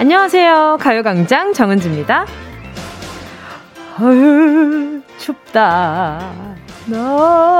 안녕하세요. 0.00 0.78
가요광장 0.80 1.52
정은지입니다. 1.52 2.24
어휴, 4.00 5.02
춥다. 5.18 6.32
너무 6.86 7.50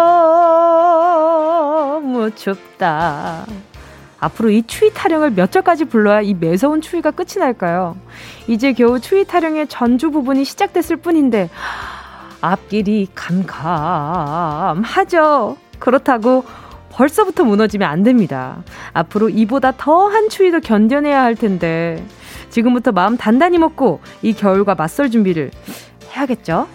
춥다. 2.34 3.44
앞으로 4.20 4.48
이 4.48 4.62
추위 4.66 4.90
타령을 4.94 5.32
몇 5.32 5.52
절까지 5.52 5.84
불러야 5.84 6.22
이 6.22 6.32
매서운 6.32 6.80
추위가 6.80 7.10
끝이 7.10 7.32
날까요? 7.38 7.98
이제 8.46 8.72
겨우 8.72 8.98
추위 9.00 9.26
타령의 9.26 9.66
전주 9.66 10.10
부분이 10.10 10.46
시작됐을 10.46 10.96
뿐인데, 10.96 11.50
앞길이 12.40 13.08
캄캄하죠. 13.14 14.78
그렇다고 15.78 16.44
벌써부터 16.88 17.44
무너지면 17.44 17.90
안 17.90 18.02
됩니다. 18.02 18.62
앞으로 18.94 19.28
이보다 19.28 19.72
더 19.72 20.08
한 20.08 20.30
추위도 20.30 20.60
견뎌내야 20.60 21.22
할 21.22 21.34
텐데, 21.34 22.02
지금부터 22.50 22.92
마음 22.92 23.16
단단히 23.16 23.58
먹고 23.58 24.00
이 24.22 24.34
겨울과 24.34 24.74
맞설 24.74 25.10
준비를 25.10 25.50
해야겠죠? 26.12 26.66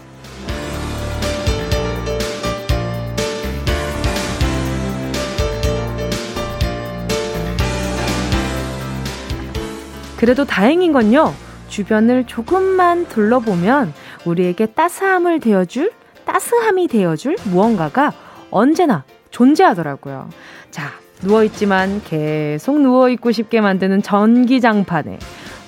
그래도 10.18 10.46
다행인 10.46 10.92
건요. 10.92 11.34
주변을 11.68 12.26
조금만 12.26 13.08
둘러보면 13.10 13.94
우리에게 14.24 14.68
따스함을 14.68 15.40
되어줄, 15.40 15.92
따스함이 16.26 16.88
되어줄 16.88 17.36
무언가가 17.52 18.14
언제나 18.50 19.04
존재하더라고요. 19.30 20.30
자, 20.72 20.94
누워있지만 21.22 22.02
계속 22.06 22.80
누워있고 22.80 23.32
싶게 23.32 23.62
만드는 23.62 24.02
전기장판에 24.02 25.20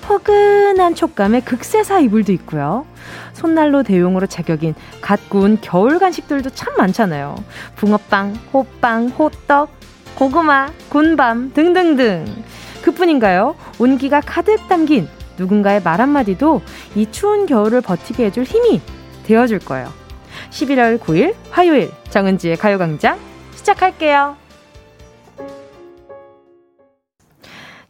포근한 0.08 0.94
촉감의 0.94 1.42
극세사 1.42 2.00
이불도 2.00 2.32
있고요. 2.32 2.86
손난로 3.34 3.82
대용으로 3.82 4.26
제격인 4.26 4.74
갓 5.02 5.28
구운 5.28 5.58
겨울 5.60 5.98
간식들도 5.98 6.48
참 6.50 6.74
많잖아요. 6.78 7.36
붕어빵, 7.76 8.34
호빵, 8.54 9.08
호떡, 9.08 9.70
고구마, 10.14 10.70
군밤 10.88 11.52
등등등. 11.52 12.24
그뿐인가요? 12.80 13.54
온기가 13.78 14.22
가득 14.22 14.66
담긴 14.66 15.08
누군가의 15.36 15.82
말 15.82 16.00
한마디도 16.00 16.62
이 16.94 17.06
추운 17.10 17.44
겨울을 17.44 17.82
버티게 17.82 18.24
해줄 18.24 18.44
힘이 18.44 18.80
되어줄 19.24 19.58
거예요. 19.58 19.92
11월 20.50 20.98
9일 20.98 21.34
화요일 21.50 21.90
정은지의 22.08 22.56
가요광장 22.56 23.18
시작할게요. 23.56 24.47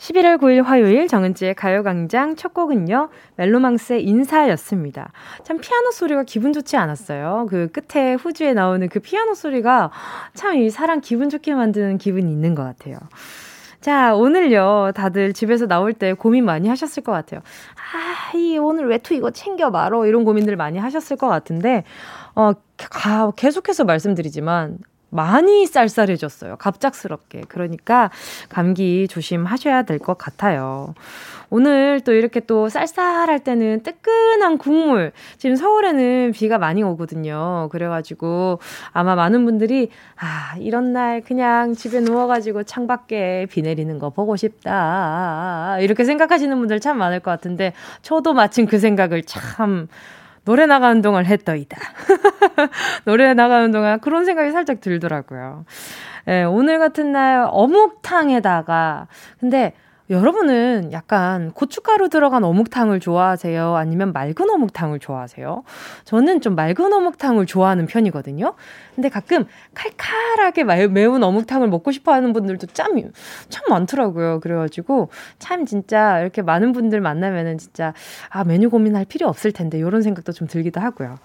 11월 0.09 0.39
9일 0.39 0.63
화요일 0.63 1.07
정은지의 1.07 1.55
가요광장 1.55 2.37
첫 2.37 2.55
곡은요, 2.55 3.11
멜로망스의 3.37 4.05
인사였습니다. 4.05 5.13
참 5.43 5.59
피아노 5.59 5.91
소리가 5.91 6.23
기분 6.23 6.55
좋지 6.55 6.77
않았어요. 6.79 7.47
그 7.51 7.69
끝에 7.69 8.15
후주에 8.15 8.55
나오는 8.55 8.89
그 8.89 9.01
피아노 9.01 9.35
소리가 9.35 9.91
참 10.35 10.59
이 10.59 10.71
사람 10.71 11.01
기분 11.01 11.29
좋게 11.29 11.55
만드는 11.55 11.99
기분이 11.99 12.33
있는 12.33 12.55
것 12.55 12.65
같아요. 12.65 12.99
자, 13.83 14.15
오늘요, 14.15 14.93
다들 14.95 15.35
집에서 15.35 15.67
나올 15.67 15.93
때 15.93 16.15
고민 16.15 16.45
많이 16.47 16.69
하셨을 16.69 17.03
것 17.03 17.13
같아요. 17.13 17.41
아, 17.77 18.37
이 18.37 18.57
오늘 18.59 18.89
외투 18.89 19.15
이거 19.15 19.31
챙겨 19.31 19.71
말어. 19.71 20.07
이런 20.07 20.25
고민들 20.25 20.57
많이 20.57 20.79
하셨을 20.79 21.17
것 21.17 21.29
같은데, 21.29 21.85
어, 22.35 22.53
가, 22.91 23.31
계속해서 23.37 23.85
말씀드리지만, 23.85 24.79
많이 25.11 25.67
쌀쌀해졌어요. 25.67 26.57
갑작스럽게. 26.57 27.43
그러니까 27.49 28.11
감기 28.49 29.07
조심하셔야 29.09 29.83
될 29.83 29.99
것 29.99 30.17
같아요. 30.19 30.95
오늘 31.51 32.01
또 32.03 32.13
이렇게 32.13 32.41
또 32.41 32.69
쌀쌀할 32.69 33.41
때는 33.41 33.83
뜨끈한 33.83 34.59
국물. 34.59 35.13
지금 35.39 35.57
서울에는 35.57 36.33
비가 36.33 36.59
많이 36.59 36.83
오거든요. 36.83 37.69
그래가지고 37.73 38.61
아마 38.93 39.15
많은 39.15 39.45
분들이 39.47 39.91
아, 40.21 40.57
이런 40.59 40.93
날 40.93 41.23
그냥 41.23 41.73
집에 41.75 42.01
누워가지고 42.01 42.65
창밖에 42.65 43.47
비 43.51 43.63
내리는 43.63 43.99
거 43.99 44.11
보고 44.11 44.37
싶다. 44.37 45.79
이렇게 45.81 46.05
생각하시는 46.05 46.57
분들 46.59 46.81
참 46.81 46.99
많을 46.99 47.21
것 47.21 47.31
같은데 47.31 47.73
저도 48.03 48.35
마침 48.35 48.67
그 48.67 48.79
생각을 48.79 49.23
참 49.23 49.89
노래 50.49 50.65
나가는 50.65 51.03
동안 51.03 51.27
했더이다. 51.27 51.77
노래 53.05 53.35
나가는 53.35 53.71
동안 53.71 54.01
그런 54.01 54.25
생각이 54.25 54.51
살짝 54.51 54.81
들더라고요. 54.81 55.67
예, 56.27 56.45
오늘 56.45 56.79
같은 56.79 57.13
날 57.13 57.47
어묵탕에다가 57.51 59.09
근데 59.41 59.75
여러분은 60.11 60.91
약간 60.93 61.51
고춧가루 61.53 62.09
들어간 62.09 62.43
어묵탕을 62.43 62.99
좋아하세요? 62.99 63.77
아니면 63.77 64.13
맑은 64.13 64.49
어묵탕을 64.49 65.01
좋아하세요? 65.01 65.65
저는 66.05 66.41
좀 66.41 66.55
맑은 66.55 66.93
어묵탕을 66.93 67.45
좋아하는 67.45 67.87
편이거든요. 67.87 68.55
근데 68.95 69.11
가끔 69.11 69.45
칼칼하게 69.75 70.65
매운 70.89 71.23
어묵탕을 71.23 71.69
먹고 71.69 71.93
싶어 71.93 72.13
하는 72.13 72.33
분들도 72.33 72.69
참, 72.69 72.93
참 73.51 73.65
많더라고요. 73.69 74.41
그래가지고 74.41 75.11
참 75.39 75.67
진짜 75.67 76.21
이렇게 76.21 76.41
많은 76.43 76.73
분들 76.73 77.01
만나면은 77.01 77.59
진짜 77.59 77.93
아, 78.31 78.45
메뉴 78.45 78.71
고민할 78.71 79.05
필요 79.05 79.29
없을 79.29 79.53
텐데 79.53 79.79
이런 79.79 80.01
생각도 80.03 80.33
좀 80.33 80.49
들기도 80.49 80.81
하고요. 80.81 81.17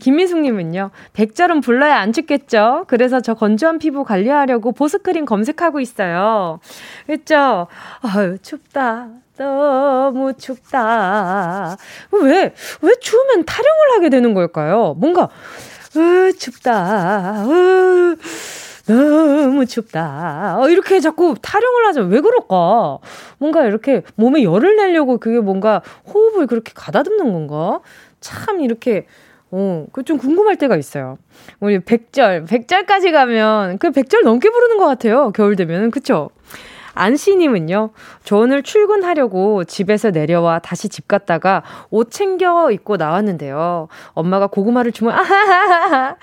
김민숙님은요, 0.00 0.90
백절은 1.14 1.62
불러야 1.62 1.98
안 1.98 2.12
춥겠죠? 2.12 2.84
그래서 2.88 3.20
저 3.20 3.32
건조한 3.34 3.78
피부 3.78 4.04
관리하려고 4.04 4.72
보습크림 4.72 5.24
검색하고 5.24 5.80
있어요. 5.80 6.60
그죠? 7.06 7.66
아 8.02 8.17
유, 8.24 8.38
춥다. 8.38 9.08
너무 9.36 10.32
춥다. 10.34 11.76
왜, 12.12 12.54
왜 12.82 12.94
추우면 13.00 13.44
타령을 13.44 13.90
하게 13.94 14.08
되는 14.08 14.34
걸까요? 14.34 14.94
뭔가, 14.98 15.28
으, 15.96 16.32
춥다. 16.36 17.44
으, 17.46 18.16
너무 18.86 19.66
춥다. 19.66 20.56
어, 20.60 20.68
이렇게 20.70 20.98
자꾸 21.00 21.34
타령을 21.40 21.86
하죠. 21.86 22.02
왜 22.02 22.20
그럴까? 22.20 22.98
뭔가 23.38 23.64
이렇게 23.66 24.02
몸에 24.16 24.42
열을 24.42 24.76
내려고 24.76 25.18
그게 25.18 25.38
뭔가 25.40 25.82
호흡을 26.12 26.46
그렇게 26.46 26.72
가다듬는 26.74 27.32
건가? 27.32 27.80
참 28.20 28.60
이렇게 28.60 29.06
어, 29.50 29.86
그 29.92 30.02
좀 30.02 30.18
궁금할 30.18 30.56
때가 30.56 30.76
있어요. 30.76 31.18
우리 31.60 31.78
100절, 31.78 32.46
100절까지 32.46 33.12
가면 33.12 33.78
그 33.78 33.90
100절 33.90 34.22
넘게 34.24 34.50
부르는 34.50 34.78
것 34.78 34.86
같아요. 34.86 35.30
겨울 35.32 35.56
되면은. 35.56 35.90
그쵸? 35.90 36.30
안씨님은요, 36.98 37.90
저 38.24 38.36
오늘 38.36 38.62
출근하려고 38.62 39.64
집에서 39.64 40.10
내려와 40.10 40.58
다시 40.58 40.88
집 40.88 41.06
갔다가 41.06 41.62
옷 41.90 42.10
챙겨 42.10 42.70
입고 42.72 42.96
나왔는데요. 42.96 43.88
엄마가 44.14 44.48
고구마를 44.48 44.90
주머니, 44.92 45.16
아하하하! 45.16 46.16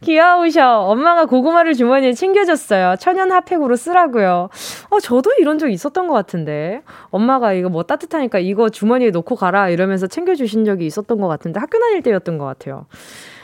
귀여우셔. 0.00 0.80
엄마가 0.80 1.26
고구마를 1.26 1.74
주머니에 1.74 2.14
챙겨줬어요. 2.14 2.96
천연 2.98 3.30
핫팩으로 3.30 3.76
쓰라고요. 3.76 4.48
어, 4.88 5.00
저도 5.00 5.32
이런 5.38 5.58
적 5.58 5.68
있었던 5.68 6.06
것 6.06 6.14
같은데. 6.14 6.82
엄마가 7.10 7.52
이거 7.52 7.68
뭐 7.68 7.82
따뜻하니까 7.82 8.38
이거 8.38 8.70
주머니에 8.70 9.10
놓고 9.10 9.36
가라 9.36 9.68
이러면서 9.68 10.06
챙겨주신 10.06 10.64
적이 10.64 10.86
있었던 10.86 11.20
것 11.20 11.28
같은데 11.28 11.60
학교 11.60 11.78
다닐 11.78 12.02
때였던 12.02 12.38
것 12.38 12.46
같아요. 12.46 12.86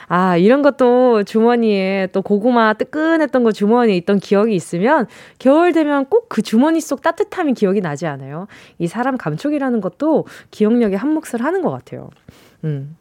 아, 0.08 0.36
이런 0.36 0.62
것도 0.62 1.24
주머니에 1.24 2.08
또 2.12 2.22
고구마 2.22 2.74
뜨끈했던 2.74 3.44
거 3.44 3.52
주머니에 3.52 3.94
있던 3.96 4.18
기억이 4.18 4.54
있으면 4.54 5.06
겨울 5.38 5.72
되면 5.72 6.06
꼭 6.06 6.28
그 6.28 6.42
주머니 6.42 6.80
속 6.80 7.02
따뜻함이 7.02 7.54
기억이 7.54 7.80
나지 7.80 8.06
않아요? 8.06 8.46
이 8.78 8.86
사람 8.86 9.16
감촉이라는 9.16 9.80
것도 9.80 10.26
기억력에 10.50 10.96
한 10.96 11.12
몫을 11.12 11.42
하는 11.42 11.62
것 11.62 11.70
같아요. 11.70 12.10
음. 12.64 12.96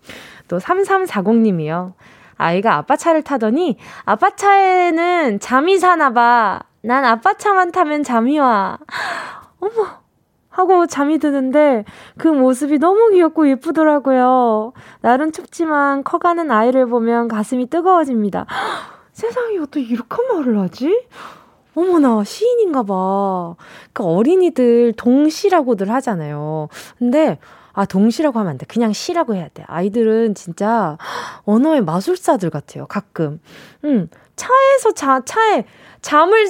또 0.47 0.57
3340님이요. 0.57 1.93
아이가 2.37 2.75
아빠 2.75 2.95
차를 2.95 3.23
타더니 3.23 3.77
아빠 4.05 4.35
차에는 4.35 5.39
잠이 5.39 5.77
사나 5.77 6.13
봐. 6.13 6.61
난 6.81 7.03
아빠 7.03 7.33
차만 7.33 7.71
타면 7.71 8.03
잠이 8.03 8.39
와. 8.39 8.77
어머, 9.59 9.99
하고 10.57 10.87
잠이 10.87 11.19
드는데 11.19 11.85
그 12.17 12.27
모습이 12.27 12.79
너무 12.79 13.11
귀엽고 13.11 13.47
예쁘더라고요. 13.47 14.73
날은 15.01 15.31
춥지만 15.31 16.03
커가는 16.03 16.49
아이를 16.49 16.87
보면 16.87 17.27
가슴이 17.27 17.69
뜨거워집니다. 17.69 18.47
세상에 19.13 19.59
어떻게 19.59 19.81
이렇게 19.81 20.17
말을 20.33 20.59
하지? 20.59 21.05
어머나, 21.75 22.23
시인인가 22.23 22.81
봐. 22.81 23.55
그 23.93 24.03
어린이들 24.03 24.93
동시라고들 24.97 25.91
하잖아요. 25.91 26.69
근데, 26.97 27.37
아, 27.73 27.85
동시라고 27.85 28.39
하면 28.39 28.49
안 28.49 28.57
돼. 28.57 28.65
그냥 28.65 28.93
시라고 28.93 29.35
해야 29.35 29.49
돼. 29.49 29.63
아이들은 29.67 30.33
진짜 30.33 30.97
언어의 31.45 31.81
마술사들 31.81 32.49
같아요. 32.49 32.87
가끔. 32.87 33.39
음, 33.85 34.09
차에서 34.35 34.93
자, 34.95 35.21
차에 35.23 35.65
잠을, 36.01 36.47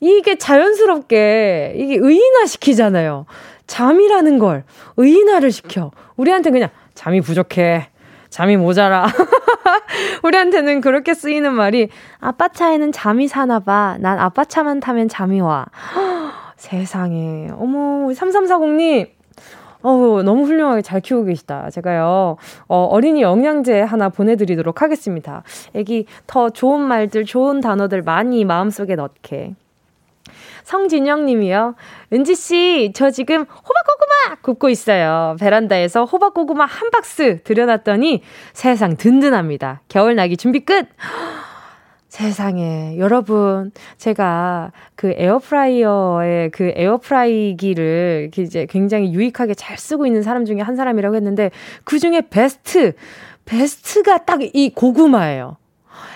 이게 0.00 0.36
자연스럽게 0.36 1.74
이게 1.76 1.96
의인화 1.96 2.46
시키잖아요. 2.46 3.26
잠이라는 3.66 4.38
걸 4.38 4.64
의인화를 4.96 5.52
시켜. 5.52 5.90
우리한테 6.16 6.50
그냥 6.50 6.70
잠이 6.94 7.20
부족해. 7.20 7.88
잠이 8.30 8.56
모자라. 8.56 9.06
우리한테는 10.22 10.80
그렇게 10.80 11.14
쓰이는 11.14 11.52
말이 11.52 11.88
아빠 12.18 12.48
차에는 12.48 12.92
잠이 12.92 13.28
사나 13.28 13.60
봐. 13.60 13.96
난 14.00 14.18
아빠 14.18 14.44
차만 14.44 14.80
타면 14.80 15.08
잠이 15.08 15.40
와. 15.40 15.66
세상에. 16.56 17.48
어머, 17.56 18.08
3340님. 18.12 19.08
어우, 19.82 20.22
너무 20.22 20.44
훌륭하게 20.44 20.82
잘 20.82 21.00
키우고 21.00 21.24
계시다. 21.24 21.70
제가요, 21.70 22.36
어, 22.68 22.84
어린이 22.84 23.22
영양제 23.22 23.80
하나 23.80 24.10
보내드리도록 24.10 24.82
하겠습니다. 24.82 25.42
애기 25.74 26.04
더 26.26 26.50
좋은 26.50 26.80
말들, 26.80 27.24
좋은 27.24 27.60
단어들 27.60 28.02
많이 28.02 28.44
마음속에 28.44 28.94
넣게. 28.94 29.54
성진영 30.64 31.26
님이요. 31.26 31.74
은지 32.12 32.34
씨, 32.34 32.92
저 32.94 33.10
지금 33.10 33.42
호박고구마 33.42 34.36
굽고 34.42 34.68
있어요. 34.68 35.36
베란다에서 35.40 36.04
호박고구마 36.04 36.64
한 36.64 36.90
박스 36.90 37.42
들여놨더니 37.42 38.22
세상 38.52 38.96
든든합니다. 38.96 39.82
겨울 39.88 40.14
나기 40.16 40.36
준비 40.36 40.60
끝! 40.60 40.86
세상에. 42.08 42.96
여러분, 42.98 43.70
제가 43.96 44.72
그 44.96 45.14
에어프라이어의 45.16 46.50
그 46.50 46.72
에어프라이기를 46.74 48.32
이제 48.36 48.66
굉장히 48.68 49.12
유익하게 49.14 49.54
잘 49.54 49.78
쓰고 49.78 50.06
있는 50.06 50.22
사람 50.24 50.44
중에 50.44 50.60
한 50.60 50.74
사람이라고 50.74 51.14
했는데 51.14 51.52
그 51.84 52.00
중에 52.00 52.22
베스트, 52.28 52.94
베스트가 53.44 54.24
딱 54.24 54.40
이 54.42 54.72
고구마예요. 54.74 55.56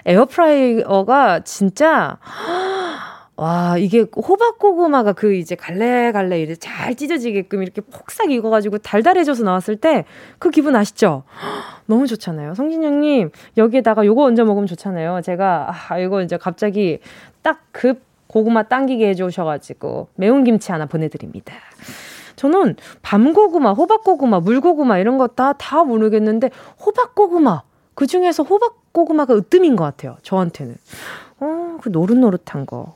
에어프라이어가 0.07 1.41
진짜, 1.41 2.19
와, 3.37 3.77
이게 3.79 4.07
호박 4.15 4.59
고구마가 4.61 5.13
그 5.13 5.35
이제 5.35 5.57
갈래갈래 5.57 6.41
이제 6.43 6.55
잘 6.55 6.95
찢어지게끔 6.95 7.63
이렇게 7.63 7.81
폭삭 7.81 8.31
익어가지고 8.31 8.79
달달해져서 8.79 9.43
나왔을 9.45 9.77
때 9.77 10.05
그 10.39 10.51
기분 10.51 10.77
아시죠? 10.77 11.25
너무 11.87 12.07
좋잖아요. 12.07 12.55
성진영님, 12.55 13.31
여기에다가 13.57 14.05
요거 14.07 14.23
얹어 14.25 14.45
먹으면 14.45 14.67
좋잖아요. 14.67 15.21
제가, 15.23 15.73
아, 15.89 15.99
이거 15.99 16.23
이제 16.23 16.37
갑자기 16.37 17.01
딱 17.43 17.61
급 17.73 18.03
고구마 18.29 18.65
당기게 18.65 19.09
해주셔가지고 19.11 20.09
매운 20.17 20.45
김치 20.45 20.73
하나 20.73 20.87
보내드립니다. 20.87 21.55
저는 22.37 22.75
밤고구마, 23.03 23.73
호박고구마, 23.73 24.41
물고구마 24.41 24.99
이런 24.99 25.19
거 25.19 25.29
다, 25.29 25.53
다 25.53 25.85
모르겠는데 25.85 26.51
호박고구마, 26.85 27.63
그 27.95 28.07
중에서 28.07 28.43
호박고구마가 28.43 29.35
으뜸인 29.37 29.77
것 29.77 29.85
같아요. 29.85 30.17
저한테는. 30.23 30.77
어, 31.45 31.79
그 31.83 31.91
노릇노릇한 31.91 32.67
거. 32.67 32.95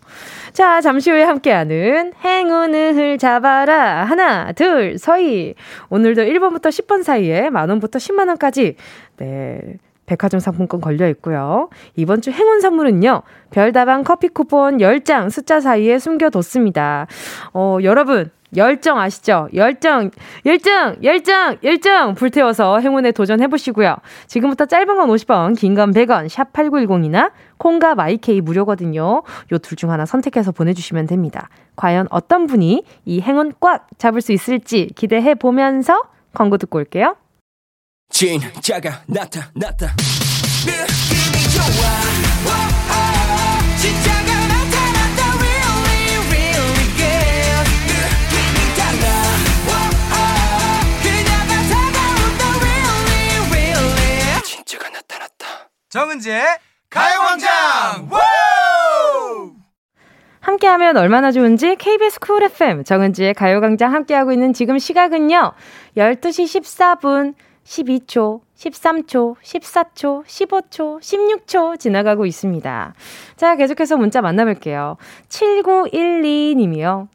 자, 0.53 0.81
잠시 0.81 1.11
후에 1.11 1.23
함께하는 1.23 2.15
행운을 2.25 3.19
잡아라. 3.19 4.05
하나, 4.05 4.53
둘, 4.53 4.99
서희. 4.99 5.55
오늘도 5.91 6.23
1번부터 6.23 6.69
10번 6.69 7.03
사이에 7.03 7.51
만원부터 7.51 7.99
10만원까지. 7.99 8.75
네. 9.19 9.61
백화점 10.07 10.41
상품권 10.41 10.81
걸려 10.81 11.07
있고요. 11.11 11.69
이번 11.95 12.23
주 12.23 12.31
행운 12.31 12.63
선물은요. 12.63 13.23
별다방 13.51 14.05
커피 14.05 14.29
쿠폰 14.29 14.79
10장 14.79 15.29
숫자 15.29 15.61
사이에 15.61 15.99
숨겨뒀습니다. 15.99 17.07
어, 17.53 17.77
여러분, 17.83 18.31
열정 18.57 18.99
아시죠? 18.99 19.49
열정, 19.55 20.11
열정, 20.47 20.97
열정, 21.03 21.57
열정! 21.63 22.15
불태워서 22.15 22.81
행운에 22.81 23.13
도전해보시고요. 23.13 23.97
지금부터 24.27 24.67
짧은 24.67 24.87
건 24.97 25.09
50원, 25.09 25.59
긴 25.59 25.75
건 25.75 25.93
100원, 25.93 26.29
샵 26.29 26.53
8910이나 26.53 27.31
콩과 27.59 27.95
마이케이 27.95 28.41
무료거든요. 28.41 29.23
요 29.53 29.59
둘 29.59 29.77
중 29.77 29.91
하나 29.91 30.07
선택해서 30.07 30.53
보내주시면 30.53 31.07
됩니다. 31.07 31.49
과연 31.77 32.07
어떤 32.11 32.47
분이 32.47 32.85
이 33.05 33.21
행운 33.21 33.53
꽉 33.61 33.87
잡을 33.99 34.21
수 34.21 34.33
있을지 34.33 34.91
기대해 34.97 35.35
보면서 35.35 36.03
광고 36.33 36.57
듣고 36.57 36.79
올게요. 36.79 37.17
진짜가 38.11 39.03
나타났다. 39.07 39.95
느낌이 40.65 41.45
좋아. 41.55 42.88
정은지의 55.91 56.43
가요광장 56.91 58.11
함께하면 60.41 60.97
얼마나 60.99 61.33
좋은지 61.33 61.77
KBS 61.77 62.21
쿨 62.21 62.43
FM 62.43 62.85
정은지의 62.85 63.33
가요광장 63.33 63.95
함께하고 63.95 64.33
있는 64.33 64.53
지금 64.53 64.79
시각은요 64.79 65.53
12시 65.97 66.61
14분 66.61 67.35
12초, 67.65 68.41
13초, 68.57 69.37
14초, 69.43 70.25
15초, 70.25 71.01
16초 71.01 71.79
지나가고 71.79 72.25
있습니다. 72.25 72.95
자, 73.37 73.57
계속해서 73.57 73.99
문자 73.99 74.23
만나볼게요. 74.23 74.97
7912님이요. 75.29 77.09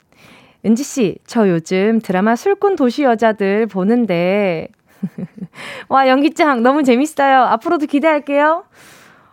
은지씨, 0.64 1.18
저 1.26 1.50
요즘 1.50 2.00
드라마 2.00 2.36
술꾼 2.36 2.76
도시 2.76 3.02
여자들 3.02 3.66
보는데 3.66 4.68
와, 5.90 6.08
연기짱 6.08 6.64
너무 6.64 6.84
재밌어요. 6.84 7.44
앞으로도 7.44 7.86
기대할게요. 7.88 8.64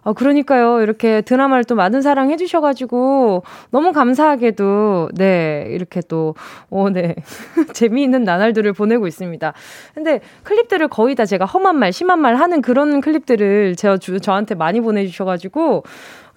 아, 0.02 0.14
그러니까요. 0.14 0.80
이렇게 0.80 1.20
드라마를 1.20 1.64
또 1.64 1.74
많은 1.74 2.00
사랑 2.00 2.30
해주셔가지고, 2.30 3.42
너무 3.70 3.92
감사하게도, 3.92 5.10
네, 5.14 5.66
이렇게 5.70 6.00
또, 6.08 6.34
어, 6.70 6.88
네. 6.90 7.16
재미있는 7.74 8.24
나날들을 8.24 8.72
보내고 8.72 9.06
있습니다. 9.06 9.52
근데 9.94 10.20
클립들을 10.44 10.88
거의 10.88 11.14
다 11.14 11.26
제가 11.26 11.44
험한 11.44 11.76
말, 11.78 11.92
심한 11.92 12.18
말 12.18 12.36
하는 12.36 12.62
그런 12.62 13.02
클립들을 13.02 13.76
제가 13.76 13.98
주, 13.98 14.20
저한테 14.20 14.54
많이 14.54 14.80
보내주셔가지고, 14.80 15.84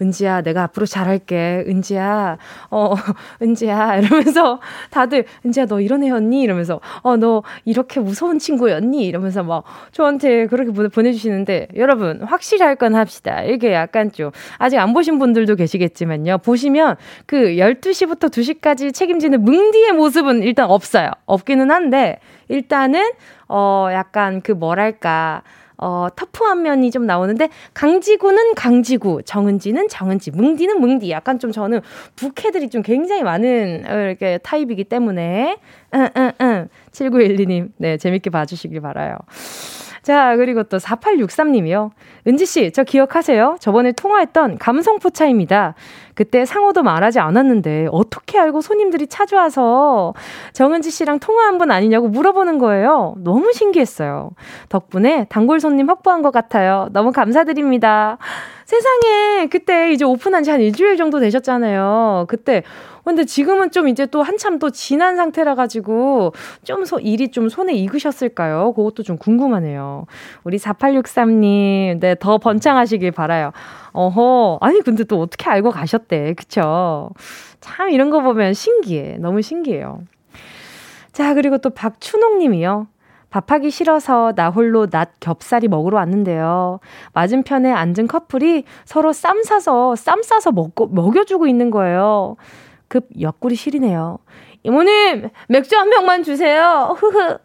은지야, 0.01 0.41
내가 0.41 0.63
앞으로 0.63 0.85
잘할게. 0.85 1.63
은지야, 1.67 2.37
어, 2.71 2.93
은지야. 3.41 3.97
이러면서 3.97 4.59
다들, 4.89 5.25
은지야, 5.45 5.65
너 5.65 5.79
이런 5.79 6.03
애였니? 6.03 6.41
이러면서, 6.41 6.79
어, 7.01 7.17
너 7.17 7.43
이렇게 7.65 7.99
무서운 7.99 8.39
친구였니? 8.39 9.05
이러면서 9.05 9.43
막 9.43 9.63
저한테 9.91 10.47
그렇게 10.47 10.71
보내주시는데, 10.71 11.69
여러분, 11.75 12.21
확실할 12.21 12.75
건 12.75 12.95
합시다. 12.95 13.43
이게 13.43 13.73
약간 13.73 14.11
좀, 14.11 14.31
아직 14.57 14.77
안 14.77 14.93
보신 14.93 15.19
분들도 15.19 15.55
계시겠지만요. 15.55 16.39
보시면 16.39 16.95
그 17.25 17.55
12시부터 17.57 18.29
2시까지 18.29 18.93
책임지는 18.93 19.43
뭉디의 19.43 19.93
모습은 19.93 20.43
일단 20.43 20.69
없어요. 20.69 21.11
없기는 21.25 21.71
한데, 21.71 22.19
일단은, 22.49 23.11
어, 23.47 23.87
약간 23.91 24.41
그 24.41 24.51
뭐랄까, 24.51 25.43
어, 25.77 26.07
터프한 26.15 26.61
면이 26.61 26.91
좀 26.91 27.05
나오는데 27.05 27.49
강지구는 27.73 28.55
강지구, 28.55 29.23
정은지는 29.25 29.87
정은지, 29.87 30.31
뭉디는 30.31 30.79
뭉디. 30.79 31.09
약간 31.11 31.39
좀 31.39 31.51
저는 31.51 31.81
부캐들이 32.15 32.69
좀 32.69 32.81
굉장히 32.81 33.23
많은 33.23 33.83
어, 33.87 33.93
이렇게 33.93 34.37
타입이기 34.39 34.85
때문에 34.85 35.57
응, 35.95 36.09
응, 36.17 36.31
응. 36.41 36.69
7912님, 36.91 37.69
네, 37.77 37.97
재밌게 37.97 38.29
봐주시길 38.29 38.81
바라요. 38.81 39.17
자, 40.03 40.35
그리고 40.35 40.63
또 40.63 40.77
4863님이요. 40.77 41.91
은지씨, 42.27 42.71
저 42.73 42.83
기억하세요? 42.83 43.57
저번에 43.59 43.93
통화했던 43.93 44.57
감성포차입니다. 44.57 45.75
그때 46.13 46.45
상호도 46.45 46.83
말하지 46.83 47.19
않았는데, 47.19 47.87
어떻게 47.91 48.37
알고 48.37 48.61
손님들이 48.61 49.07
찾아와서 49.07 50.13
정은지 50.53 50.91
씨랑 50.91 51.19
통화한 51.19 51.57
분 51.57 51.71
아니냐고 51.71 52.07
물어보는 52.09 52.59
거예요. 52.59 53.15
너무 53.17 53.51
신기했어요. 53.53 54.31
덕분에 54.69 55.25
단골 55.29 55.59
손님 55.59 55.89
확보한 55.89 56.21
것 56.21 56.31
같아요. 56.31 56.89
너무 56.91 57.11
감사드립니다. 57.11 58.17
세상에, 58.65 59.47
그때 59.47 59.91
이제 59.91 60.05
오픈한 60.05 60.43
지 60.43 60.51
한 60.51 60.61
일주일 60.61 60.97
정도 60.97 61.19
되셨잖아요. 61.19 62.25
그때 62.27 62.61
근데 63.03 63.25
지금은 63.25 63.71
좀 63.71 63.87
이제 63.87 64.05
또 64.05 64.23
한참 64.23 64.59
또 64.59 64.69
지난 64.69 65.15
상태라 65.15 65.55
가지고 65.55 66.33
좀 66.63 66.85
소, 66.85 66.99
일이 66.99 67.29
좀 67.31 67.49
손에 67.49 67.73
익으셨을까요? 67.73 68.73
그것도 68.73 69.03
좀 69.03 69.17
궁금하네요. 69.17 70.05
우리 70.43 70.57
4863님, 70.57 71.99
네, 71.99 72.15
더 72.19 72.37
번창하시길 72.37 73.11
바라요. 73.11 73.51
어허, 73.91 74.59
아니, 74.61 74.81
근데 74.81 75.03
또 75.03 75.19
어떻게 75.21 75.49
알고 75.49 75.71
가셨대. 75.71 76.33
그쵸? 76.33 77.09
참 77.59 77.89
이런 77.89 78.09
거 78.09 78.21
보면 78.21 78.53
신기해. 78.53 79.17
너무 79.19 79.41
신기해요. 79.41 80.01
자, 81.11 81.33
그리고 81.33 81.57
또 81.59 81.69
박춘옥 81.69 82.37
님이요. 82.37 82.87
밥하기 83.29 83.71
싫어서 83.71 84.33
나 84.35 84.49
홀로 84.49 84.85
낮 84.87 85.13
겹살이 85.19 85.67
먹으러 85.67 85.97
왔는데요. 85.97 86.79
맞은편에 87.13 87.71
앉은 87.71 88.07
커플이 88.07 88.63
서로 88.85 89.11
쌈 89.11 89.41
싸서, 89.41 89.95
쌈 89.95 90.21
싸서 90.21 90.51
먹고, 90.51 90.87
먹여주고 90.87 91.47
있는 91.47 91.71
거예요. 91.71 92.35
급 92.93 93.07
옆구리 93.19 93.55
시리네요. 93.55 94.19
이모님, 94.61 95.29
맥주 95.49 95.75
한 95.75 95.89
병만 95.89 96.21
주세요. 96.21 96.95
흐흐. 96.95 97.39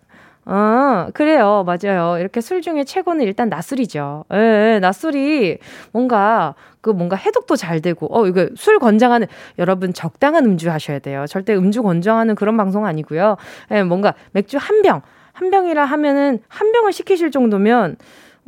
어, 0.44 1.08
그래요. 1.14 1.64
맞아요. 1.66 2.18
이렇게 2.18 2.42
술 2.42 2.60
중에 2.60 2.84
최고는 2.84 3.24
일단 3.24 3.48
낮술이죠. 3.48 4.26
예, 4.34 4.74
예, 4.74 4.78
낮술이 4.78 5.56
뭔가, 5.92 6.54
그 6.82 6.90
뭔가 6.90 7.16
해독도 7.16 7.56
잘 7.56 7.80
되고, 7.80 8.14
어, 8.14 8.26
이거 8.26 8.50
술 8.56 8.78
권장하는, 8.78 9.26
여러분 9.58 9.94
적당한 9.94 10.44
음주 10.44 10.70
하셔야 10.70 10.98
돼요. 10.98 11.24
절대 11.26 11.56
음주 11.56 11.82
권장하는 11.82 12.34
그런 12.34 12.58
방송 12.58 12.84
아니고요. 12.84 13.38
예, 13.70 13.82
뭔가 13.82 14.12
맥주 14.32 14.58
한 14.58 14.82
병, 14.82 15.00
한 15.32 15.50
병이라 15.50 15.82
하면은 15.82 16.40
한 16.48 16.72
병을 16.72 16.92
시키실 16.92 17.30
정도면, 17.30 17.96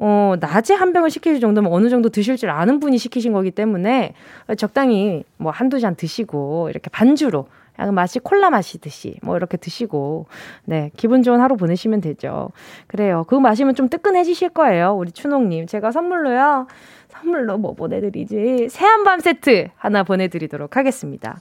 어, 0.03 0.35
낮에 0.41 0.73
한 0.73 0.95
병을 0.95 1.11
시키실 1.11 1.41
정도면 1.41 1.71
어느 1.71 1.91
정도 1.91 2.09
드실 2.09 2.39
줄 2.39 2.49
아는 2.49 2.81
분이 2.81 2.97
시키신 2.97 3.35
거기 3.35 3.51
때문에 3.51 4.15
적당히 4.57 5.25
뭐 5.37 5.53
한두 5.53 5.79
잔 5.79 5.95
드시고 5.95 6.71
이렇게 6.71 6.89
반주로 6.89 7.49
약간 7.79 7.95
맛이 7.95 8.19
콜라 8.19 8.49
마시듯이 8.49 9.17
뭐 9.23 9.37
이렇게 9.37 9.59
드시고 9.59 10.27
네 10.65 10.91
기분 10.97 11.23
좋은 11.23 11.41
하루 11.43 11.59
보내시면 11.59 12.01
되죠. 12.01 12.51
그래요. 12.87 13.25
그거 13.29 13.41
마시면 13.41 13.75
좀 13.75 13.91
뜨끈해지실 13.91 14.49
거예요. 14.51 14.95
우리 14.97 15.13
추농님 15.13 15.67
제가 15.67 15.93
선물로요. 15.93 16.67
선물로 17.09 17.59
뭐 17.59 17.75
보내드리지? 17.75 18.69
새한밤 18.71 19.21
세트 19.21 19.69
하나 19.77 20.03
보내드리도록 20.03 20.79
하겠습니다. 20.79 21.41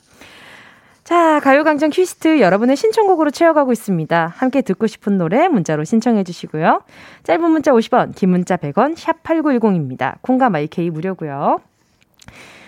자, 1.09 1.39
가요광장 1.39 1.89
퀴스트 1.89 2.39
여러분의 2.39 2.75
신청곡으로 2.75 3.31
채워가고 3.31 3.71
있습니다. 3.71 4.31
함께 4.35 4.61
듣고 4.61 4.85
싶은 4.85 5.17
노래 5.17 5.47
문자로 5.47 5.83
신청해 5.83 6.23
주시고요. 6.23 6.83
짧은 7.23 7.49
문자 7.49 7.71
50원, 7.71 8.13
긴 8.13 8.29
문자 8.29 8.57
100원, 8.57 8.95
샵 8.95 9.23
8910입니다. 9.23 10.21
콩과 10.21 10.51
마이케이 10.51 10.91
무료고요. 10.91 11.61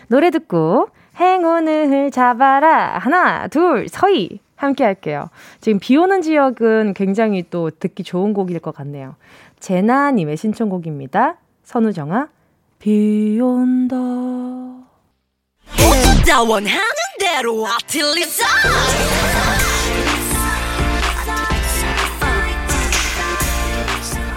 노래 0.07 0.31
듣고 0.31 0.88
행운을 1.17 2.10
잡아라. 2.10 2.98
하나, 2.98 3.48
둘, 3.48 3.88
서희. 3.88 4.39
함께 4.55 4.86
할게요. 4.86 5.29
지금 5.60 5.77
비 5.77 5.95
오는 5.95 6.24
지역은 6.24 6.95
굉장히 6.95 7.45
또 7.51 7.69
듣기 7.69 8.03
좋은 8.03 8.33
곡일 8.33 8.60
것 8.60 8.74
같네요. 8.74 9.17
제나님의 9.60 10.36
신청곡입니다. 10.36 11.36
선우정아, 11.63 12.29
비 12.79 13.39
온다. 13.39 14.81
다 16.28 16.42
원하는 16.42 16.82
대로 17.20 17.66
아틀리사 17.68 18.46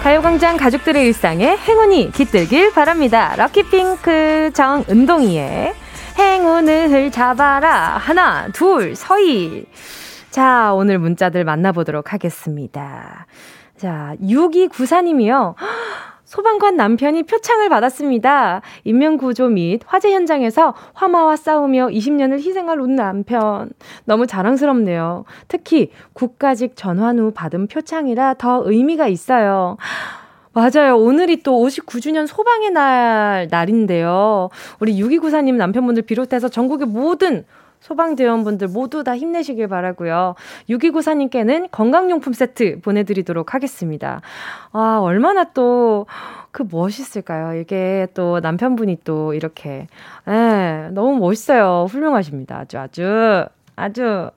가요광장 0.03 0.57
가족들의 0.57 1.03
일상에 1.03 1.57
행운이 1.57 2.11
깃들길 2.11 2.71
바랍니다. 2.73 3.35
럭키핑크 3.37 4.51
정은동이의 4.53 5.73
행운을 6.19 7.11
잡아라. 7.11 7.97
하나, 7.97 8.47
둘, 8.49 8.95
서희. 8.95 9.65
자, 10.29 10.73
오늘 10.73 10.99
문자들 10.99 11.43
만나보도록 11.43 12.13
하겠습니다. 12.13 13.25
자, 13.77 14.13
6294님이요. 14.21 15.55
소방관 16.25 16.75
남편이 16.75 17.23
표창을 17.23 17.69
받았습니다. 17.69 18.61
인명구조 18.83 19.49
및 19.49 19.81
화재 19.85 20.11
현장에서 20.11 20.73
화마와 20.93 21.35
싸우며 21.35 21.87
20년을 21.87 22.39
희생할 22.39 22.79
운 22.79 22.95
남편. 22.95 23.69
너무 24.05 24.27
자랑스럽네요. 24.27 25.25
특히 25.47 25.91
국가직 26.13 26.75
전환 26.75 27.19
후 27.19 27.31
받은 27.31 27.67
표창이라 27.67 28.35
더 28.35 28.63
의미가 28.65 29.07
있어요. 29.07 29.77
맞아요. 30.53 30.97
오늘이 30.97 31.43
또 31.43 31.51
59주년 31.65 32.27
소방의 32.27 32.71
날, 32.71 33.47
날인데요. 33.51 34.49
우리 34.79 34.99
6294님 34.99 35.55
남편분들 35.55 36.03
비롯해서 36.03 36.47
전국의 36.47 36.87
모든 36.87 37.45
소방대원분들 37.85 38.69
모두 38.69 39.03
다 39.03 39.15
힘내시길 39.15 39.67
바라고요. 39.67 40.33
6294님께는 40.69 41.67
건강용품 41.69 42.33
세트 42.33 42.81
보내드리도록 42.81 43.53
하겠습니다. 43.53 44.21
아, 44.71 44.99
얼마나 45.01 45.43
또, 45.43 46.07
그 46.51 46.63
멋있을까요? 46.69 47.59
이게 47.59 48.07
또 48.15 48.39
남편분이 48.39 49.01
또 49.03 49.35
이렇게, 49.35 49.87
예, 50.27 50.89
너무 50.93 51.19
멋있어요. 51.19 51.85
훌륭하십니다. 51.87 52.57
아주, 52.57 52.79
아주, 52.79 53.45
아주. 53.75 54.31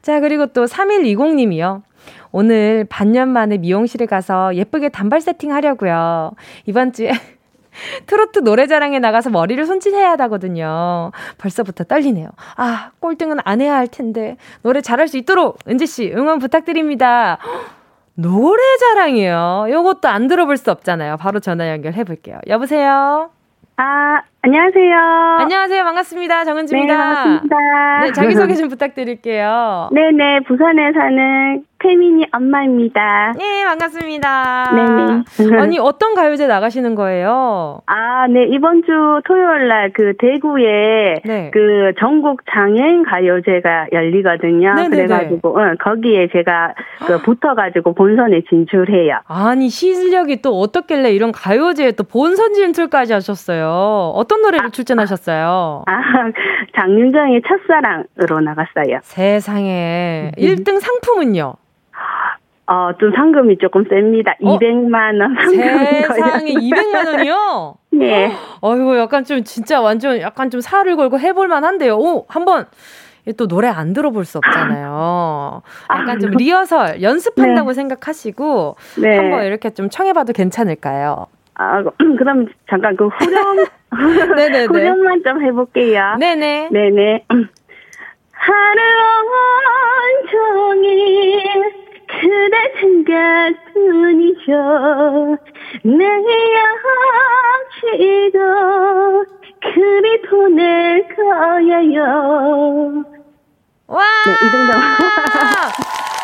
자, 0.00 0.20
그리고 0.20 0.46
또 0.46 0.66
3120님이요. 0.66 1.82
오늘 2.30 2.86
반년 2.88 3.28
만에 3.28 3.58
미용실에 3.58 4.06
가서 4.06 4.54
예쁘게 4.54 4.90
단발 4.90 5.20
세팅 5.20 5.52
하려고요. 5.52 6.32
이번 6.66 6.92
주에 6.92 7.10
트로트 8.06 8.40
노래자랑에 8.40 8.98
나가서 8.98 9.30
머리를 9.30 9.64
손질해야 9.64 10.12
하거든요. 10.20 11.10
벌써부터 11.38 11.84
떨리네요. 11.84 12.28
아, 12.56 12.90
꼴등은 13.00 13.38
안 13.44 13.60
해야 13.60 13.74
할 13.76 13.86
텐데. 13.88 14.36
노래 14.62 14.80
잘할 14.80 15.08
수 15.08 15.16
있도록 15.16 15.58
은지씨 15.68 16.12
응원 16.14 16.38
부탁드립니다. 16.38 17.38
노래자랑이요. 18.16 19.66
요것도 19.70 20.08
안 20.08 20.28
들어볼 20.28 20.56
수 20.56 20.70
없잖아요. 20.70 21.16
바로 21.16 21.40
전화 21.40 21.68
연결해 21.70 22.04
볼게요. 22.04 22.38
여보세요? 22.46 23.30
아, 23.76 24.20
안녕하세요. 24.42 24.96
안녕하세요. 25.40 25.82
반갑습니다. 25.82 26.44
정은지입니다. 26.44 26.94
네, 26.96 27.02
반갑습니다. 27.02 27.56
네, 28.04 28.12
자기소개 28.12 28.54
좀 28.54 28.68
부탁드릴게요. 28.68 29.88
네네, 29.92 30.40
부산에 30.46 30.92
사는 30.92 31.64
태민이 31.88 32.24
엄마입니다. 32.32 33.34
네, 33.38 33.64
반갑습니다. 33.66 34.70
네네. 34.74 35.60
아니, 35.60 35.78
어떤 35.78 36.14
가요제 36.14 36.46
나가시는 36.46 36.94
거예요? 36.94 37.82
아, 37.86 38.26
네, 38.26 38.46
이번 38.50 38.82
주 38.82 38.90
토요일 39.26 39.68
날 39.68 39.84
그 39.92 40.14
대구에 40.18 41.20
네. 41.24 41.50
그 41.52 41.92
전국 42.00 42.40
장애인 42.50 43.04
가요제가 43.04 43.88
열리거든요. 43.92 44.74
네네네. 44.74 44.96
그래가지고, 44.96 45.58
응, 45.58 45.76
거기에 45.82 46.28
제가 46.32 46.74
그 47.06 47.20
붙어가지고 47.22 47.94
본선에 47.94 48.40
진출해요. 48.48 49.20
아니, 49.26 49.68
시실력이 49.68 50.40
또 50.42 50.58
어떻길래 50.58 51.12
이런 51.12 51.32
가요제에 51.32 51.92
또 51.92 52.04
본선 52.04 52.54
진출까지 52.54 53.12
하셨어요? 53.12 54.12
어떤 54.14 54.40
노래를 54.42 54.66
아, 54.66 54.70
출전하셨어요? 54.70 55.84
아, 55.86 55.92
장윤정의 56.76 57.42
첫사랑으로 57.46 58.40
나갔어요. 58.40 58.98
세상에. 59.02 60.32
1등 60.38 60.80
상품은요? 60.80 61.54
어, 62.66 62.90
좀 62.98 63.12
상금이 63.14 63.58
조금 63.58 63.84
셉니다. 63.88 64.34
어? 64.42 64.58
200만 64.58 65.20
원 65.20 65.36
세상에 66.08 66.54
200만 66.54 67.06
원이요? 67.06 67.74
네. 67.92 68.32
어이구, 68.60 68.96
약간 68.98 69.24
좀 69.24 69.44
진짜 69.44 69.80
완전 69.80 70.18
약간 70.20 70.50
좀 70.50 70.60
살을 70.60 70.96
걸고 70.96 71.18
해볼 71.18 71.46
만한데요. 71.48 71.96
오, 71.96 72.24
한번 72.28 72.66
또 73.36 73.46
노래 73.46 73.68
안 73.68 73.92
들어볼 73.92 74.24
수 74.24 74.38
없잖아요. 74.38 75.62
약간 75.94 76.18
좀 76.18 76.30
리허설 76.32 77.02
연습한다고 77.02 77.70
네. 77.70 77.74
생각하시고 77.74 78.76
네. 79.00 79.16
한번 79.16 79.44
이렇게 79.44 79.70
좀 79.70 79.90
청해봐도 79.90 80.32
괜찮을까요? 80.32 81.26
아, 81.56 81.82
그럼 82.18 82.46
잠깐 82.68 82.96
그 82.96 83.08
후렴 83.08 83.64
네네네. 84.36 84.64
후렴만 84.66 85.22
좀 85.22 85.42
해볼게요. 85.44 86.16
네네. 86.18 86.68
네네. 86.72 87.24
하루 88.32 88.80
온종일 90.24 91.83
그대 92.24 92.56
생각뿐이죠 92.80 94.50
내 95.84 96.04
역시도 97.84 98.38
그리 99.60 100.22
보낼 100.22 101.06
거예요 101.14 102.00
와! 103.86 104.02
네, 104.24 104.32
이 104.32 104.50
정도. 104.50 104.72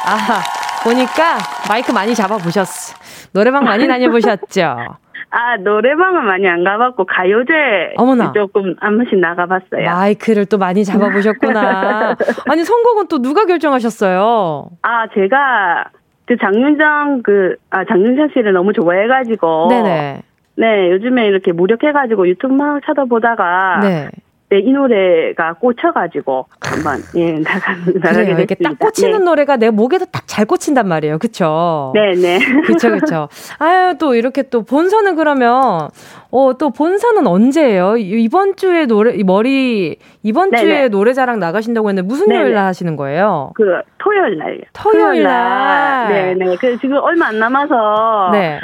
아, 0.06 0.42
보니까 0.82 1.38
마이크 1.68 1.92
많이 1.92 2.14
잡아보셨어. 2.14 2.96
노래방 3.32 3.64
많이 3.64 3.86
다녀보셨죠? 3.86 4.96
아, 5.30 5.56
노래방은 5.58 6.24
많이 6.24 6.48
안 6.48 6.64
가봤고, 6.64 7.04
가요제 7.04 7.94
어머나. 7.96 8.32
조금 8.32 8.74
한 8.80 8.96
번씩 8.96 9.18
나가봤어요. 9.18 9.84
마이크를 9.84 10.46
또 10.46 10.58
많이 10.58 10.84
잡아보셨구나. 10.84 12.16
아니, 12.50 12.64
선곡은 12.64 13.06
또 13.08 13.22
누가 13.22 13.44
결정하셨어요? 13.46 14.70
아, 14.82 15.06
제가 15.14 15.84
그 16.26 16.36
장윤정 16.36 17.22
그, 17.22 17.56
아, 17.70 17.84
장윤정 17.84 18.30
씨를 18.34 18.52
너무 18.52 18.72
좋아해가지고. 18.72 19.68
네네. 19.70 20.22
네, 20.56 20.90
요즘에 20.90 21.26
이렇게 21.26 21.52
무력해가지고 21.52 22.28
유튜브 22.28 22.52
막 22.54 22.80
찾아보다가. 22.84 23.80
네. 23.82 24.10
네, 24.50 24.58
이 24.58 24.72
노래가 24.72 25.52
꽂혀가지고 25.54 26.46
한번 26.60 27.00
예 27.14 27.32
나가 27.38 27.72
나가게 27.94 28.32
이렇게 28.32 28.54
딱 28.56 28.78
꽂히는 28.78 29.20
네. 29.20 29.24
노래가 29.24 29.56
내 29.56 29.70
목에도 29.70 30.06
딱 30.06 30.20
잘 30.30 30.46
꽂힌단 30.46 30.86
말이에요, 30.86 31.18
그렇죠? 31.18 31.90
네, 31.92 32.14
네. 32.14 32.38
그렇죠, 32.64 32.88
그렇죠. 32.88 33.28
아유 33.58 33.96
또 33.98 34.14
이렇게 34.14 34.42
또 34.44 34.62
본선은 34.62 35.16
그러면 35.16 35.88
어또 36.30 36.70
본선은 36.70 37.26
언제예요? 37.26 37.96
이번 37.96 38.54
주에 38.54 38.86
노래 38.86 39.20
머리 39.24 39.96
이번 40.22 40.50
네네. 40.50 40.62
주에 40.62 40.82
네. 40.82 40.88
노래자랑 40.88 41.40
나가신다고 41.40 41.88
했는데 41.88 42.06
무슨 42.06 42.28
네네. 42.28 42.42
요일 42.42 42.54
날 42.54 42.64
하시는 42.66 42.94
거예요? 42.96 43.50
그 43.56 43.64
토요일 43.98 44.38
날. 44.38 44.60
토요일 44.72 45.24
날. 45.24 46.08
네, 46.12 46.34
네. 46.34 46.56
그 46.60 46.78
지금 46.78 46.96
얼마 46.98 47.26
안 47.26 47.38
남아서. 47.40 48.30
네. 48.32 48.60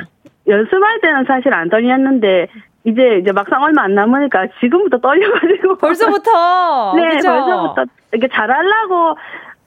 연습할 0.48 1.00
때는 1.02 1.24
사실 1.26 1.52
안 1.52 1.68
떨렸는데 1.68 2.46
이제 2.86 3.18
이제 3.20 3.32
막상 3.32 3.62
얼마 3.62 3.82
안 3.82 3.94
남으니까 3.94 4.46
지금부터 4.60 4.98
떨려가지고 4.98 5.76
벌써부터 5.78 6.94
네 6.96 7.16
그쵸? 7.16 7.28
벌써부터 7.28 7.84
이렇게 8.12 8.28
잘하려고 8.32 9.16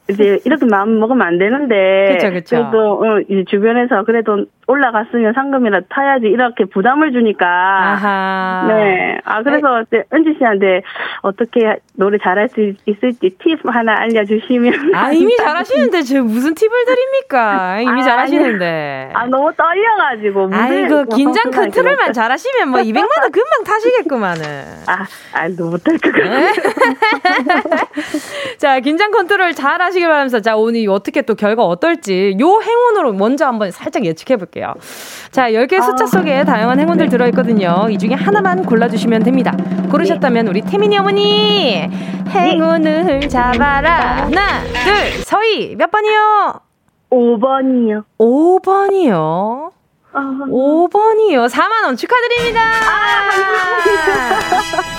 이제 0.10 0.40
이렇게 0.46 0.66
마음 0.66 1.00
먹으면 1.00 1.28
안 1.28 1.38
되는데 1.38 2.14
그쵸, 2.14 2.32
그쵸. 2.32 2.56
그래도 2.56 2.94
어, 3.04 3.20
이제 3.28 3.44
주변에서 3.48 4.04
그래도 4.06 4.46
올라갔으면 4.70 5.34
상금이라도 5.34 5.88
타야지 5.90 6.28
이렇게 6.28 6.66
부담을 6.66 7.12
주니까. 7.12 7.46
아하. 7.48 8.66
네. 8.68 9.18
아 9.26 9.42
그래서 9.42 9.84
네. 9.90 10.04
은지 10.14 10.36
씨한테 10.38 10.84
어떻게 11.22 11.78
노래 11.96 12.20
잘할 12.22 12.50
수 12.50 12.74
있을지 12.86 13.36
팁 13.40 13.60
하나 13.66 13.96
알려주시면. 14.02 14.94
아 14.94 15.12
이미 15.12 15.36
잘하시는데 15.38 16.04
제 16.04 16.22
무슨 16.22 16.54
팁을 16.54 16.86
드립니까? 16.86 17.82
이미 17.82 18.02
아, 18.02 18.04
잘하시는데. 18.04 19.12
아 19.14 19.26
너무 19.26 19.52
떨려가지고. 19.54 20.50
아이고 20.54 21.06
긴장 21.16 21.50
컨트롤만 21.50 22.14
잘하시면 22.14 22.70
뭐 22.70 22.80
200만 22.82 23.22
원 23.22 23.32
금방 23.32 23.64
타시겠구만은. 23.66 24.44
아, 24.86 25.06
아 25.34 25.48
너무 25.58 25.80
떨것 25.80 26.14
같아. 26.14 27.88
자 28.60 28.80
긴장 28.82 29.10
컨트롤 29.10 29.54
잘 29.54 29.82
하시길 29.82 30.08
바라면서 30.08 30.42
자 30.42 30.56
오늘 30.56 30.88
어떻게 30.90 31.24
또 31.24 31.34
결과 31.34 31.64
어떨지 31.66 32.38
요 32.40 32.62
행운으로 32.62 33.14
먼저 33.14 33.48
한번 33.48 33.72
살짝 33.72 34.06
예측해 34.06 34.38
볼게요. 34.38 34.59
자 35.32 35.52
10개 35.52 35.82
숫자 35.84 36.06
속에 36.06 36.44
다양한 36.44 36.80
행운들 36.80 37.10
들어있거든요. 37.10 37.88
이 37.90 37.98
중에 37.98 38.14
하나만 38.14 38.66
골라주시면 38.66 39.24
됩니다. 39.24 39.56
고르셨다면 39.92 40.48
우리 40.48 40.62
태민이 40.62 40.98
어머니 40.98 41.90
행운을 42.30 43.28
잡아라. 43.30 44.26
하나, 44.26 44.64
둘, 44.84 45.24
서희 45.24 45.76
몇 45.76 45.90
번이요? 45.92 46.60
5번이요. 47.12 48.04
5번이요. 48.20 49.72
아, 50.12 50.20
5번이요. 50.48 51.50
4만원 51.50 51.98
축하드립니다. 51.98 52.62
아, 52.62 53.30
감사합니다. 53.30 54.99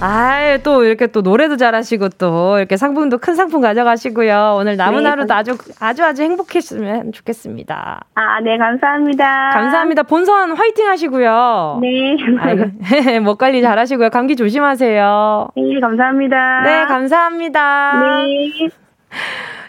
아, 0.00 0.58
또 0.62 0.84
이렇게 0.84 1.08
또 1.08 1.22
노래도 1.22 1.56
잘하시고 1.56 2.10
또 2.18 2.58
이렇게 2.58 2.76
상품도 2.76 3.18
큰 3.18 3.34
상품 3.34 3.60
가져가시고요. 3.60 4.54
오늘 4.58 4.76
남은 4.76 5.02
네, 5.02 5.08
하루도 5.08 5.34
아주 5.34 5.58
아주 5.80 6.04
아주 6.04 6.22
행복했으면 6.22 7.10
좋겠습니다. 7.12 8.00
아, 8.14 8.40
네, 8.44 8.58
감사합니다. 8.58 9.50
감사합니다. 9.50 10.02
본선 10.04 10.52
화이팅 10.52 10.86
하시고요. 10.86 11.80
네. 11.82 12.16
아이고, 12.40 12.64
목 13.24 13.38
관리 13.38 13.60
잘 13.60 13.78
하시고요. 13.78 14.10
감기 14.10 14.36
조심하세요. 14.36 15.48
네, 15.56 15.80
감사합니다. 15.80 16.60
네, 16.62 16.84
감사합니다. 16.86 18.00
네. 18.24 18.68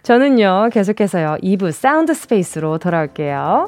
저는요, 0.03 0.69
계속해서요, 0.71 1.37
2부 1.41 1.71
사운드 1.71 2.13
스페이스로 2.13 2.77
돌아올게요. 2.77 3.67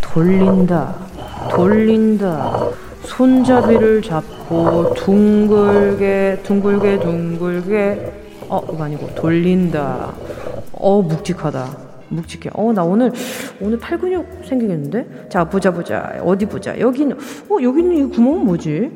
돌린다, 0.00 0.94
돌린다. 1.50 2.68
손잡이를 3.02 4.02
잡고 4.02 4.94
둥글게, 4.94 6.40
둥글게, 6.42 7.00
둥글게. 7.00 8.12
어, 8.48 8.60
이거 8.72 8.84
아니고 8.84 9.14
돌린다. 9.14 10.12
어, 10.72 11.02
묵직하다. 11.02 11.76
묵직해. 12.08 12.50
어, 12.54 12.72
나 12.72 12.84
오늘, 12.84 13.10
오늘 13.60 13.78
팔 13.78 13.98
근육 13.98 14.26
생기겠는데? 14.44 15.28
자, 15.30 15.44
보자, 15.44 15.72
보자. 15.72 16.20
어디 16.22 16.46
보자. 16.46 16.78
여기는, 16.78 17.16
어, 17.16 17.56
여기 17.62 17.80
있는 17.80 17.96
이 17.96 18.10
구멍은 18.10 18.44
뭐지? 18.44 18.90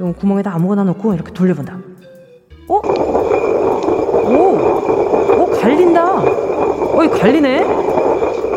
이 0.00 0.12
구멍에다 0.18 0.52
아무거나 0.54 0.84
넣고 0.84 1.14
이렇게 1.14 1.32
돌려본다. 1.32 1.78
어? 2.68 2.74
오! 4.28 4.40
어, 5.38 5.50
갈린다. 5.60 6.20
어, 6.20 7.04
이 7.04 7.08
갈리네? 7.08 7.85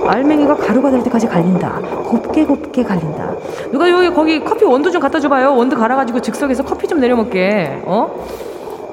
알맹이가 0.09 0.55
가루가 0.55 0.89
될 0.89 1.03
때까지 1.03 1.27
갈린다. 1.27 1.79
곱게 2.03 2.45
곱게 2.45 2.83
갈린다. 2.83 3.35
누가 3.71 3.89
여기 3.89 4.09
거기 4.09 4.43
커피 4.43 4.65
원두 4.65 4.91
좀 4.91 5.01
갖다 5.01 5.19
줘봐요. 5.19 5.55
원두 5.55 5.75
갈아가지고 5.75 6.19
즉석에서 6.19 6.63
커피 6.63 6.87
좀 6.87 6.99
내려 6.99 7.15
먹게. 7.15 7.81
어? 7.85 8.25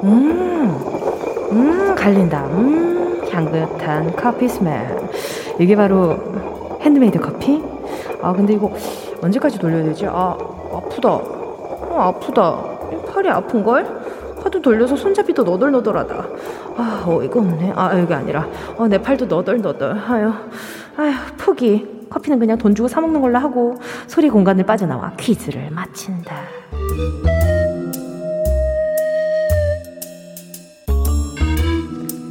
음, 0.05 0.76
음 1.52 1.94
갈린다. 1.94 2.44
음 2.46 3.22
향긋한 3.31 4.14
커피 4.14 4.48
smell. 4.49 4.87
이게 5.59 5.74
바로 5.74 6.16
핸드메이드 6.83 7.18
커피? 7.18 7.62
아 8.20 8.33
근데 8.33 8.52
이거 8.52 8.70
언제까지 9.22 9.59
돌려야 9.59 9.85
되지? 9.85 10.07
아 10.07 10.37
아프다. 10.72 11.09
어 11.11 11.96
아프다. 11.98 12.62
팔이 13.12 13.29
아픈 13.31 13.64
걸? 13.64 13.87
하도 14.46 14.61
돌려서 14.62 14.94
손잡이도 14.94 15.42
너덜너덜하다. 15.42 16.26
아, 16.76 17.05
어이가 17.05 17.40
없네. 17.40 17.72
아, 17.74 17.98
여기 17.98 18.14
아니라. 18.14 18.46
어, 18.76 18.87
내 18.87 18.96
팔도 18.98 19.26
너덜너덜. 19.26 19.98
아유, 20.09 20.33
아휴, 20.96 21.12
포기. 21.37 21.96
커피는 22.09 22.38
그냥 22.38 22.56
돈 22.56 22.74
주고 22.74 22.88
사먹는 22.88 23.20
걸로 23.20 23.38
하고 23.38 23.74
소리 24.06 24.30
공간을 24.30 24.64
빠져나와 24.64 25.12
퀴즈를 25.16 25.70
마친다. 25.70 26.37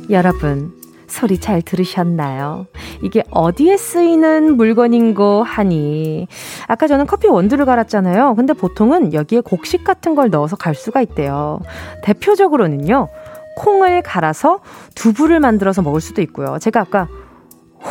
여러분, 0.09 0.71
소리 1.07 1.39
잘 1.39 1.61
들으셨나요? 1.61 2.67
이게 3.01 3.23
어디에 3.31 3.75
쓰이는 3.75 4.55
물건인고 4.55 5.43
하니. 5.43 6.27
아까 6.67 6.87
저는 6.87 7.05
커피 7.05 7.27
원두를 7.27 7.65
갈았잖아요. 7.65 8.35
근데 8.35 8.53
보통은 8.53 9.13
여기에 9.13 9.41
곡식 9.41 9.83
같은 9.83 10.15
걸 10.15 10.29
넣어서 10.29 10.55
갈 10.55 10.73
수가 10.73 11.01
있대요. 11.01 11.59
대표적으로는요, 12.03 13.09
콩을 13.57 14.01
갈아서 14.03 14.59
두부를 14.95 15.39
만들어서 15.39 15.81
먹을 15.81 16.01
수도 16.01 16.21
있고요. 16.21 16.57
제가 16.59 16.81
아까 16.81 17.07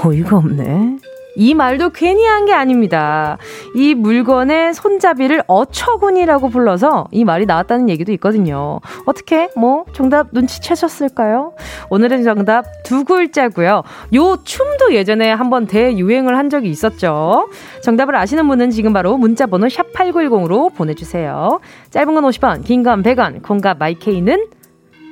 어이가 0.02 0.36
없네. 0.38 0.98
이 1.36 1.52
말도 1.52 1.90
괜히 1.90 2.24
한 2.24 2.44
게 2.44 2.52
아닙니다. 2.52 3.38
이 3.74 3.94
물건의 3.94 4.72
손잡이를 4.72 5.42
어처구니라고 5.48 6.48
불러서 6.48 7.08
이 7.10 7.24
말이 7.24 7.44
나왔다는 7.44 7.88
얘기도 7.88 8.12
있거든요. 8.12 8.78
어떻게? 9.04 9.48
뭐, 9.56 9.84
정답 9.92 10.28
눈치채셨을까요? 10.30 11.54
오늘의 11.90 12.22
정답 12.22 12.64
두 12.84 13.02
글자고요. 13.04 13.82
요 14.14 14.36
춤도 14.44 14.94
예전에 14.94 15.32
한번 15.32 15.66
대유행을 15.66 16.36
한 16.38 16.50
적이 16.50 16.68
있었죠. 16.70 17.48
정답을 17.82 18.14
아시는 18.14 18.46
분은 18.46 18.70
지금 18.70 18.92
바로 18.92 19.16
문자번호 19.16 19.66
샵8910으로 19.66 20.72
보내주세요. 20.74 21.58
짧은 21.90 22.14
건 22.14 22.22
50원, 22.24 22.62
긴 22.64 22.84
건 22.84 23.02
100원, 23.02 23.42
콩과 23.42 23.74
My 23.74 23.95
K는 23.95 24.46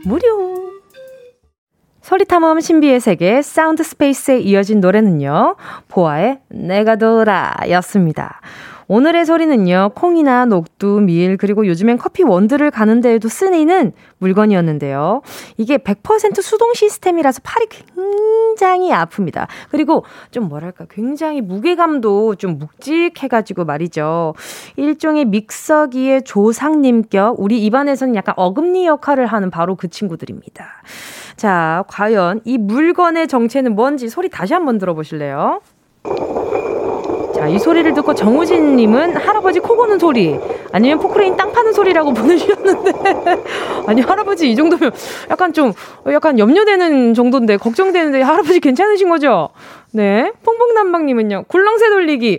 무료. 0.04 0.61
소리탐험 2.02 2.60
신비의 2.60 3.00
세계 3.00 3.42
Sound 3.42 3.82
Space에 3.82 4.40
이어진 4.40 4.80
노래는요. 4.80 5.56
보아의 5.88 6.40
내가 6.48 6.96
돌아 6.96 7.54
였습니다. 7.70 8.40
오늘의 8.92 9.24
소리는요, 9.24 9.92
콩이나 9.94 10.44
녹두, 10.44 11.00
밀, 11.00 11.38
그리고 11.38 11.66
요즘엔 11.66 11.96
커피 11.96 12.24
원두를 12.24 12.70
가는 12.70 13.00
데에도 13.00 13.26
쓰이는 13.26 13.92
물건이었는데요. 14.18 15.22
이게 15.56 15.78
100% 15.78 16.42
수동 16.42 16.74
시스템이라서 16.74 17.40
팔이 17.42 17.68
굉장히 17.70 18.90
아픕니다. 18.90 19.46
그리고 19.70 20.04
좀 20.30 20.50
뭐랄까, 20.50 20.84
굉장히 20.90 21.40
무게감도 21.40 22.34
좀 22.34 22.58
묵직해가지고 22.58 23.64
말이죠. 23.64 24.34
일종의 24.76 25.24
믹서기의 25.24 26.24
조상님격, 26.24 27.36
우리 27.38 27.64
입안에서는 27.64 28.14
약간 28.14 28.34
어금니 28.36 28.84
역할을 28.84 29.24
하는 29.24 29.50
바로 29.50 29.74
그 29.74 29.88
친구들입니다. 29.88 30.66
자, 31.36 31.82
과연 31.88 32.42
이 32.44 32.58
물건의 32.58 33.26
정체는 33.26 33.74
뭔지 33.74 34.10
소리 34.10 34.28
다시 34.28 34.52
한번 34.52 34.76
들어보실래요? 34.76 35.62
자, 37.42 37.48
이 37.48 37.58
소리를 37.58 37.92
듣고 37.94 38.14
정우진 38.14 38.76
님은 38.76 39.16
할아버지 39.16 39.58
코 39.58 39.74
고는 39.74 39.98
소리, 39.98 40.38
아니면 40.70 41.00
포크레인 41.00 41.36
땅 41.36 41.50
파는 41.50 41.72
소리라고 41.72 42.14
보내주셨는데, 42.14 42.92
아니, 43.88 44.00
할아버지 44.00 44.48
이 44.48 44.54
정도면 44.54 44.92
약간 45.28 45.52
좀, 45.52 45.72
약간 46.12 46.38
염려되는 46.38 47.14
정도인데, 47.14 47.56
걱정되는데, 47.56 48.22
할아버지 48.22 48.60
괜찮으신 48.60 49.08
거죠? 49.08 49.48
네. 49.90 50.30
퐁퐁남방님은요, 50.44 51.46
굴렁쇠 51.48 51.90
돌리기. 51.90 52.38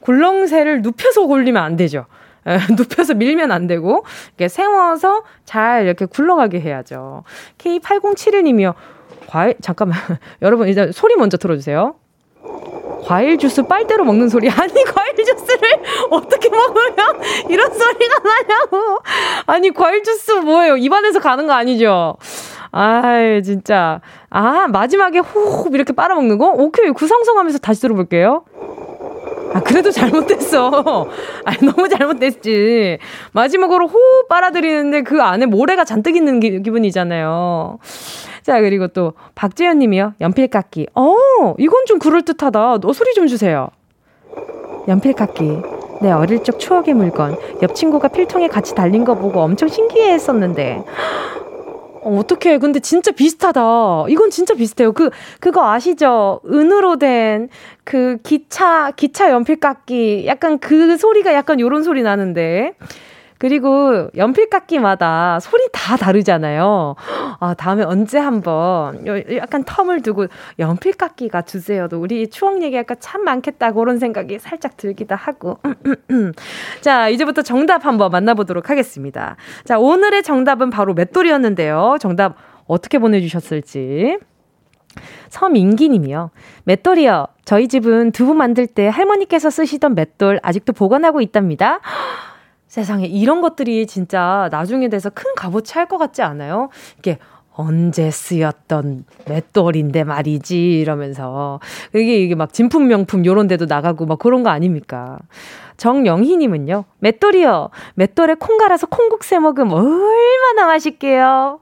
굴렁쇠를 0.00 0.82
눕혀서 0.82 1.28
골리면 1.28 1.62
안 1.62 1.76
되죠. 1.76 2.04
눕혀서 2.76 3.14
밀면 3.14 3.52
안 3.52 3.66
되고 3.66 4.04
이렇게 4.36 4.48
세워서 4.48 5.22
잘 5.46 5.84
이렇게 5.84 6.04
굴러가게 6.04 6.60
해야죠. 6.60 7.24
K8071님이요. 7.56 8.74
과일 9.28 9.54
잠깐만 9.62 9.98
여러분 10.42 10.68
일단 10.68 10.92
소리 10.92 11.16
먼저 11.16 11.38
들어주세요. 11.38 11.94
과일 13.02 13.36
주스 13.38 13.62
빨대로 13.62 14.04
먹는 14.04 14.28
소리. 14.28 14.48
아니 14.50 14.84
과일 14.84 15.14
주스를 15.16 15.82
어떻게 16.10 16.48
먹으면 16.48 17.20
이런 17.50 17.72
소리가 17.72 18.14
나냐고. 18.22 18.98
아니 19.46 19.70
과일 19.72 20.02
주스 20.02 20.32
뭐예요? 20.32 20.76
입안에서 20.76 21.20
가는 21.20 21.46
거 21.46 21.52
아니죠? 21.52 22.16
아이 22.70 23.42
진짜. 23.42 24.00
아 24.30 24.66
마지막에 24.68 25.18
호흡 25.18 25.74
이렇게 25.74 25.92
빨아먹는 25.92 26.38
거? 26.38 26.50
오케이. 26.50 26.90
구성성하면서 26.90 27.58
다시 27.58 27.80
들어볼게요. 27.82 28.44
아, 29.54 29.60
그래도 29.60 29.90
잘못됐어. 29.90 30.70
아, 31.44 31.52
너무 31.60 31.86
잘못됐지. 31.88 32.98
마지막으로 33.32 33.86
호흡 33.86 34.28
빨아들이는데 34.28 35.02
그 35.02 35.22
안에 35.22 35.44
모래가 35.44 35.84
잔뜩 35.84 36.16
있는 36.16 36.40
기, 36.40 36.62
분이잖아요 36.62 37.78
자, 38.42 38.60
그리고 38.60 38.88
또 38.88 39.12
박재현 39.34 39.78
님이요. 39.78 40.14
연필 40.20 40.48
깎기. 40.48 40.86
어, 40.94 41.54
이건 41.58 41.86
좀 41.86 41.98
그럴듯하다. 41.98 42.78
너 42.80 42.92
소리 42.92 43.14
좀 43.14 43.26
주세요. 43.26 43.68
연필 44.88 45.12
깎기. 45.12 45.58
내 46.00 46.10
어릴 46.10 46.42
적 46.42 46.58
추억의 46.58 46.94
물건. 46.94 47.36
옆 47.62 47.74
친구가 47.74 48.08
필통에 48.08 48.48
같이 48.48 48.74
달린 48.74 49.04
거 49.04 49.14
보고 49.14 49.40
엄청 49.40 49.68
신기해 49.68 50.12
했었는데. 50.12 50.82
어, 52.04 52.18
어떡해. 52.18 52.58
근데 52.58 52.80
진짜 52.80 53.12
비슷하다. 53.12 54.06
이건 54.08 54.30
진짜 54.30 54.54
비슷해요. 54.54 54.92
그, 54.92 55.10
그거 55.38 55.70
아시죠? 55.70 56.40
은으로 56.44 56.96
된 56.96 57.48
그 57.84 58.18
기차, 58.22 58.92
기차 58.94 59.30
연필 59.30 59.56
깎기. 59.56 60.24
약간 60.26 60.58
그 60.58 60.96
소리가 60.96 61.34
약간 61.34 61.58
요런 61.60 61.82
소리 61.82 62.02
나는데. 62.02 62.74
그리고 63.42 64.08
연필 64.16 64.48
깎기마다 64.48 65.40
소리 65.40 65.66
다 65.72 65.96
다르잖아요. 65.96 66.94
아, 67.40 67.54
다음에 67.54 67.82
언제 67.82 68.16
한번 68.16 69.04
약간 69.34 69.64
텀을 69.64 70.04
두고 70.04 70.28
연필 70.60 70.92
깎기가 70.92 71.42
주세요도 71.42 72.00
우리 72.00 72.30
추억 72.30 72.62
얘기 72.62 72.76
할까 72.76 72.94
참 73.00 73.24
많겠다 73.24 73.72
그런 73.72 73.98
생각이 73.98 74.38
살짝 74.38 74.76
들기도 74.76 75.16
하고. 75.16 75.58
자, 76.82 77.08
이제부터 77.08 77.42
정답 77.42 77.84
한번 77.84 78.12
만나보도록 78.12 78.70
하겠습니다. 78.70 79.34
자, 79.64 79.76
오늘의 79.76 80.22
정답은 80.22 80.70
바로 80.70 80.94
맷돌이었는데요. 80.94 81.96
정답 81.98 82.36
어떻게 82.68 83.00
보내주셨을지. 83.00 84.18
서민기 85.30 85.88
님이요. 85.88 86.30
맷돌이요. 86.62 87.26
저희 87.44 87.66
집은 87.66 88.12
두부 88.12 88.34
만들 88.34 88.68
때 88.68 88.86
할머니께서 88.86 89.50
쓰시던 89.50 89.96
맷돌 89.96 90.38
아직도 90.44 90.74
보관하고 90.74 91.20
있답니다. 91.20 91.80
세상에 92.72 93.04
이런 93.04 93.42
것들이 93.42 93.86
진짜 93.86 94.48
나중에 94.50 94.88
돼서 94.88 95.10
큰 95.10 95.34
값어치 95.36 95.74
할 95.74 95.86
것 95.88 95.98
같지 95.98 96.22
않아요? 96.22 96.70
이게 96.98 97.18
언제 97.52 98.10
쓰였던 98.10 99.04
맷돌인데 99.28 100.04
말이지 100.04 100.80
이러면서 100.80 101.60
이게 101.94 102.22
이게 102.22 102.34
막 102.34 102.54
진품 102.54 102.88
명품 102.88 103.26
요런 103.26 103.46
데도 103.46 103.66
나가고 103.66 104.06
막 104.06 104.18
그런 104.18 104.42
거 104.42 104.48
아닙니까? 104.48 105.18
정영희 105.76 106.38
님은요. 106.38 106.84
맷돌이요. 107.00 107.68
맷돌에 107.96 108.36
콩 108.40 108.56
갈아서 108.56 108.86
콩국새 108.86 109.38
먹으면 109.38 109.70
얼마나 109.74 110.64
맛있게요. 110.68 111.60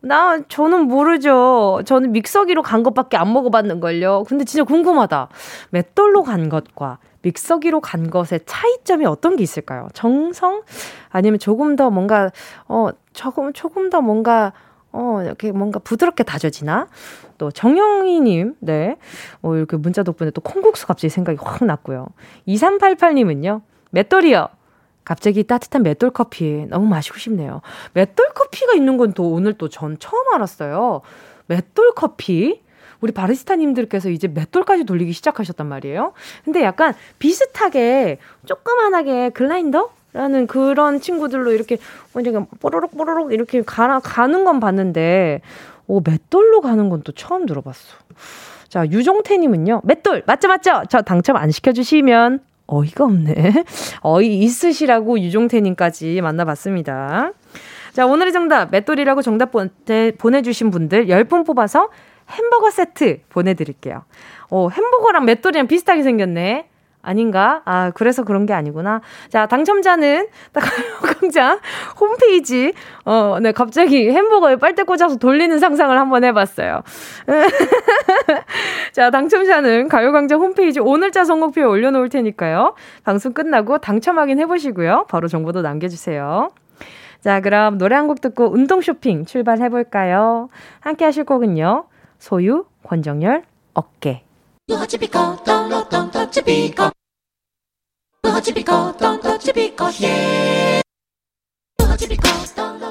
나 0.00 0.38
저는 0.48 0.80
모르죠. 0.80 1.80
저는 1.86 2.12
믹서기로 2.12 2.60
간 2.60 2.82
것밖에 2.82 3.16
안 3.16 3.32
먹어봤는 3.32 3.80
걸요. 3.80 4.24
근데 4.28 4.44
진짜 4.44 4.64
궁금하다. 4.64 5.28
맷돌로 5.70 6.24
간 6.24 6.50
것과 6.50 6.98
믹서기로 7.22 7.80
간 7.80 8.10
것의 8.10 8.40
차이점이 8.46 9.06
어떤 9.06 9.36
게 9.36 9.42
있을까요? 9.42 9.88
정성? 9.94 10.62
아니면 11.10 11.38
조금 11.38 11.76
더 11.76 11.90
뭔가, 11.90 12.30
어, 12.68 12.88
조금, 13.12 13.52
조금 13.52 13.90
더 13.90 14.00
뭔가, 14.00 14.52
어, 14.92 15.20
이렇게 15.24 15.52
뭔가 15.52 15.78
부드럽게 15.78 16.24
다져지나? 16.24 16.88
또 17.38 17.50
정영희님, 17.50 18.56
네. 18.60 18.96
어, 19.40 19.54
이렇게 19.56 19.76
문자 19.76 20.02
덕분에 20.02 20.30
또 20.32 20.40
콩국수 20.40 20.86
갑자기 20.86 21.08
생각이 21.08 21.38
확 21.42 21.64
났고요. 21.64 22.08
2388님은요, 22.48 23.62
맷돌이요. 23.90 24.48
갑자기 25.04 25.42
따뜻한 25.42 25.82
맷돌 25.82 26.10
커피 26.10 26.66
너무 26.68 26.86
마시고 26.86 27.18
싶네요. 27.18 27.60
맷돌 27.94 28.28
커피가 28.34 28.74
있는 28.74 28.96
건 28.96 29.12
또 29.14 29.32
오늘 29.32 29.54
또 29.54 29.68
전 29.68 29.98
처음 29.98 30.32
알았어요. 30.34 31.00
맷돌 31.46 31.92
커피? 31.94 32.62
우리 33.02 33.12
바리스타님들께서 33.12 34.08
이제 34.08 34.28
맷돌까지 34.28 34.84
돌리기 34.84 35.12
시작하셨단 35.12 35.66
말이에요. 35.66 36.12
근데 36.44 36.62
약간 36.62 36.94
비슷하게 37.18 38.18
조그만하게 38.46 39.30
글라인더? 39.30 39.90
라는 40.14 40.46
그런 40.46 41.00
친구들로 41.00 41.52
이렇게 41.52 41.78
완전 42.12 42.46
뽀로록 42.60 42.96
뽀로록 42.96 43.32
이렇게 43.32 43.62
가, 43.62 43.98
가는 43.98 44.44
건 44.44 44.60
봤는데, 44.60 45.40
오, 45.86 46.00
맷돌로 46.00 46.60
가는 46.60 46.90
건 46.90 47.02
또 47.02 47.12
처음 47.12 47.46
들어봤어. 47.46 47.96
자, 48.68 48.86
유종태님은요, 48.86 49.80
맷돌! 49.84 50.22
맞죠, 50.26 50.48
맞죠? 50.48 50.82
저 50.88 51.00
당첨 51.02 51.36
안 51.36 51.50
시켜주시면 51.50 52.40
어이가 52.66 53.04
없네. 53.04 53.64
어이 54.02 54.38
있으시라고 54.40 55.18
유종태님까지 55.18 56.20
만나봤습니다. 56.20 57.32
자, 57.92 58.06
오늘의 58.06 58.32
정답, 58.32 58.70
맷돌이라고 58.70 59.22
정답 59.22 59.50
보내주신 60.18 60.70
분들 60.70 61.06
10분 61.06 61.44
뽑아서 61.46 61.88
햄버거 62.32 62.70
세트 62.70 63.20
보내드릴게요. 63.28 64.04
오, 64.50 64.70
햄버거랑 64.70 65.24
맷돌이랑 65.24 65.66
비슷하게 65.66 66.02
생겼네. 66.02 66.68
아닌가? 67.04 67.62
아, 67.64 67.90
그래서 67.96 68.22
그런 68.22 68.46
게 68.46 68.52
아니구나. 68.52 69.00
자, 69.28 69.46
당첨자는 69.46 70.28
가요광장 70.52 71.58
홈페이지, 72.00 72.72
어, 73.04 73.38
네, 73.42 73.50
갑자기 73.50 74.08
햄버거에 74.10 74.54
빨대 74.54 74.84
꽂아서 74.84 75.16
돌리는 75.16 75.58
상상을 75.58 75.98
한번 75.98 76.22
해봤어요. 76.22 76.82
자, 78.92 79.10
당첨자는 79.10 79.88
가요광장 79.88 80.40
홈페이지 80.40 80.78
오늘자 80.78 81.24
선곡표에 81.24 81.64
올려놓을 81.64 82.08
테니까요. 82.08 82.74
방송 83.02 83.32
끝나고 83.32 83.78
당첨 83.78 84.18
확인해보시고요. 84.20 85.06
바로 85.08 85.26
정보도 85.26 85.60
남겨주세요. 85.62 86.50
자, 87.20 87.40
그럼 87.40 87.78
노래 87.78 87.96
한 87.96 88.06
곡 88.06 88.20
듣고 88.20 88.52
운동 88.52 88.80
쇼핑 88.80 89.24
출발해볼까요? 89.24 90.50
함께 90.80 91.04
하실 91.04 91.24
곡은요. 91.24 91.86
소유, 92.22 92.66
권정열, 92.84 93.42
어깨. 93.74 94.22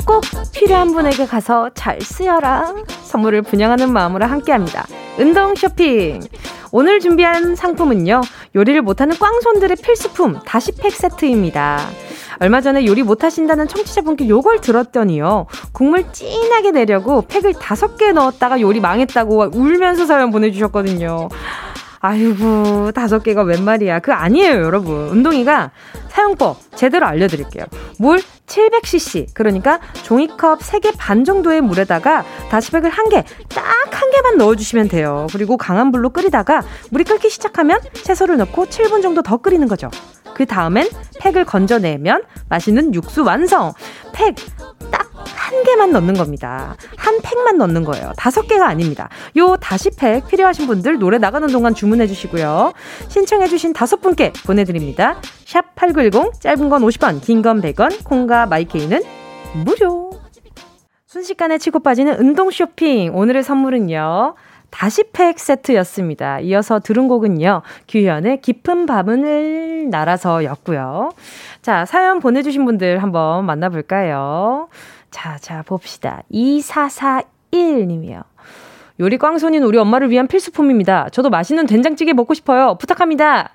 꼭 0.06 0.22
필요한 0.54 0.91
분에게 0.91 1.26
가서 1.26 1.70
잘 1.74 2.02
쓰여라. 2.02 2.76
선물을 3.04 3.44
분양하는 3.44 3.94
마음으로 3.94 4.26
함께 4.26 4.52
합니다. 4.52 4.86
운동 5.17 5.56
쇼핑. 5.56 6.20
오늘 6.74 7.00
준비한 7.00 7.56
상품은요, 7.56 8.20
요리를 8.54 8.82
못하는 8.82 9.15
꽝손들의 9.15 9.78
필수품, 9.78 10.41
다시팩 10.46 10.91
세트입니다. 10.91 11.80
얼마 12.42 12.60
전에 12.60 12.88
요리 12.88 13.04
못하신다는 13.04 13.68
청취자분께 13.68 14.28
요걸 14.28 14.62
들었더니요, 14.62 15.46
국물 15.74 16.12
진하게 16.12 16.72
내려고 16.72 17.22
팩을 17.22 17.54
다섯 17.54 17.98
개 17.98 18.12
넣었다가 18.12 18.60
요리 18.62 18.80
망했다고 18.80 19.52
울면서 19.54 20.08
사연 20.08 20.32
보내주셨거든요. 20.32 21.30
아이고, 22.00 22.92
다섯 22.94 23.22
개가 23.22 23.44
웬 23.44 23.64
말이야. 23.64 24.00
그 24.00 24.12
아니에요, 24.12 24.64
여러분. 24.64 25.10
운동이가 25.10 25.70
사용법 26.10 26.58
제대로 26.76 27.06
알려드릴게요. 27.06 27.66
물 28.00 28.20
700cc, 28.48 29.36
그러니까 29.36 29.80
종이컵 30.02 30.62
3개 30.62 30.96
반 30.98 31.24
정도의 31.24 31.62
물에다가 31.62 32.26
다시팩을 32.50 32.90
한 32.90 33.08
개, 33.10 33.24
딱 33.50 33.84
한 33.84 34.10
개만 34.12 34.38
넣어주시면 34.40 34.88
돼요. 34.88 35.28
그리고 35.32 35.58
강한 35.58 35.92
불로 35.92 36.10
끓이다가 36.10 36.64
물이 36.90 37.04
끓기 37.04 37.30
시작하면 37.30 37.80
채소를 37.94 38.38
넣고 38.38 38.66
7분 38.66 39.04
정도 39.04 39.22
더 39.22 39.38
끓이는 39.38 39.68
거죠. 39.68 39.92
그 40.34 40.46
다음엔 40.46 40.89
팩을 41.20 41.46
건져내면 41.46 42.24
맛있는 42.50 42.94
육수 42.94 43.24
완성! 43.24 43.74
팩 44.13 44.36
딱 44.91 45.12
한 45.52 45.63
개만 45.63 45.91
넣는 45.91 46.13
겁니다. 46.13 46.76
한 46.96 47.20
팩만 47.22 47.58
넣는 47.58 47.84
거예요. 47.84 48.13
다섯 48.17 48.48
개가 48.48 48.67
아닙니다. 48.67 49.10
요 49.38 49.58
다시 49.58 49.89
팩 49.89 50.26
필요하신 50.28 50.65
분들 50.65 50.98
노래 50.98 51.17
나가는 51.17 51.46
동안 51.50 51.76
주문해 51.76 52.08
주시고요. 52.08 52.72
신청해 53.10 53.48
주신 53.48 53.74
다섯 53.74 54.00
분께 54.00 54.32
보내드립니다. 54.46 55.17
샵 55.46 55.76
8910, 55.76 56.39
짧은 56.39 56.70
건 56.70 56.82
50원, 56.84 57.22
긴 57.22 57.41
건 57.41 57.62
100원, 57.62 58.04
콩과 58.06 58.46
My 58.46 58.62
K는 58.62 59.02
무료. 59.65 60.12
순식간에 61.06 61.58
치고 61.58 61.80
빠지는 61.80 62.17
운동 62.20 62.50
쇼핑. 62.52 63.13
오늘의 63.13 63.44
선물은요. 63.44 64.36
다시 64.72 65.04
팩 65.12 65.38
세트였습니다. 65.38 66.40
이어서 66.40 66.80
들은 66.80 67.08
곡은요. 67.08 67.62
규현의 67.88 68.42
깊은 68.42 68.88
밤을 68.88 69.90
날아서였고요. 69.90 71.12
자, 71.62 71.86
사연 71.86 72.20
보내주신 72.20 72.66
분들 72.66 73.04
한번 73.04 73.46
만나볼까요? 73.46 74.70
자, 75.12 75.38
자, 75.40 75.62
봅시다. 75.62 76.24
2441님이요. 76.34 78.24
요리 79.00 79.18
꽝손인 79.18 79.64
우리 79.64 79.78
엄마를 79.78 80.10
위한 80.10 80.28
필수품입니다. 80.28 81.10
저도 81.12 81.30
맛있는 81.30 81.66
된장찌개 81.66 82.14
먹고 82.14 82.34
싶어요. 82.34 82.78
부탁합니다. 82.80 83.52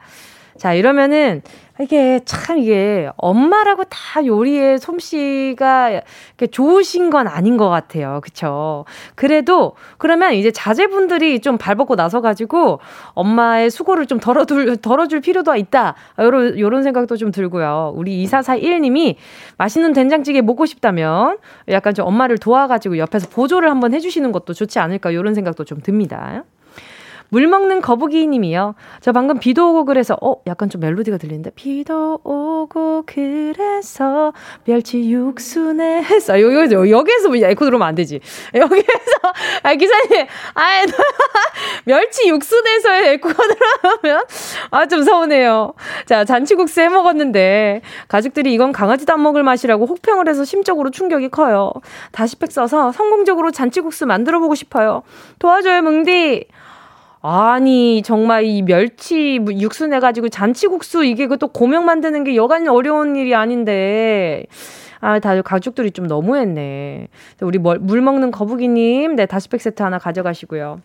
자, 0.58 0.74
이러면은 0.74 1.42
이게 1.80 2.20
참 2.24 2.58
이게 2.58 3.10
엄마라고 3.16 3.84
다 3.84 4.24
요리에 4.24 4.78
솜씨가 4.78 6.00
좋으신 6.50 7.10
건 7.10 7.28
아닌 7.28 7.56
것 7.56 7.68
같아요. 7.68 8.20
그쵸? 8.22 8.84
그래도 9.14 9.74
그러면 9.98 10.32
이제 10.34 10.50
자제분들이 10.50 11.40
좀 11.40 11.58
발벗고 11.58 11.94
나서가지고 11.94 12.80
엄마의 13.12 13.70
수고를 13.70 14.06
좀 14.06 14.18
덜어둘, 14.18 14.78
덜어줄 14.78 15.20
필요도 15.20 15.54
있다. 15.54 15.94
요런, 16.18 16.58
요런 16.58 16.82
생각도 16.82 17.16
좀 17.16 17.30
들고요. 17.30 17.92
우리 17.94 18.24
2441님이 18.24 19.16
맛있는 19.58 19.92
된장찌개 19.92 20.40
먹고 20.40 20.66
싶다면 20.66 21.38
약간 21.68 21.92
좀 21.94 22.06
엄마를 22.06 22.38
도와가지고 22.38 22.98
옆에서 22.98 23.28
보조를 23.28 23.70
한번 23.70 23.92
해주시는 23.92 24.32
것도 24.32 24.54
좋지 24.54 24.78
않을까. 24.78 25.12
요런 25.12 25.34
생각도 25.34 25.64
좀 25.64 25.80
듭니다. 25.80 26.44
물 27.28 27.46
먹는 27.46 27.80
거북이 27.80 28.26
님이요. 28.26 28.74
저 29.00 29.12
방금 29.12 29.38
비도 29.38 29.70
오고 29.70 29.84
그래서, 29.84 30.16
어, 30.22 30.36
약간 30.46 30.68
좀 30.70 30.80
멜로디가 30.80 31.18
들리는데? 31.18 31.50
비도 31.50 32.20
오고 32.24 33.04
그래서 33.06 34.32
멸치. 34.64 35.10
요, 36.40 36.52
요, 36.52 36.70
요, 36.70 36.90
여기에서 36.90 37.28
뭐 37.28 37.36
에코 37.36 37.64
들어오면 37.64 37.86
안 37.86 37.94
되지. 37.94 38.20
여기에서, 38.54 38.86
아, 39.62 39.74
기사님, 39.74 40.26
아, 40.54 40.62
멸치 41.84 42.28
육수 42.28 42.60
내서의 42.62 43.14
에코가 43.14 43.34
들어오면, 43.34 44.24
아, 44.70 44.86
좀 44.86 45.02
서운해요. 45.02 45.74
자, 46.06 46.24
잔치국수 46.24 46.80
해 46.80 46.88
먹었는데, 46.88 47.82
가족들이 48.08 48.52
이건 48.54 48.72
강아지도 48.72 49.12
안 49.12 49.22
먹을 49.22 49.42
맛이라고 49.42 49.86
혹평을 49.86 50.28
해서 50.28 50.44
심적으로 50.44 50.90
충격이 50.90 51.28
커요. 51.30 51.72
다시 52.12 52.36
팩 52.36 52.50
써서 52.52 52.92
성공적으로 52.92 53.50
잔치국수 53.50 54.06
만들어 54.06 54.40
보고 54.40 54.54
싶어요. 54.54 55.02
도와줘요, 55.38 55.82
뭉디. 55.82 56.46
아니 57.28 58.02
정말 58.04 58.44
이 58.44 58.62
멸치 58.62 59.40
육수 59.58 59.88
내가지고 59.88 60.28
잔치국수 60.28 61.04
이게 61.04 61.26
그 61.26 61.36
또 61.38 61.48
고명 61.48 61.84
만드는 61.84 62.22
게 62.24 62.36
여간 62.36 62.66
어려운 62.68 63.16
일이 63.16 63.34
아닌데 63.34 64.46
아 65.00 65.18
다들 65.18 65.42
가족들이 65.42 65.90
좀 65.90 66.06
너무했네. 66.06 67.08
우리 67.42 67.58
물 67.58 68.00
먹는 68.00 68.30
거북이님 68.30 69.16
네 69.16 69.26
다시팩 69.26 69.60
세트 69.60 69.82
하나 69.82 69.98
가져가시고요. 69.98 70.80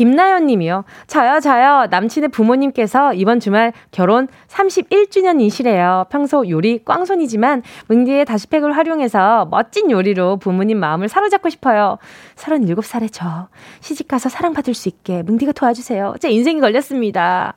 김나연 0.00 0.46
님이요. 0.46 0.84
저요, 1.08 1.40
저요. 1.40 1.86
남친의 1.90 2.30
부모님께서 2.30 3.12
이번 3.12 3.38
주말 3.38 3.74
결혼 3.90 4.28
31주년이시래요. 4.48 6.08
평소 6.08 6.48
요리 6.48 6.82
꽝손이지만 6.86 7.62
뭉디의 7.88 8.24
다시팩을 8.24 8.74
활용해서 8.74 9.48
멋진 9.50 9.90
요리로 9.90 10.38
부모님 10.38 10.80
마음을 10.80 11.10
사로잡고 11.10 11.50
싶어요. 11.50 11.98
37살의 12.36 13.10
저. 13.12 13.48
시집가서 13.80 14.30
사랑받을 14.30 14.72
수 14.72 14.88
있게 14.88 15.22
뭉디가 15.22 15.52
도와주세요. 15.52 16.14
제 16.18 16.30
인생이 16.30 16.62
걸렸습니다. 16.62 17.52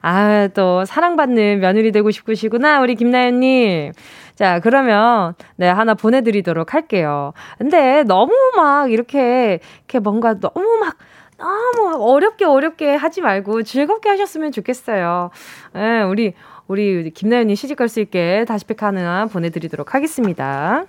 아, 0.00 0.46
또 0.54 0.84
사랑받는 0.84 1.58
며느리 1.58 1.90
되고 1.90 2.12
싶으시구나. 2.12 2.82
우리 2.82 2.94
김나연 2.94 3.40
님. 3.40 3.92
자, 4.36 4.60
그러면, 4.60 5.34
네, 5.56 5.68
하나 5.68 5.94
보내드리도록 5.94 6.72
할게요. 6.72 7.32
근데 7.58 8.04
너무 8.04 8.32
막 8.56 8.92
이렇게, 8.92 9.58
이렇게 9.80 9.98
뭔가 9.98 10.38
너무 10.38 10.78
막 10.78 10.96
너무 11.40 11.96
어렵게 12.02 12.44
어렵게 12.44 12.94
하지 12.94 13.22
말고 13.22 13.62
즐겁게 13.62 14.10
하셨으면 14.10 14.52
좋겠어요. 14.52 15.30
예, 15.74 16.02
우리 16.02 16.34
우리 16.68 17.10
김나연님 17.10 17.56
시집 17.56 17.76
갈 17.76 17.88
수 17.88 18.00
있게 18.00 18.44
다시팩 18.46 18.82
하나 18.82 19.26
보내드리도록 19.26 19.94
하겠습니다. 19.94 20.84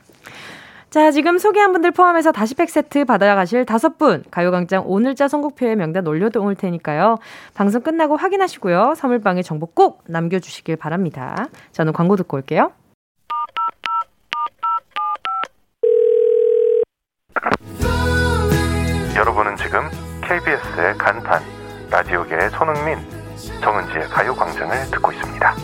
자, 0.91 1.09
지금 1.11 1.37
소개한 1.37 1.71
분들 1.71 1.91
포함해서 1.91 2.33
다시팩 2.33 2.69
세트 2.69 3.05
받아가실 3.05 3.65
다섯 3.65 3.97
분 3.97 4.25
가요광장 4.29 4.83
오늘자 4.85 5.29
선곡표에 5.29 5.75
명단 5.75 6.05
올려놓을 6.05 6.55
테니까요. 6.55 7.17
방송 7.53 7.81
끝나고 7.81 8.17
확인하시고요. 8.17 8.95
선물방에 8.97 9.41
정보 9.41 9.67
꼭 9.67 10.03
남겨주시길 10.07 10.75
바랍니다. 10.75 11.47
저는 11.71 11.93
광고 11.93 12.17
듣고 12.17 12.35
올게요. 12.37 12.73
여러분은 19.15 19.55
지금 19.55 19.83
KBS의 20.31 20.97
간판, 20.97 21.41
라디오계의 21.89 22.51
손흥민, 22.51 22.97
정은지의 23.61 24.07
가요광장을 24.07 24.73
듣고 24.91 25.11
있습니다. 25.11 25.55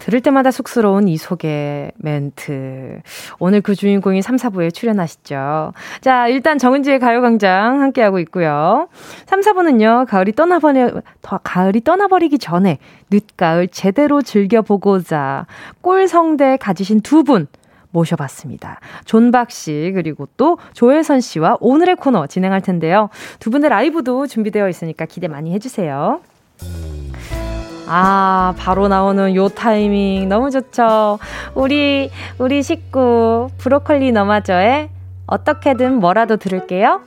들을 0.00 0.20
때마다 0.20 0.50
쑥스러운 0.50 1.08
이 1.08 1.16
소개 1.16 1.92
멘트. 1.96 3.00
오늘 3.38 3.62
그 3.62 3.74
주인공이 3.74 4.20
3, 4.20 4.36
4부에 4.36 4.74
출연하시죠. 4.74 5.72
자, 6.02 6.28
일단 6.28 6.58
정은지의 6.58 6.98
가요광장 6.98 7.80
함께하고 7.80 8.18
있고요. 8.18 8.88
3, 9.24 9.40
4부는요, 9.40 10.06
가을이 10.06 10.32
떠나버리, 10.32 10.90
가을이 11.42 11.84
떠나버리기 11.84 12.38
전에 12.38 12.78
늦가을 13.10 13.68
제대로 13.68 14.20
즐겨보고자 14.20 15.46
꼴성대 15.80 16.58
가지신 16.58 17.00
두 17.00 17.24
분, 17.24 17.46
모셔봤습니다. 17.98 18.80
존박 19.04 19.50
씨, 19.50 19.92
그리고 19.94 20.28
또 20.36 20.58
조혜선 20.72 21.20
씨와 21.20 21.56
오늘의 21.60 21.96
코너 21.96 22.26
진행할 22.26 22.60
텐데요. 22.60 23.08
두 23.38 23.50
분의 23.50 23.70
라이브도 23.70 24.26
준비되어 24.26 24.68
있으니까 24.68 25.04
기대 25.06 25.28
많이 25.28 25.52
해주세요. 25.54 26.20
아, 27.90 28.54
바로 28.58 28.88
나오는 28.88 29.34
요 29.34 29.48
타이밍 29.48 30.28
너무 30.28 30.50
좋죠. 30.50 31.18
우리, 31.54 32.10
우리 32.38 32.62
식구, 32.62 33.48
브로콜리 33.58 34.12
너마저의 34.12 34.90
어떻게든 35.26 36.00
뭐라도 36.00 36.36
들을게요. 36.36 37.00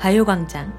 가요광장 0.00 0.72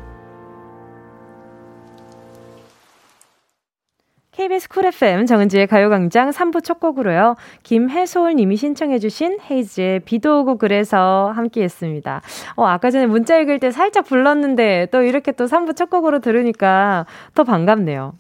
KBS 4.33 4.67
Cool 4.67 4.87
FM 4.87 5.25
정은지의 5.25 5.67
가요광장 5.67 6.31
3부 6.31 6.61
첫 6.61 6.81
곡으로요. 6.81 7.37
김혜솔 7.63 8.35
님이 8.35 8.57
신청해주신 8.57 9.39
헤이즈의 9.49 10.01
비도 10.01 10.41
오고 10.41 10.57
그래서 10.57 11.31
함께 11.33 11.63
했습니다. 11.63 12.21
어, 12.57 12.65
아까 12.65 12.91
전에 12.91 13.05
문자 13.05 13.37
읽을 13.37 13.61
때 13.61 13.71
살짝 13.71 14.03
불렀는데 14.03 14.89
또 14.91 15.03
이렇게 15.03 15.31
또 15.31 15.45
3부 15.45 15.77
첫 15.77 15.89
곡으로 15.89 16.19
들으니까 16.19 17.05
더 17.33 17.45
반갑네요. 17.45 18.13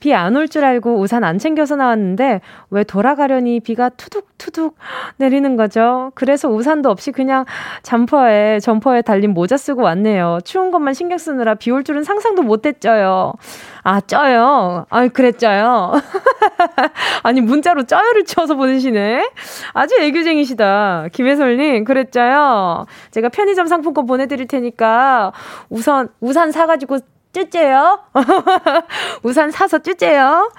비 0.00 0.12
안 0.14 0.34
올 0.36 0.48
줄 0.48 0.64
알고 0.64 0.98
우산 0.98 1.22
안 1.24 1.38
챙겨서 1.38 1.76
나왔는데 1.76 2.40
왜 2.70 2.84
돌아가려니 2.84 3.60
비가 3.60 3.88
투둑투둑 3.90 4.76
내리는 5.18 5.56
거죠. 5.56 6.10
그래서 6.14 6.48
우산도 6.48 6.90
없이 6.90 7.12
그냥 7.12 7.44
잠퍼에 7.82 8.60
점퍼에 8.60 9.02
달린 9.02 9.32
모자 9.34 9.56
쓰고 9.56 9.82
왔네요. 9.82 10.38
추운 10.44 10.70
것만 10.70 10.94
신경 10.94 11.18
쓰느라 11.18 11.54
비 11.54 11.70
올 11.70 11.84
줄은 11.84 12.02
상상도 12.02 12.42
못 12.42 12.66
했죠요. 12.66 13.34
아, 13.82 14.00
쪄요. 14.00 14.86
아, 14.90 15.08
그랬죠요. 15.08 15.92
아니, 17.22 17.40
문자로 17.40 17.84
쪄요를 17.84 18.24
쳐서 18.24 18.54
보내시네. 18.56 19.30
아주 19.72 19.94
애교쟁이시다. 20.00 21.06
김혜솔님, 21.12 21.84
그랬죠요. 21.84 22.86
제가 23.10 23.28
편의점 23.30 23.66
상품권 23.66 24.06
보내드릴 24.06 24.46
테니까 24.48 25.32
우선, 25.68 26.08
우산 26.20 26.50
사가지고 26.52 26.98
쭈째요. 27.32 28.00
우산 29.22 29.50
사서 29.50 29.78
쭈째요. 29.78 30.50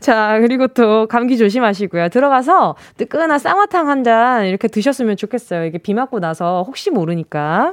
자, 0.00 0.38
그리고 0.40 0.66
또 0.68 1.06
감기 1.06 1.38
조심하시고요. 1.38 2.08
들어가서 2.08 2.74
뜨끈한 2.96 3.38
쌍화탕 3.38 3.88
한 3.88 4.04
잔 4.04 4.44
이렇게 4.46 4.68
드셨으면 4.68 5.16
좋겠어요. 5.16 5.64
이게 5.64 5.78
비 5.78 5.94
맞고 5.94 6.20
나서 6.20 6.62
혹시 6.66 6.90
모르니까. 6.90 7.72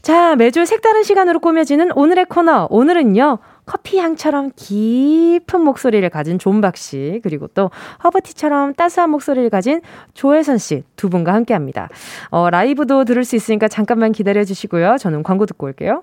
자, 0.00 0.36
매주 0.36 0.64
색다른 0.64 1.02
시간으로 1.02 1.38
꾸며지는 1.40 1.92
오늘의 1.92 2.26
코너. 2.26 2.66
오늘은요. 2.70 3.38
커피 3.66 3.98
향처럼 3.98 4.50
깊은 4.56 5.60
목소리를 5.60 6.08
가진 6.10 6.38
존박 6.38 6.76
씨, 6.76 7.20
그리고 7.22 7.46
또 7.48 7.70
허브티처럼 8.02 8.74
따스한 8.74 9.10
목소리를 9.10 9.48
가진 9.50 9.80
조혜선 10.14 10.58
씨 10.58 10.82
두 10.96 11.08
분과 11.10 11.32
함께 11.32 11.54
합니다. 11.54 11.88
어, 12.30 12.50
라이브도 12.50 13.04
들을 13.04 13.22
수 13.24 13.36
있으니까 13.36 13.68
잠깐만 13.68 14.10
기다려 14.12 14.42
주시고요. 14.44 14.96
저는 14.98 15.22
광고 15.22 15.46
듣고 15.46 15.66
올게요. 15.66 16.02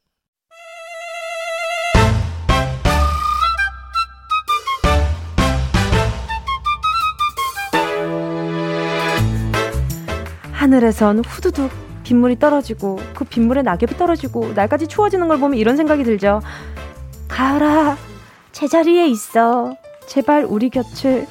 하늘에선 10.61 11.23
후두둑 11.25 11.71
빗물이 12.03 12.37
떨어지고 12.37 12.99
그 13.15 13.25
빗물에 13.25 13.63
낙엽이 13.63 13.97
떨어지고 13.97 14.53
날까지 14.53 14.85
추워지는 14.85 15.27
걸 15.27 15.39
보면 15.39 15.57
이런 15.57 15.75
생각이 15.75 16.03
들죠. 16.03 16.39
가을아, 17.27 17.97
제자리에 18.51 19.07
있어. 19.07 19.73
제발 20.05 20.45
우리 20.47 20.69
곁을 20.69 21.25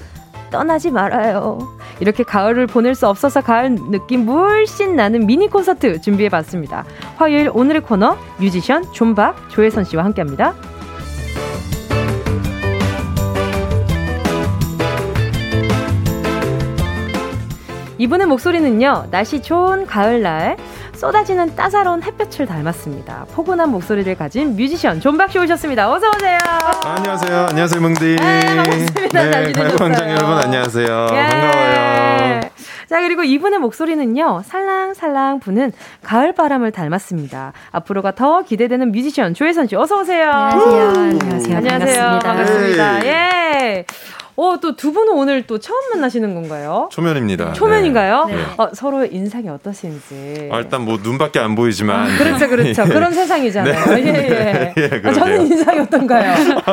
떠나지 0.50 0.90
말아요. 0.90 1.60
이렇게 2.00 2.24
가을을 2.24 2.66
보낼 2.66 2.96
수 2.96 3.06
없어서 3.06 3.40
가을 3.40 3.76
느낌 3.76 4.24
물씬 4.24 4.96
나는 4.96 5.26
미니 5.26 5.48
콘서트 5.48 6.00
준비해 6.00 6.28
봤습니다. 6.28 6.84
화요일 7.14 7.52
오늘의 7.54 7.82
코너 7.82 8.18
뮤지션 8.38 8.82
존박 8.92 9.48
조혜선 9.50 9.84
씨와 9.84 10.04
함께 10.04 10.22
합니다. 10.22 10.54
이분의 18.00 18.28
목소리는요, 18.28 19.08
날씨 19.10 19.42
좋은 19.42 19.84
가을날 19.84 20.56
쏟아지는 20.94 21.54
따사로운 21.54 22.02
햇볕을 22.02 22.46
닮았습니다. 22.46 23.26
포근한 23.34 23.70
목소리를 23.70 24.14
가진 24.14 24.56
뮤지션 24.56 25.02
존박 25.02 25.30
씨 25.30 25.38
오셨습니다. 25.38 25.92
어서 25.92 26.08
오세요. 26.08 26.38
아, 26.42 26.94
안녕하세요. 26.96 27.46
안녕하세요, 27.50 27.80
응디. 27.82 28.16
네, 28.16 28.40
반갑습니다. 28.56 29.22
네, 29.30 29.52
가요광장 29.52 30.10
여러분 30.12 30.38
안녕하세요. 30.38 31.08
예. 31.10 31.28
반가워요. 31.28 32.40
자, 32.88 33.02
그리고 33.02 33.22
이분의 33.22 33.58
목소리는요, 33.58 34.44
살랑살랑 34.46 35.40
부는 35.40 35.72
가을 36.02 36.32
바람을 36.32 36.72
닮았습니다. 36.72 37.52
앞으로가 37.70 38.12
더 38.12 38.40
기대되는 38.40 38.92
뮤지션 38.92 39.34
조혜선 39.34 39.66
씨, 39.66 39.76
어서 39.76 40.00
오세요. 40.00 40.30
안녕하세요. 40.30 40.88
안녕하세요. 40.88 41.56
안녕하세요. 41.58 42.18
반갑습니다. 42.22 42.22
반갑습니다. 42.22 43.06
예. 43.06 43.84
어, 44.40 44.58
또 44.58 44.74
두 44.74 44.92
분은 44.92 45.12
오늘 45.12 45.42
또 45.46 45.58
처음 45.58 45.78
만나시는 45.90 46.34
건가요? 46.34 46.88
초면입니다. 46.90 47.52
초면인가요? 47.52 48.24
네. 48.28 48.36
어, 48.56 48.68
서로 48.72 49.04
인상이 49.04 49.50
어떠신지. 49.50 50.48
아, 50.50 50.58
일단 50.58 50.86
뭐 50.86 50.98
눈밖에 51.02 51.38
안 51.38 51.54
보이지만. 51.54 52.06
아, 52.10 52.16
그렇죠, 52.16 52.48
그렇죠. 52.48 52.82
예. 52.88 52.88
그런 52.88 53.12
세상이잖아요. 53.12 53.94
네. 53.96 54.02
예, 54.02 54.74
예. 54.78 54.82
예 54.82 55.02
아, 55.04 55.12
저는 55.12 55.46
인상이 55.46 55.80
어떤가요? 55.80 56.32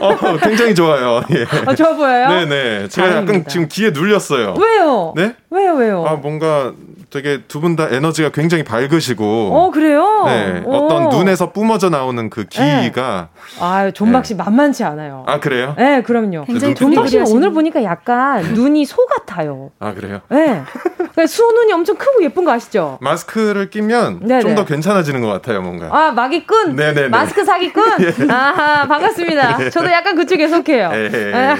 어, 0.00 0.36
굉장히 0.38 0.74
좋아요. 0.74 1.22
예. 1.30 1.46
아, 1.66 1.74
좋아 1.76 1.94
보여요? 1.94 2.28
네네. 2.28 2.88
제가 2.88 3.08
다행입니다. 3.08 3.34
약간 3.38 3.44
지금 3.46 3.68
귀에 3.70 3.90
눌렸어요. 3.90 4.54
왜요? 4.58 5.12
네? 5.14 5.34
왜요, 5.50 5.74
왜요? 5.74 6.04
아, 6.04 6.14
뭔가 6.14 6.72
되게 7.10 7.42
두 7.48 7.60
분 7.60 7.74
다 7.74 7.88
에너지가 7.90 8.30
굉장히 8.30 8.64
밝으시고. 8.64 9.24
어, 9.54 9.70
그래요? 9.70 10.24
네. 10.26 10.62
오. 10.66 10.72
어떤 10.74 11.08
눈에서 11.08 11.52
뿜어져 11.52 11.88
나오는 11.88 12.28
그 12.28 12.44
기가. 12.44 13.28
네. 13.32 13.60
아, 13.60 13.90
존박 13.92 14.26
씨 14.26 14.36
네. 14.36 14.42
만만치 14.42 14.84
않아요. 14.84 15.24
아, 15.26 15.40
그래요? 15.40 15.74
네, 15.78 16.02
그럼요. 16.02 16.44
굉장히 16.44 16.74
존박 16.74 17.08
씨는 17.08 17.24
오늘 17.28 17.52
보니까 17.52 17.82
약간 17.82 18.42
눈이 18.52 18.84
소 18.84 19.06
같아요. 19.06 19.70
아, 19.78 19.94
그래요? 19.94 20.20
네. 20.28 20.62
그러니까 20.98 21.26
소 21.26 21.41
눈이 21.41 21.72
엄청 21.72 21.96
크고 21.96 22.22
예쁜 22.22 22.44
거 22.44 22.52
아시죠? 22.52 22.98
마스크를 23.00 23.70
끼면 23.70 24.28
좀 24.42 24.54
더 24.54 24.64
괜찮아지는 24.64 25.20
것 25.22 25.28
같아요, 25.28 25.62
뭔가. 25.62 25.88
아, 25.90 26.10
마기꾼? 26.10 26.76
네네. 26.76 27.08
마스크 27.08 27.44
사기꾼? 27.44 27.84
예. 28.02 28.30
아하, 28.32 28.86
반갑습니다. 28.88 29.64
예. 29.64 29.70
저도 29.70 29.90
약간 29.92 30.14
그쪽에 30.16 30.46
속해요. 30.48 30.90
예, 30.92 31.10
예, 31.12 31.32
예. 31.32 31.54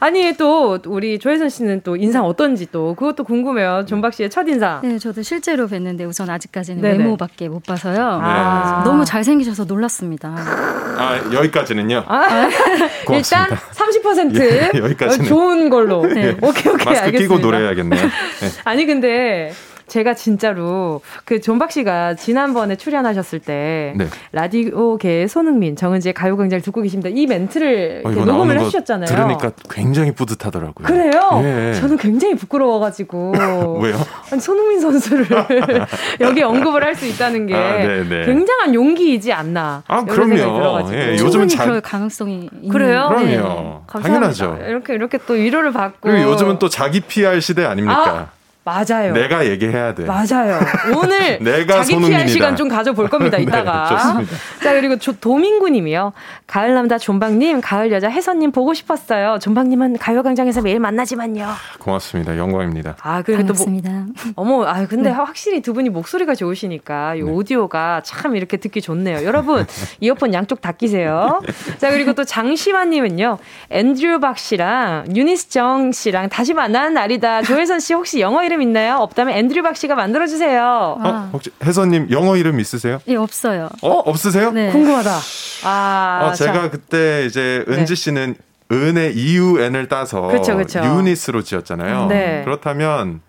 아니, 0.00 0.36
또, 0.36 0.78
우리 0.86 1.18
조혜선 1.18 1.48
씨는 1.48 1.80
또 1.84 1.96
인상 1.96 2.24
어떤지 2.24 2.66
또, 2.70 2.94
그것도 2.94 3.24
궁금해요. 3.24 3.84
존박 3.86 4.13
씨의 4.14 4.30
첫인상. 4.30 4.80
네, 4.82 4.98
저도 4.98 5.22
실제로 5.22 5.66
뵀는데 5.66 6.06
우선 6.08 6.30
아직까지는 6.30 6.80
네네. 6.82 6.98
외모밖에 6.98 7.48
못 7.48 7.62
봐서요. 7.64 8.20
아. 8.22 8.82
너무 8.84 9.04
잘생기셔서 9.04 9.64
놀랐습니다. 9.64 10.28
아, 10.96 11.20
여기까지는요? 11.32 12.04
아, 12.06 12.48
일단 13.12 13.48
30% 13.72 14.40
예, 14.40 14.70
여기까지는. 14.78 15.26
좋은 15.26 15.68
걸로. 15.70 16.06
네. 16.06 16.36
오케이, 16.40 16.72
오케이. 16.72 16.86
마스크 16.86 17.06
알겠습니다. 17.06 17.18
끼고 17.18 17.38
노래해야겠네요. 17.38 18.02
네. 18.02 18.10
아니, 18.64 18.86
근데 18.86 19.52
제가 19.86 20.14
진짜로 20.14 21.02
그 21.24 21.40
존박 21.40 21.70
씨가 21.72 22.14
지난번에 22.14 22.76
출연하셨을 22.76 23.40
때 23.40 23.92
네. 23.96 24.06
라디오계 24.32 25.26
손흥민 25.26 25.76
정은지의 25.76 26.14
가요광장을 26.14 26.62
듣고 26.62 26.80
계십니다. 26.82 27.10
이 27.12 27.26
멘트를 27.26 28.02
어, 28.04 28.10
녹음을 28.10 28.58
해주셨잖아요. 28.60 29.06
들으니까 29.06 29.52
굉장히 29.68 30.12
뿌듯하더라고요. 30.12 30.86
그래요? 30.86 31.40
예. 31.44 31.74
저는 31.74 31.98
굉장히 31.98 32.34
부끄러워가지고 32.34 33.32
왜요? 33.82 33.96
아니, 34.30 34.40
손흥민 34.40 34.80
선수를 34.80 35.26
여기 36.20 36.42
언급을 36.42 36.82
할 36.82 36.94
수 36.94 37.06
있다는 37.06 37.46
게 37.46 37.54
아, 37.56 37.78
네, 37.78 38.08
네. 38.08 38.24
굉장한 38.24 38.72
용기이지 38.72 39.32
않나. 39.32 39.82
아 39.88 40.04
그럼요. 40.04 40.92
예, 40.92 41.16
요즘은 41.18 41.48
잘 41.48 41.66
그럴 41.66 41.80
가능성이 41.80 42.48
그래요? 42.70 43.08
그럼요. 43.08 43.24
네. 43.26 44.00
당연하죠. 44.02 44.58
이렇게 44.64 44.94
이렇게 44.94 45.18
또 45.26 45.34
위로를 45.34 45.72
받고 45.72 46.08
그리고 46.08 46.30
요즘은 46.30 46.60
또 46.60 46.68
자기 46.68 47.00
PR 47.00 47.40
시대 47.40 47.64
아닙니까? 47.64 48.28
아, 48.30 48.43
맞아요. 48.64 49.12
내가 49.12 49.46
얘기해야 49.46 49.94
돼. 49.94 50.04
맞아요. 50.04 50.58
오늘 50.96 51.38
내가 51.44 51.74
자기 51.74 51.92
손흥민이다. 51.92 52.18
PR 52.24 52.28
시간 52.28 52.56
좀 52.56 52.68
가져볼 52.68 53.10
겁니다. 53.10 53.36
네, 53.38 53.42
이따가. 53.42 53.88
네, 53.90 53.96
좋습니다. 53.96 54.36
자 54.62 54.72
그리고 54.72 54.98
조, 54.98 55.12
도민구님이요. 55.12 56.12
가을 56.46 56.72
남자 56.74 56.96
존박님, 56.96 57.60
가을 57.60 57.92
여자 57.92 58.08
혜선님 58.08 58.52
보고 58.52 58.72
싶었어요. 58.72 59.38
존박님은 59.40 59.98
가요광장에서 59.98 60.62
매일 60.62 60.80
만나지만요. 60.80 61.46
고맙습니다. 61.78 62.38
영광입니다. 62.38 62.96
아 63.02 63.20
그리고 63.22 63.42
반갑습니다. 63.42 63.90
또 64.34 64.42
뭐, 64.42 64.62
어머, 64.62 64.66
아 64.66 64.86
근데 64.86 65.10
네. 65.10 65.14
확실히 65.14 65.60
두 65.60 65.74
분이 65.74 65.90
목소리가 65.90 66.34
좋으시니까 66.34 67.16
이 67.16 67.22
네. 67.22 67.30
오디오가 67.30 68.00
참 68.02 68.34
이렇게 68.34 68.56
듣기 68.56 68.80
좋네요. 68.80 69.24
여러분 69.24 69.66
이어폰 70.00 70.32
양쪽 70.32 70.62
다 70.62 70.72
끼세요. 70.72 71.42
자 71.78 71.90
그리고 71.90 72.14
또 72.14 72.24
장시환님은요. 72.24 73.38
앤드류 73.70 74.20
박 74.20 74.38
씨랑 74.38 75.14
유니스 75.14 75.50
정 75.50 75.92
씨랑 75.92 76.30
다시 76.30 76.54
만나는 76.54 76.94
날이다. 76.94 77.42
조혜선 77.42 77.80
씨 77.80 77.92
혹시 77.92 78.20
영어 78.20 78.42
이름 78.42 78.53
이름 78.54 78.62
있나요? 78.62 78.98
없다면 78.98 79.34
앤드류 79.36 79.62
박 79.62 79.76
씨가 79.76 79.96
만들어 79.96 80.26
주세요. 80.26 80.96
어, 81.00 81.30
혹시 81.32 81.50
혜선 81.62 81.90
님 81.90 82.08
영어 82.10 82.36
이름 82.36 82.60
있으세요? 82.60 83.00
예, 83.08 83.16
없어요. 83.16 83.68
어, 83.82 83.88
어? 83.88 83.98
없으세요? 84.06 84.52
네. 84.52 84.70
궁금하다. 84.70 85.10
아, 85.64 86.28
어, 86.30 86.32
제가 86.34 86.52
자. 86.52 86.70
그때 86.70 87.24
이제 87.26 87.64
네. 87.66 87.74
은지 87.74 87.96
씨는 87.96 88.36
은의 88.70 89.14
이유N을 89.16 89.88
따서 89.88 90.28
그쵸, 90.28 90.56
그쵸. 90.56 90.80
유니스로 90.82 91.42
지었잖아요. 91.42 92.06
네. 92.06 92.42
그렇다면 92.44 93.20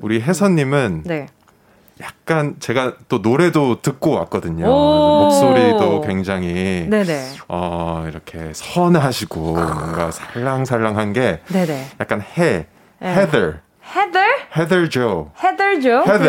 우리 0.00 0.20
혜선 0.20 0.56
님은 0.56 1.04
네. 1.06 1.28
약간 2.02 2.56
제가 2.58 2.94
또 3.08 3.18
노래도 3.18 3.80
듣고 3.82 4.10
왔거든요. 4.12 4.66
목소리도 4.66 6.00
굉장히 6.00 6.86
네네. 6.88 7.30
어 7.48 8.06
이렇게 8.08 8.50
선하시고 8.54 9.52
뭔가 9.52 10.10
살랑살랑한 10.10 11.12
게 11.12 11.40
네네. 11.48 11.90
약간 12.00 12.22
해 12.22 12.66
헤더 13.02 13.52
헤더 13.94 14.20
헤더 14.56 14.88
조 14.88 15.30
헤더 15.42 15.80
조 15.80 15.90
헤더 16.06 16.24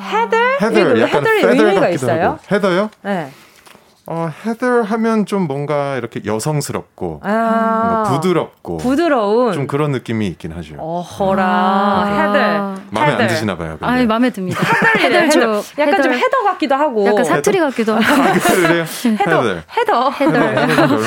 헤더 0.00 0.36
헤더 0.62 1.00
약간 1.00 1.26
헤더의 1.26 1.58
의미가 1.58 1.88
있어요? 1.90 2.38
헤더요? 2.50 2.90
네. 3.02 3.30
어, 4.06 4.28
헤더 4.44 4.82
하면 4.82 5.24
좀 5.24 5.42
뭔가 5.46 5.96
이렇게 5.96 6.20
여성스럽고 6.24 7.20
아~ 7.22 8.04
부드럽고 8.08 8.78
부드러운 8.78 9.52
좀 9.52 9.66
그런 9.68 9.92
느낌이 9.92 10.26
있긴 10.28 10.50
하죠. 10.52 10.74
어허라 10.78 11.44
아~ 11.44 12.06
헤더 12.06 12.82
마음에 12.90 13.12
헤더. 13.12 13.22
안 13.22 13.28
드시나 13.28 13.56
봐요. 13.56 13.76
근데. 13.78 13.86
아니 13.86 14.06
마음에 14.06 14.30
듭니다. 14.30 14.60
헤더 14.98 15.16
헤더 15.16 15.62
약간 15.78 15.94
헤더. 15.94 16.02
좀 16.02 16.12
헤더 16.12 16.42
같기도 16.44 16.74
하고 16.74 17.06
약간 17.06 17.24
사투리 17.24 17.60
같기도 17.60 17.94
하고. 17.94 18.22
아, 18.22 18.32
그래요? 18.32 18.84
헤더 19.04 19.42
헤더 19.78 20.10
헤더 20.10 20.38
헤더 20.40 20.98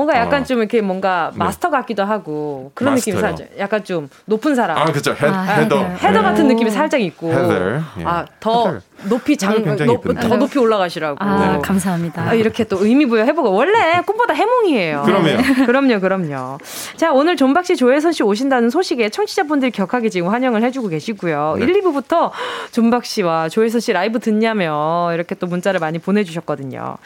뭔가 0.00 0.16
약간 0.16 0.40
어. 0.40 0.44
좀 0.44 0.60
이렇게 0.60 0.80
뭔가 0.80 1.30
네. 1.32 1.38
마스터 1.38 1.68
같기도 1.68 2.04
하고 2.04 2.70
그런 2.72 2.94
마스터요. 2.94 3.16
느낌이 3.16 3.20
살짝 3.20 3.58
약간 3.58 3.84
좀 3.84 4.08
높은 4.24 4.54
사람. 4.54 4.78
아 4.78 4.86
그렇죠. 4.86 5.12
헤, 5.12 5.26
아, 5.26 5.42
헤더. 5.42 5.78
헤더 5.78 6.22
같은 6.22 6.48
느낌이 6.48 6.70
살짝 6.70 7.02
있고. 7.02 7.30
헤더. 7.30 7.76
예. 7.98 8.04
아, 8.04 8.34
더 8.34 8.80
높이 9.04 9.36
장, 9.36 9.62
높, 9.86 10.02
더 10.20 10.36
높이 10.36 10.58
올라가시라고. 10.58 11.16
아, 11.20 11.52
네. 11.56 11.58
감사합니다. 11.62 12.22
아, 12.22 12.34
이렇게 12.34 12.64
또 12.64 12.84
의미 12.84 13.06
부여 13.06 13.24
해보고 13.24 13.52
원래 13.52 14.00
꿈보다 14.06 14.34
해몽이에요. 14.34 15.02
그럼요. 15.04 15.42
그럼요, 15.66 16.00
그럼요. 16.00 16.58
자 16.96 17.12
오늘 17.12 17.36
존박 17.36 17.64
씨, 17.66 17.76
조혜선 17.76 18.12
씨 18.12 18.22
오신다는 18.22 18.70
소식에 18.70 19.08
청취자분들이 19.10 19.70
격하게 19.70 20.08
지금 20.08 20.28
환영을 20.28 20.62
해주고 20.62 20.88
계시고요. 20.88 21.56
네. 21.58 21.64
1, 21.64 21.82
2부부터 21.82 22.30
존박 22.72 23.04
씨와 23.04 23.48
조혜선 23.48 23.80
씨 23.80 23.92
라이브 23.92 24.18
듣냐며 24.18 25.10
이렇게 25.14 25.34
또 25.34 25.46
문자를 25.46 25.80
많이 25.80 25.98
보내주셨거든요. 25.98 26.96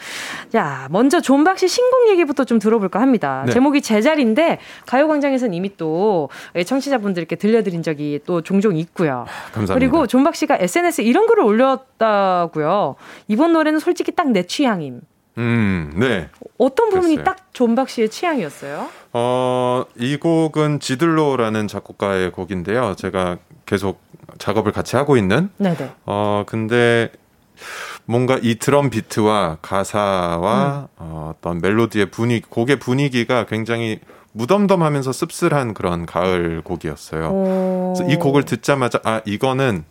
자 0.51 0.87
먼저 0.89 1.21
존박 1.21 1.59
씨 1.59 1.67
신곡 1.67 2.09
얘기부터 2.09 2.43
좀 2.43 2.59
들어볼 2.59 2.84
까 2.89 3.01
합니다. 3.01 3.43
네. 3.45 3.53
제목이 3.53 3.81
제자리인데 3.81 4.59
가요광장에서는 4.85 5.53
이미 5.53 5.75
또 5.77 6.29
청취자분들께 6.65 7.35
들려드린 7.35 7.83
적이 7.83 8.19
또 8.25 8.41
종종 8.41 8.75
있고요. 8.77 9.25
감사합니다. 9.53 9.73
그리고 9.73 10.07
존박 10.07 10.35
씨가 10.35 10.57
SNS에 10.59 11.03
이런 11.03 11.27
글을 11.27 11.43
올렸 11.43 11.85
하셨다고요. 11.97 12.95
이번 13.27 13.53
노래는 13.53 13.79
솔직히 13.79 14.11
딱 14.11 14.25
내 14.25 14.43
취향임. 14.43 15.01
음, 15.37 15.93
네. 15.95 16.29
어떤 16.57 16.89
부분이 16.89 17.15
글쎄요. 17.17 17.23
딱 17.23 17.53
존박 17.53 17.89
씨의 17.89 18.09
취향이었어요? 18.09 18.87
어, 19.13 19.85
이 19.97 20.17
곡은 20.17 20.79
지들로라는 20.79 21.67
작곡가의 21.67 22.31
곡인데요. 22.31 22.95
제가 22.97 23.37
계속 23.65 24.01
작업을 24.37 24.71
같이 24.71 24.95
하고 24.95 25.15
있는. 25.15 25.49
네네. 25.57 25.91
어, 26.05 26.43
근데 26.47 27.11
뭔가 28.05 28.39
이 28.41 28.55
드럼 28.55 28.89
비트와 28.89 29.57
가사와 29.61 30.87
음. 30.91 30.95
어, 30.97 31.33
어떤 31.35 31.59
멜로디의 31.59 32.11
분위기, 32.11 32.45
곡의 32.49 32.79
분위기가 32.79 33.45
굉장히 33.45 33.99
무덤덤하면서 34.33 35.11
씁쓸한 35.11 35.73
그런 35.73 36.05
가을 36.05 36.61
곡이었어요. 36.61 37.93
그래서 37.95 38.11
이 38.11 38.17
곡을 38.17 38.43
듣자마자 38.43 38.99
아 39.03 39.21
이거는 39.25 39.85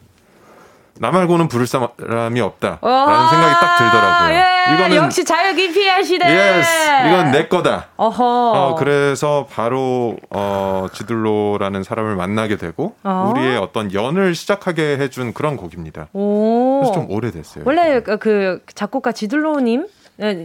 나 1.00 1.10
말고는 1.10 1.48
부를 1.48 1.66
사람이 1.66 2.40
없다라는 2.40 3.28
생각이 3.28 3.54
딱 3.60 3.78
들더라고요. 3.78 4.38
예, 4.38 4.74
이거는 4.74 4.96
역시 4.96 5.24
자유 5.24 5.54
기피하시네. 5.54 6.58
Yes, 6.58 6.68
이건 7.08 7.30
내 7.32 7.48
거다. 7.48 7.88
어허. 7.96 8.24
어, 8.24 8.74
그래서 8.76 9.46
바로 9.50 10.16
어, 10.30 10.86
지들로라는 10.92 11.82
사람을 11.82 12.14
만나게 12.16 12.56
되고 12.56 12.94
어? 13.02 13.32
우리의 13.34 13.58
어떤 13.58 13.92
연을 13.92 14.34
시작하게 14.34 14.98
해준 14.98 15.32
그런 15.34 15.56
곡입니다. 15.56 16.08
오. 16.12 16.80
그래서 16.80 16.92
좀 16.92 17.10
오래됐어요. 17.10 17.64
원래 17.66 18.00
그, 18.00 18.16
그 18.18 18.62
작곡가 18.74 19.12
지들로님 19.12 19.86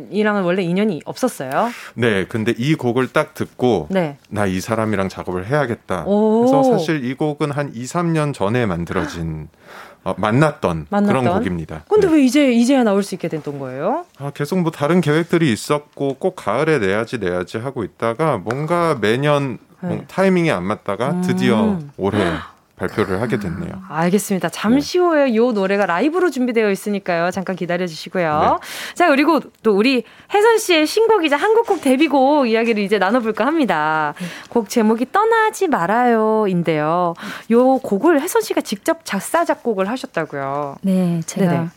이랑은 0.09 0.41
원래 0.43 0.63
인연이 0.63 0.99
없었어요. 1.05 1.69
네, 1.93 2.25
근데 2.25 2.55
이 2.57 2.73
곡을 2.73 3.09
딱 3.13 3.35
듣고 3.35 3.87
네. 3.91 4.17
나 4.29 4.49
이 4.49 4.59
사람이랑 4.59 5.09
작업을 5.09 5.45
해야겠다. 5.45 6.05
오. 6.07 6.39
그래서 6.39 6.63
사실 6.63 7.05
이 7.05 7.13
곡은 7.13 7.51
한 7.51 7.71
2, 7.75 7.83
3년 7.83 8.33
전에 8.33 8.65
만들어진 8.65 9.47
어, 10.09 10.15
만났던, 10.17 10.87
만났던, 10.89 11.21
그런 11.21 11.37
곡입니다. 11.37 11.83
근데 11.87 12.07
네. 12.07 12.13
왜 12.13 12.23
이제 12.23 12.51
이제야 12.51 12.83
나올 12.83 13.03
수 13.03 13.15
있게 13.15 13.27
됐던 13.27 13.59
거예요? 13.59 14.05
아, 14.17 14.31
계속 14.33 14.59
뭐 14.59 14.71
다른 14.71 15.01
계획들이 15.01 15.51
있었고 15.51 16.15
꼭 16.15 16.35
가을에 16.35 16.79
내야지 16.79 17.19
내야지 17.19 17.57
하고 17.57 17.83
있다가 17.83 18.37
뭔가 18.37 18.97
매년 18.99 19.57
네. 19.81 19.87
뭐 19.87 20.03
타이밍이 20.07 20.51
안 20.51 20.63
맞다가 20.63 21.21
드디어 21.21 21.63
음. 21.63 21.91
올해 21.97 22.19
발표를 22.79 23.21
하게 23.21 23.37
됐네요. 23.37 23.71
알겠습니다. 23.89 24.49
잠시 24.49 24.97
네. 24.97 25.03
후에 25.03 25.29
이 25.29 25.37
노래가 25.37 25.85
라이브로 25.85 26.31
준비되어 26.31 26.71
있으니까요. 26.71 27.29
잠깐 27.31 27.55
기다려 27.55 27.85
주시고요. 27.85 28.59
네. 28.61 28.95
자, 28.95 29.09
그리고 29.09 29.41
또 29.61 29.75
우리 29.75 30.03
혜선 30.33 30.57
씨의 30.57 30.87
신곡이자 30.87 31.35
한국곡 31.35 31.81
데뷔곡 31.81 32.47
이야기를 32.47 32.81
이제 32.81 32.97
나눠 32.97 33.19
볼까 33.19 33.45
합니다. 33.45 34.13
곡 34.49 34.69
제목이 34.69 35.11
떠나지 35.11 35.67
말아요인데요. 35.67 37.13
이 37.49 37.53
곡을 37.53 38.21
혜선 38.21 38.41
씨가 38.41 38.61
직접 38.61 39.03
작사, 39.03 39.43
작곡을 39.43 39.89
하셨다고요. 39.89 40.77
네, 40.81 41.21
제가 41.25 41.51
네네. 41.51 41.67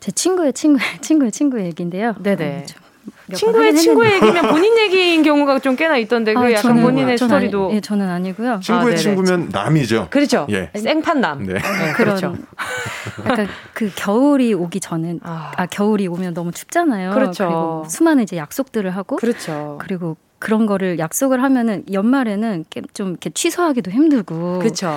제 0.00 0.10
친구의 0.12 0.52
친구의 0.54 1.00
친구의 1.02 1.32
친구의 1.32 1.66
얘기인데요. 1.66 2.14
네네. 2.22 2.66
음, 2.66 2.87
친구의 3.34 3.74
친구의 3.74 4.14
얘기면 4.14 4.48
본인 4.48 4.78
얘기인 4.78 5.22
경우가 5.22 5.58
좀 5.60 5.76
꽤나 5.76 5.96
있던데 5.98 6.34
그 6.34 6.40
아, 6.40 6.50
약간 6.50 6.62
저는, 6.62 6.82
본인의 6.82 7.18
저는 7.18 7.28
스토리도 7.28 7.66
아니, 7.66 7.76
예, 7.76 7.80
저는 7.80 8.08
아니고요. 8.08 8.60
친구의 8.62 8.94
아, 8.94 8.96
친구면 8.96 9.48
남이죠. 9.52 10.08
그렇죠. 10.10 10.46
예. 10.50 10.70
생판 10.74 11.20
남. 11.20 11.44
네. 11.44 11.54
네. 11.54 11.92
그렇죠. 11.94 12.36
약간 13.26 13.48
그 13.72 13.90
겨울이 13.94 14.54
오기 14.54 14.80
전은 14.80 15.20
아. 15.22 15.52
아. 15.56 15.66
겨울이 15.66 16.06
오면 16.08 16.34
너무 16.34 16.52
춥잖아요. 16.52 17.10
그렇죠. 17.12 17.44
그리고 17.44 17.84
수많은 17.88 18.22
이제 18.22 18.36
약속들을 18.36 18.90
하고 18.90 19.16
그렇죠. 19.16 19.78
그리고 19.80 20.16
그런 20.38 20.66
거를 20.66 20.98
약속을 20.98 21.42
하면은 21.42 21.84
연말에는 21.92 22.64
좀 22.94 23.08
이렇게 23.10 23.30
취소하기도 23.30 23.90
힘들고 23.90 24.60
그렇죠. 24.60 24.94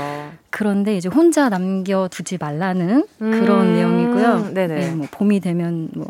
그런데 0.49 0.95
이제 0.95 1.09
혼자 1.09 1.49
남겨두지 1.49 2.37
말라는 2.39 3.05
음, 3.21 3.31
그런 3.31 3.73
내용이고요. 3.73 4.53
네네. 4.53 4.75
네, 4.75 4.91
뭐 4.91 5.07
봄이 5.09 5.39
되면 5.39 5.89
뭐 5.95 6.07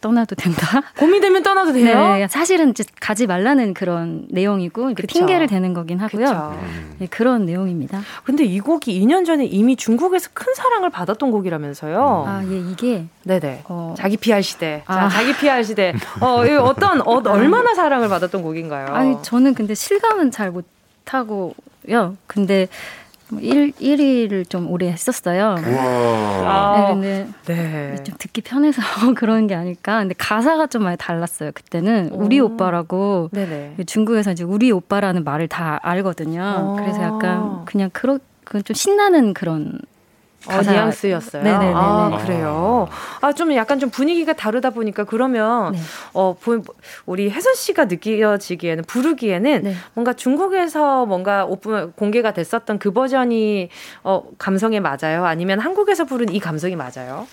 떠나도 0.00 0.34
된다. 0.34 0.82
봄이 0.96 1.20
되면 1.20 1.42
떠나도 1.42 1.72
돼요? 1.72 2.14
네, 2.14 2.28
사실은 2.28 2.70
이제 2.70 2.84
가지 3.00 3.26
말라는 3.26 3.74
그런 3.74 4.26
내용이고 4.30 4.94
핑계를 4.94 5.46
대는 5.46 5.74
거긴 5.74 5.98
하고요. 5.98 6.58
네, 6.98 7.06
그런 7.08 7.46
내용입니다. 7.46 8.00
근데 8.24 8.44
이 8.44 8.60
곡이 8.60 9.00
2년 9.00 9.24
전에 9.26 9.44
이미 9.44 9.76
중국에서 9.76 10.30
큰 10.32 10.54
사랑을 10.54 10.90
받았던 10.90 11.30
곡이라면서요? 11.30 12.24
아, 12.26 12.42
예, 12.50 12.58
이게 12.58 13.04
네네. 13.24 13.64
어... 13.68 13.94
자기 13.96 14.16
PR 14.16 14.42
시대. 14.42 14.82
아. 14.86 15.08
자, 15.08 15.08
자기 15.08 15.34
PR 15.36 15.62
시대. 15.62 15.94
어, 16.20 16.42
어떤 16.62 17.00
어, 17.02 17.22
얼마나 17.26 17.74
사랑을 17.74 18.08
받았던 18.08 18.42
곡인가요? 18.42 18.86
아니, 18.88 19.22
저는 19.22 19.54
근데 19.54 19.74
실감은 19.74 20.30
잘 20.30 20.50
못 20.50 20.64
하고요. 21.06 22.16
근데 22.26 22.68
1, 23.38 23.72
1위를 23.72 24.48
좀 24.48 24.70
오래 24.70 24.88
했었어요. 24.88 25.56
와. 26.44 26.94
네, 26.94 27.26
근데 27.46 27.94
네. 27.94 28.02
좀 28.02 28.14
듣기 28.18 28.40
편해서 28.40 28.80
그런 29.16 29.46
게 29.46 29.54
아닐까. 29.54 30.00
근데 30.00 30.14
가사가 30.16 30.66
좀 30.66 30.82
많이 30.82 30.96
달랐어요. 30.96 31.52
그때는 31.54 32.10
오. 32.12 32.24
우리 32.24 32.40
오빠라고 32.40 33.28
네네. 33.32 33.76
중국에서 33.86 34.32
이제 34.32 34.44
우리 34.44 34.70
오빠라는 34.72 35.24
말을 35.24 35.48
다 35.48 35.78
알거든요. 35.82 36.72
오. 36.72 36.76
그래서 36.76 37.02
약간 37.02 37.64
그냥 37.64 37.90
그런 37.92 38.18
좀 38.64 38.74
신나는 38.74 39.32
그런 39.32 39.78
어, 40.46 40.62
뉘앙스였어요. 40.62 41.42
네네네. 41.42 41.72
아, 41.74 42.18
그래요. 42.22 42.88
아, 43.20 43.32
좀 43.32 43.54
약간 43.54 43.78
좀 43.78 43.90
분위기가 43.90 44.32
다르다 44.32 44.70
보니까 44.70 45.04
그러면, 45.04 45.72
네. 45.72 45.78
어, 46.14 46.34
우리 47.04 47.30
혜선 47.30 47.54
씨가 47.54 47.84
느껴지기에는, 47.86 48.84
부르기에는 48.84 49.62
네. 49.62 49.74
뭔가 49.92 50.14
중국에서 50.14 51.04
뭔가 51.04 51.44
오픈, 51.44 51.92
공개가 51.92 52.32
됐었던 52.32 52.78
그 52.78 52.90
버전이, 52.92 53.68
어, 54.02 54.22
감성에 54.38 54.80
맞아요? 54.80 55.26
아니면 55.26 55.60
한국에서 55.60 56.04
부른 56.04 56.32
이 56.32 56.40
감성이 56.40 56.74
맞아요? 56.74 57.26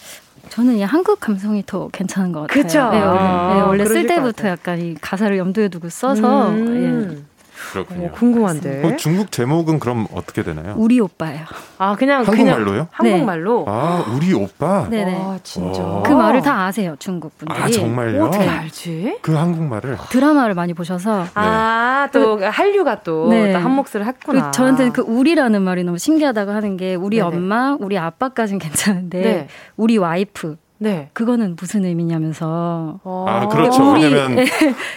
저는 0.50 0.76
이 0.76 0.84
한국 0.84 1.20
감성이 1.20 1.64
더 1.66 1.88
괜찮은 1.90 2.32
것 2.32 2.42
같아요. 2.42 2.54
그렇죠. 2.54 2.90
네, 2.90 3.00
아, 3.02 3.54
네, 3.56 3.62
원래 3.62 3.86
쓸 3.86 4.06
때부터 4.06 4.48
약간 4.50 4.80
이 4.80 4.96
가사를 5.00 5.38
염두에 5.38 5.70
두고 5.70 5.90
써서, 5.90 6.50
음. 6.50 7.18
예. 7.24 7.37
그렇군요. 7.72 8.08
어, 8.08 8.12
궁금한데. 8.12 8.82
그 8.82 8.98
중국 8.98 9.32
제목은 9.32 9.80
그럼 9.80 10.08
어떻게 10.14 10.44
되나요? 10.44 10.76
우리 10.78 11.00
오빠예요. 11.00 11.46
아 11.78 11.96
그냥 11.96 12.26
한국말로요? 12.26 12.66
그냥 12.66 12.88
한국말로. 12.92 13.66
네. 13.66 13.72
아 13.72 14.06
우리 14.16 14.34
오빠. 14.34 14.88
네네. 14.90 15.16
와, 15.18 15.40
진짜. 15.44 16.02
그 16.06 16.12
말을 16.12 16.42
다 16.42 16.66
아세요 16.66 16.96
중국 17.00 17.38
분들이. 17.38 17.60
아 17.60 17.68
정말요? 17.68 18.26
어떻게 18.26 18.48
알지? 18.48 19.18
그 19.22 19.34
한국말을 19.34 19.98
드라마를 20.10 20.54
많이 20.56 20.74
보셔서. 20.74 21.24
네. 21.24 21.30
아또 21.34 22.38
그, 22.38 22.46
한류가 22.46 23.04
또, 23.04 23.30
네. 23.30 23.54
한 23.54 23.72
몫을 23.72 24.06
했구나. 24.06 24.52
저한테는 24.52 24.94
그 24.94 25.02
우리라는 25.02 25.62
말이 25.62 25.84
너무 25.84 25.98
신기하다고 25.98 26.52
하는 26.52 26.78
게 26.78 26.96
우리 26.96 27.18
네네. 27.18 27.28
엄마, 27.28 27.76
우리 27.80 27.98
아빠까진 27.98 28.60
괜찮은데 28.60 29.22
네. 29.22 29.48
우리 29.76 29.98
와이프. 29.98 30.58
네. 30.80 31.10
그거는 31.14 31.56
무슨 31.60 31.86
의미냐면서. 31.86 33.00
아, 33.04 33.48
그렇죠. 33.48 33.92
우리, 33.94 34.04
왜냐면 34.04 34.46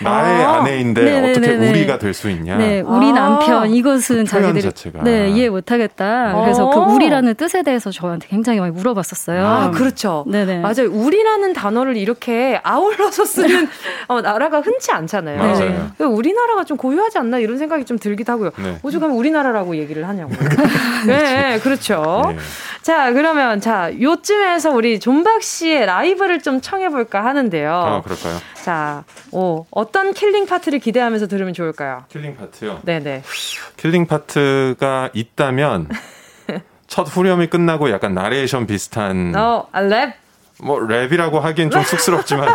나의 0.03 0.45
아, 0.45 0.53
아내인데 0.61 1.03
네네네네. 1.03 1.31
어떻게 1.31 1.70
우리가 1.70 1.99
될 1.99 2.14
수 2.14 2.28
있냐. 2.31 2.57
네, 2.57 2.81
우리 2.81 3.09
아, 3.11 3.12
남편 3.12 3.70
이것은 3.70 4.24
그 4.24 4.31
자기들이 4.31 4.62
자체가. 4.62 5.03
네, 5.05 5.31
이해 5.31 5.49
못 5.49 5.70
하겠다. 5.70 6.35
그래서 6.43 6.68
그 6.70 6.81
어. 6.81 6.87
우리라는 6.93 7.35
뜻에 7.37 7.62
대해서 7.62 7.91
저한테 7.91 8.26
굉장히 8.28 8.61
많이 8.61 8.72
물어봤었어요. 8.72 9.47
아, 9.47 9.70
그렇죠. 9.70 10.24
네네. 10.28 10.59
맞아요. 10.61 10.91
우리라는 10.91 11.53
단어를 11.53 11.97
이렇게 11.97 12.61
아울러서 12.62 13.24
쓰는 13.24 13.68
어, 14.09 14.20
나라가 14.20 14.61
흔치 14.61 14.91
않잖아요. 14.91 15.39
맞아요. 15.39 15.91
네. 15.97 16.05
우리나라가 16.05 16.64
좀 16.64 16.76
고유하지 16.76 17.18
않나 17.18 17.39
이런 17.39 17.57
생각이 17.59 17.85
좀 17.85 17.99
들기도 17.99 18.33
하고요. 18.33 18.51
네. 18.62 18.78
오죽하면 18.83 19.16
우리나라라고 19.16 19.76
얘기를 19.76 20.07
하냐고요. 20.09 20.39
네, 21.07 21.59
그렇죠. 21.62 22.22
네. 22.28 22.37
자, 22.83 23.12
그러면 23.12 23.61
자, 23.61 23.91
요쯤에서 24.01 24.70
우리 24.72 24.99
존박 25.01 25.43
씨의 25.43 25.87
라이브를 25.87 26.41
좀 26.41 26.61
청해볼까 26.61 27.24
하는데요. 27.24 27.72
아, 27.72 28.01
그럴까요? 28.03 28.39
자, 28.55 29.05
오, 29.33 29.66
어떤 29.70 30.14
killing 30.14 30.46
part를 30.46 30.78
기대하면서 30.78 31.28
들으면 31.28 31.53
좋을까요? 31.53 32.05
killing 32.09 32.36
part요? 32.36 32.80
네네. 32.85 33.22
killing 33.76 34.07
part가 34.07 35.11
있다면 35.12 35.89
첫 36.87 37.03
후렴이 37.03 37.49
끝나고 37.49 37.91
약간 37.91 38.14
나레이션 38.14 38.66
비슷한. 38.66 39.35
어, 39.37 39.66
랩? 39.72 40.14
뭐 40.62 40.78
랩이라고 40.80 41.40
하기엔 41.40 41.70
좀 41.70 41.82
쑥스럽지만 41.82 42.48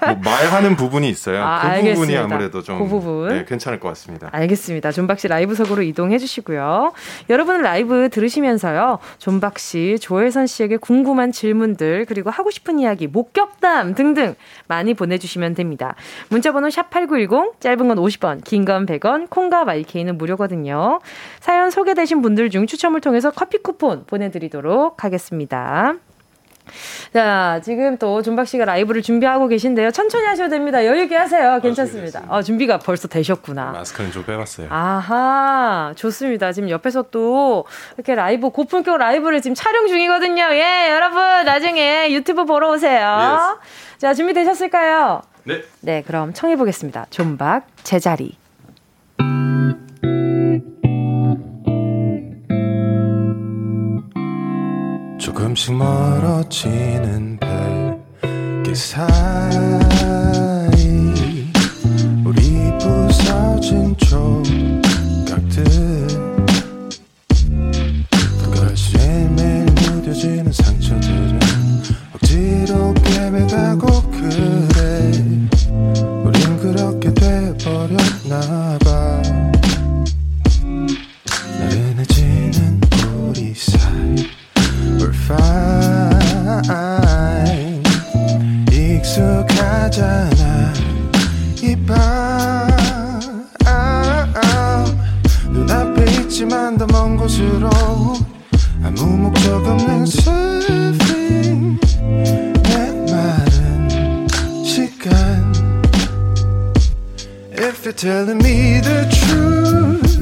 뭐 0.00 0.14
말하는 0.24 0.76
부분이 0.76 1.08
있어요. 1.08 1.42
아, 1.42 1.60
그 1.60 1.66
알겠습니다. 1.68 1.94
부분이 1.94 2.16
아무래도 2.16 2.62
좀 2.62 2.78
그 2.78 2.86
부분. 2.86 3.28
네, 3.28 3.44
괜찮을 3.44 3.80
것 3.80 3.88
같습니다. 3.88 4.28
알겠습니다. 4.32 4.92
존박 4.92 5.18
씨 5.18 5.28
라이브석으로 5.28 5.82
이동해 5.82 6.18
주시고요. 6.18 6.92
여러분 7.30 7.62
라이브 7.62 8.08
들으시면서요. 8.10 8.98
존박 9.18 9.58
씨, 9.58 9.96
조혜선 10.00 10.46
씨에게 10.46 10.76
궁금한 10.76 11.32
질문들 11.32 12.06
그리고 12.06 12.30
하고 12.30 12.50
싶은 12.50 12.78
이야기, 12.78 13.06
목격담 13.06 13.94
등등 13.94 14.34
많이 14.68 14.94
보내주시면 14.94 15.54
됩니다. 15.54 15.94
문자번호 16.28 16.70
샵 16.70 16.90
#8910 16.90 17.60
짧은 17.60 17.88
건 17.88 17.96
50원, 17.98 18.44
긴 18.44 18.64
건 18.64 18.86
100원, 18.86 19.30
콩과 19.30 19.64
마이케이는 19.64 20.18
무료거든요. 20.18 21.00
사연 21.40 21.70
소개되신 21.70 22.22
분들 22.22 22.50
중 22.50 22.66
추첨을 22.66 23.00
통해서 23.00 23.30
커피 23.30 23.58
쿠폰 23.58 24.04
보내드리도록 24.06 25.04
하겠습니다. 25.04 25.94
자, 27.12 27.60
지금 27.62 27.98
또 27.98 28.22
존박 28.22 28.46
씨가 28.46 28.64
라이브를 28.64 29.02
준비하고 29.02 29.48
계신데요. 29.48 29.90
천천히 29.90 30.24
하셔도 30.26 30.50
됩니다. 30.50 30.84
여유 30.86 31.02
있게 31.02 31.16
하세요. 31.16 31.60
괜찮습니다. 31.60 32.22
아, 32.28 32.42
준비가 32.42 32.78
벌써 32.78 33.08
되셨구나. 33.08 33.72
마스크는 33.72 34.12
좀 34.12 34.24
빼봤어요. 34.24 34.68
아하, 34.70 35.92
좋습니다. 35.96 36.52
지금 36.52 36.70
옆에서 36.70 37.02
또 37.10 37.64
이렇게 37.96 38.14
라이브, 38.14 38.50
고품격 38.50 38.96
라이브를 38.98 39.42
지금 39.42 39.54
촬영 39.54 39.86
중이거든요. 39.88 40.42
예, 40.52 40.90
여러분, 40.90 41.20
나중에 41.44 42.12
유튜브 42.12 42.44
보러 42.44 42.70
오세요. 42.70 43.06
Yes. 43.08 43.98
자, 43.98 44.14
준비되셨을까요? 44.14 45.22
네. 45.44 45.62
네, 45.80 46.02
그럼 46.06 46.32
청해보겠습니다. 46.32 47.06
존박, 47.10 47.66
제자리. 47.82 48.37
조금씩 55.38 55.72
멀어지는 55.76 57.38
별길 57.38 58.74
사이. 58.74 59.08
우리 62.24 62.76
부서진 62.80 63.96
조각들. 63.98 65.64
그것이 68.42 68.98
매일 69.36 69.66
무뎌지는 69.66 70.50
상처들은 70.50 71.38
억지로 72.14 72.92
깨매가고 72.94 74.10
그래. 74.10 75.12
우린 76.24 76.58
그렇게 76.58 77.14
돼버렸나봐 77.14 78.87
곳으로 97.28 97.68
아무 98.82 99.04
목적 99.04 99.64
없는 99.66 100.04
surfing 100.04 101.78
내 102.62 103.12
말은 103.12 104.28
시간 104.64 105.52
If 107.52 107.84
you're 107.84 107.92
telling 107.92 108.42
me 108.42 108.80
the 108.80 109.06
truth 109.10 110.18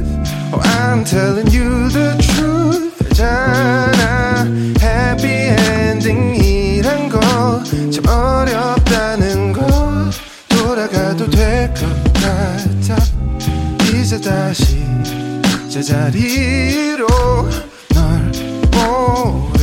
Oh 0.53 0.61
I'm 0.61 1.05
telling 1.05 1.49
you 1.55 1.89
the 1.91 2.19
truth 2.19 2.97
알잖아 3.07 4.45
해피 4.81 5.29
엔딩이란 5.29 7.09
거참 7.09 8.05
어렵다는 8.05 9.53
거 9.53 10.11
돌아가도 10.49 11.31
될 11.31 11.73
것 11.73 11.87
같아 12.15 12.97
이제 13.95 14.21
다시 14.21 14.85
제자리로 15.77 17.07
널 17.93 18.33
모르던 18.73 19.61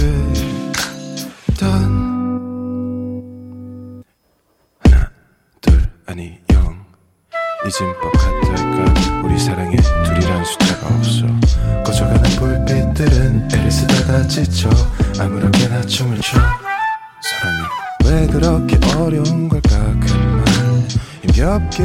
하나 4.84 5.10
둘 5.60 5.82
아니 6.06 6.38
영. 6.52 6.86
잊은 7.66 7.94
법 8.00 8.12
같달까 8.12 8.94
우리 9.24 9.40
사랑에 9.40 9.76
둘이란 9.76 10.46
숫자가 10.46 10.96
없어. 10.96 11.26
꺼져가는 11.84 12.22
불빛들은 12.38 13.50
애를 13.52 13.72
쓰다가 13.72 14.28
지쳐. 14.28 14.70
아무렇게나 15.20 15.82
춤을 15.82 16.22
춰. 16.22 16.38
사랑이 17.24 17.64
왜 18.06 18.28
그렇게 18.28 18.78
어려운 18.96 19.50
걸까 19.50 19.80
그말. 20.00 20.46
힘겹게 21.24 21.84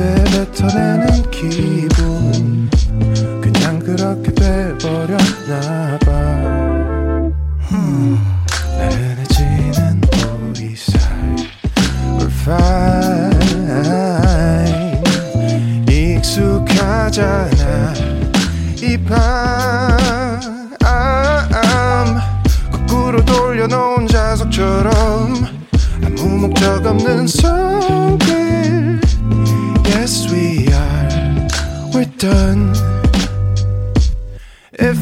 뱉어내는 0.52 1.30
기분 1.30 2.57
그렇게 3.98 4.30
돼버렸나봐. 4.32 6.06
나른해지는 8.78 10.00
우리 10.46 10.76
사이 10.76 11.34
We're 12.16 12.30
fine. 12.30 13.34
익숙하잖아. 15.90 17.92
이밤 18.80 19.18
거꾸로 22.70 23.24
돌려놓은 23.24 24.06
자석처럼 24.06 25.44
아무 26.04 26.28
목적 26.46 26.86
없는 26.86 27.26
손길 27.26 29.00
Yes 29.86 30.32
we 30.32 30.68
are. 30.68 31.48
We're 31.92 32.06
done 32.16 32.72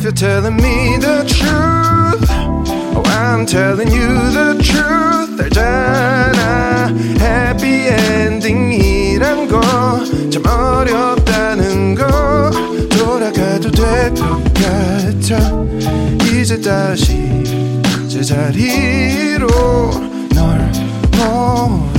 you're 0.06 0.12
telling 0.12 0.54
me 0.54 0.96
the 0.98 1.24
truth 1.26 2.30
Oh 2.94 3.02
I'm 3.06 3.44
telling 3.44 3.90
you 3.90 4.06
the 4.30 4.54
truth 4.62 5.40
알잖아 5.42 6.94
Happy 7.18 7.88
ending이란 7.88 9.48
거 9.48 9.60
참 10.30 10.46
어렵다는 10.46 11.96
거 11.96 12.52
돌아가도 12.88 13.68
될 13.72 14.14
것 14.14 14.44
같아 14.54 15.40
이제 16.30 16.60
다시 16.60 17.42
제자리로 18.08 19.48
널 20.36 20.70
모르 21.18 21.95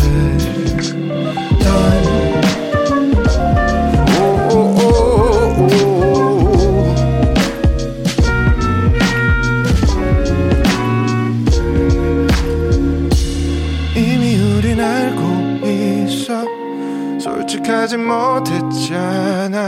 솔직하지 17.68 17.98
못했잖아. 17.98 19.60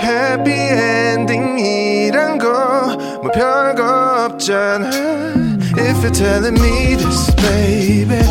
해피엔딩이란 0.00 1.58
거뭐 2.38 3.30
별거 3.32 4.26
없잖아. 4.30 4.88
If 5.76 6.02
you're 6.02 6.10
telling 6.10 6.58
me 6.58 6.96
this 6.96 7.34
baby 7.36 8.22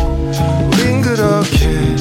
우린 0.66 1.00
그렇게 1.00 1.96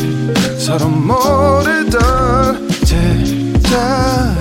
서로 0.58 0.90
모르던 0.90 2.68
제자 2.84 4.36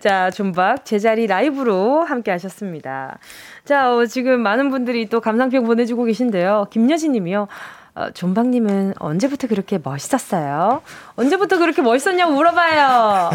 자, 0.00 0.30
존박 0.30 0.84
제자리 0.84 1.26
라이브로 1.26 2.02
함께 2.04 2.30
하셨습니다. 2.30 3.18
자, 3.64 3.94
어, 3.94 4.06
지금 4.06 4.40
많은 4.40 4.70
분들이 4.70 5.08
또 5.08 5.20
감상평 5.20 5.64
보내주고 5.64 6.04
계신데요. 6.04 6.68
김여진 6.70 7.12
님이요. 7.12 7.48
어, 7.96 8.10
존박님은 8.12 8.94
언제부터 9.00 9.48
그렇게 9.48 9.80
멋있었어요? 9.82 10.82
언제부터 11.16 11.58
그렇게 11.58 11.82
멋있었냐고 11.82 12.32
물어봐요. 12.32 13.30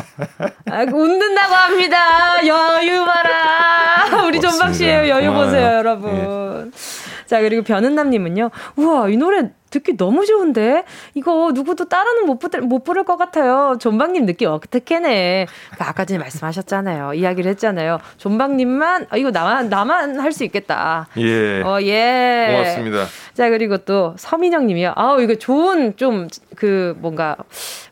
아, 0.71 0.81
웃는다고 0.91 1.53
합니다. 1.53 2.47
여유 2.47 3.03
봐라. 3.03 4.23
우리 4.25 4.39
존박 4.39 4.73
씨예요. 4.73 5.09
여유 5.09 5.33
보세요, 5.33 5.77
여러분. 5.77 6.71
예. 6.73 7.02
자, 7.25 7.41
그리고 7.41 7.63
변은남님은요. 7.63 8.49
우와, 8.77 9.09
이 9.09 9.17
노래 9.17 9.49
듣기 9.69 9.97
너무 9.97 10.23
좋은데? 10.25 10.83
이거 11.15 11.51
누구도 11.51 11.85
따라는 11.85 12.27
못, 12.27 12.37
부를, 12.37 12.61
못 12.61 12.83
부를 12.83 13.03
것 13.05 13.17
같아요. 13.17 13.75
존박님 13.79 14.27
느낌 14.27 14.49
어떻게네. 14.49 15.47
그 15.75 15.83
아까 15.83 16.05
전에 16.05 16.19
말씀하셨잖아요. 16.19 17.15
이야기를 17.15 17.49
했잖아요. 17.51 17.97
존박님만, 18.17 19.07
아, 19.09 19.17
이거 19.17 19.31
나만, 19.31 19.69
나만 19.69 20.19
할 20.19 20.31
수 20.33 20.43
있겠다. 20.43 21.07
예. 21.17 21.61
어, 21.61 21.79
예. 21.81 22.47
고맙습니다. 22.51 23.05
자, 23.33 23.49
그리고 23.49 23.77
또 23.77 24.13
서민영 24.17 24.67
님이요. 24.67 24.93
아우, 24.95 25.21
이거 25.21 25.35
좋은 25.35 25.95
좀 25.97 26.27
그 26.55 26.95
뭔가 26.99 27.35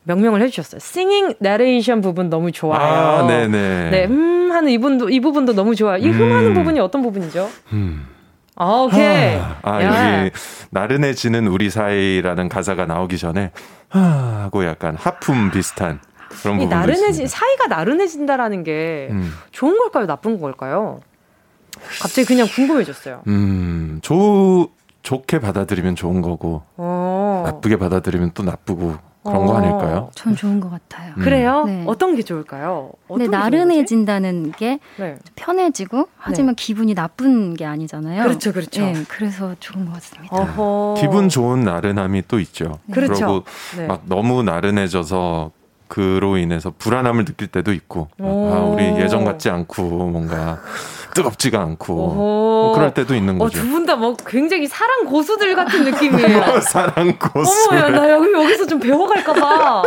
명명을 0.04 0.42
해주셨어요. 0.44 0.80
싱잉 0.80 1.34
나레이션 1.40 2.02
부분 2.02 2.30
너무 2.30 2.52
좋아요. 2.52 2.80
아, 2.82 3.28
네네. 3.28 3.90
네, 3.90 4.06
음 4.06 4.52
하는 4.52 4.70
이 4.70 4.78
부분도, 4.78 5.10
이 5.10 5.20
부분도 5.20 5.54
너무 5.54 5.76
좋아요. 5.76 5.98
이음 5.98 6.32
하는 6.32 6.54
부분이 6.54 6.80
어떤 6.80 7.02
부분이죠? 7.02 7.50
음. 7.74 8.08
아, 8.62 8.82
오케이. 8.84 9.40
아, 9.64 9.82
야. 9.84 10.20
여기 10.22 10.32
나른해지는 10.70 11.48
우리 11.48 11.72
사이라는 11.72 12.48
가사가 12.48 12.86
나오기 12.86 13.18
전에 13.18 13.52
하고 13.90 14.66
약간 14.66 14.96
하품 14.96 15.50
비슷한 15.50 16.00
그런 16.44 16.58
부분. 16.60 16.70
나른해지 16.70 17.28
사이가 17.28 17.66
나른해진다라는 17.68 18.64
게 18.64 19.08
음. 19.10 19.34
좋은 19.52 19.80
걸까요, 19.80 20.06
나쁜 20.06 20.40
걸까요? 20.40 21.00
갑자기 22.02 22.26
그냥 22.28 22.48
궁금해졌어요. 22.48 23.24
음, 23.28 24.00
좋 24.04 24.70
좋게 25.02 25.40
받아들이면 25.40 25.96
좋은 25.96 26.22
거고 26.22 26.62
어. 26.78 27.42
나쁘게 27.48 27.78
받아들이면 27.78 28.32
또 28.36 28.44
나쁘고 28.44 28.96
그런 29.24 29.44
어. 29.44 29.46
거 29.46 29.58
아닐까요? 29.58 30.10
전 30.16 30.36
좋은 30.36 30.60
것 30.60 30.72
같아요. 30.72 31.14
음. 31.16 31.22
그래요? 31.22 31.64
네. 31.66 31.84
어떤 31.88 32.16
게 32.16 32.24
좋을까요? 32.24 32.92
근데 33.08 33.28
나른해진다는 33.28 34.52
게 34.54 34.80
네. 34.98 35.18
편해지고 35.36 36.08
하지만 36.18 36.56
네. 36.56 36.64
기분이 36.64 36.96
나쁜 36.96 37.54
게 37.54 37.66
아니잖아요. 37.66 38.24
그렇죠, 38.24 38.52
그렇죠. 38.52 38.82
네, 38.82 38.94
그래서 39.08 39.56
좋은 39.60 39.86
것 39.86 39.94
같습니다. 39.94 40.36
어허. 40.36 40.96
기분 41.00 41.30
좋은 41.30 41.64
나른함이 41.64 42.24
또 42.28 42.40
있죠. 42.40 42.80
네. 42.86 42.94
그렇죠. 42.96 43.14
그리고 43.14 43.44
네. 43.78 43.88
막 43.88 44.02
너무 44.06 44.42
나른해져서 44.42 45.52
그로 45.92 46.38
인해서 46.38 46.72
불안함을 46.78 47.26
느낄 47.26 47.48
때도 47.48 47.74
있고 47.74 48.08
아 48.22 48.24
우리 48.72 48.84
예전 49.02 49.26
같지 49.26 49.50
않고 49.50 49.84
뭔가 49.84 50.60
뜨겁지가 51.14 51.60
않고 51.60 51.94
뭐 51.94 52.74
그럴 52.74 52.94
때도 52.94 53.14
있는 53.14 53.36
어, 53.36 53.40
거죠. 53.44 53.60
어, 53.60 53.62
두분 53.64 53.86
다 53.86 53.92
뭐 53.98 54.16
굉장히 54.26 54.68
사랑 54.68 55.04
고수들 55.06 55.54
같은 55.54 55.84
느낌이에요. 55.84 56.62
사랑 56.64 57.18
고수. 57.20 57.70
어머, 57.72 57.78
야, 57.80 57.90
나 57.90 58.10
여기 58.10 58.32
여기서 58.32 58.66
좀 58.68 58.80
배워갈까봐. 58.80 59.84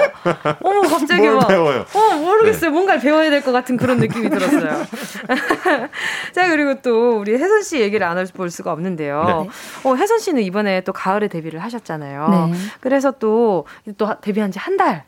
어머, 0.62 0.82
갑자기 0.82 1.26
막. 1.26 1.48
배워요? 1.48 1.86
어, 1.94 2.16
모르겠어요. 2.18 2.68
네. 2.70 2.74
뭔가를 2.74 3.00
배워야 3.00 3.30
될 3.30 3.40
것 3.40 3.50
같은 3.52 3.78
그런 3.78 3.96
느낌이 3.98 4.28
들었어요. 4.28 4.84
자, 6.32 6.48
그리고 6.50 6.74
또 6.82 7.18
우리 7.18 7.32
혜선 7.32 7.62
씨 7.62 7.80
얘기를 7.80 8.06
안볼 8.06 8.50
수가 8.50 8.72
없는데요. 8.72 9.24
네. 9.26 9.88
어, 9.88 9.94
혜선 9.96 10.18
씨는 10.18 10.42
이번에 10.42 10.82
또 10.82 10.92
가을에 10.92 11.28
데뷔를 11.28 11.60
하셨잖아요. 11.62 12.48
네. 12.52 12.58
그래서 12.80 13.10
또, 13.12 13.64
또 13.96 14.08
데뷔한 14.20 14.50
지 14.52 14.58
한 14.58 14.76
달. 14.76 15.04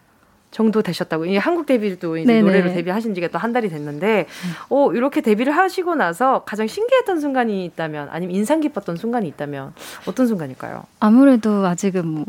정도 0.50 0.80
되셨다고. 0.82 1.26
이 1.26 1.36
한국 1.36 1.66
데뷔를 1.66 1.98
또 1.98 2.16
이제 2.16 2.40
노래로 2.40 2.72
데뷔하신 2.72 3.14
지가 3.14 3.28
또 3.28 3.38
한 3.38 3.52
달이 3.52 3.68
됐는데, 3.68 4.26
어, 4.70 4.92
이렇게 4.92 5.20
데뷔를 5.20 5.54
하시고 5.56 5.94
나서 5.94 6.42
가장 6.46 6.66
신기했던 6.66 7.20
순간이 7.20 7.64
있다면, 7.66 8.08
아니면 8.10 8.34
인상 8.34 8.60
깊었던 8.60 8.96
순간이 8.96 9.28
있다면, 9.28 9.72
어떤 10.06 10.26
순간일까요? 10.26 10.84
아무래도 11.00 11.66
아직은 11.66 12.06
뭐 12.06 12.24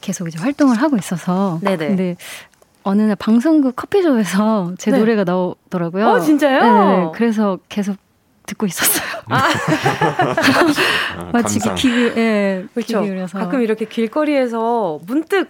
계속 0.00 0.28
이제 0.28 0.38
활동을 0.38 0.76
하고 0.76 0.96
있어서. 0.96 1.58
네네. 1.62 1.86
근데 1.88 2.16
어느 2.82 3.00
날 3.02 3.16
방송국 3.16 3.74
커피숍에서 3.76 4.74
제 4.76 4.90
네. 4.90 4.98
노래가 4.98 5.24
나오더라고요. 5.24 6.06
어, 6.06 6.20
진짜요? 6.20 6.60
네. 6.60 7.10
그래서 7.14 7.58
계속 7.70 7.96
듣고 8.46 8.66
있었어요. 8.66 9.04
아. 9.30 9.48
마치 11.32 11.58
귀, 11.76 11.88
예, 12.16 12.66
그렇죠. 12.74 13.02
가끔 13.32 13.62
이렇게 13.62 13.86
길거리에서 13.86 15.00
문득 15.06 15.48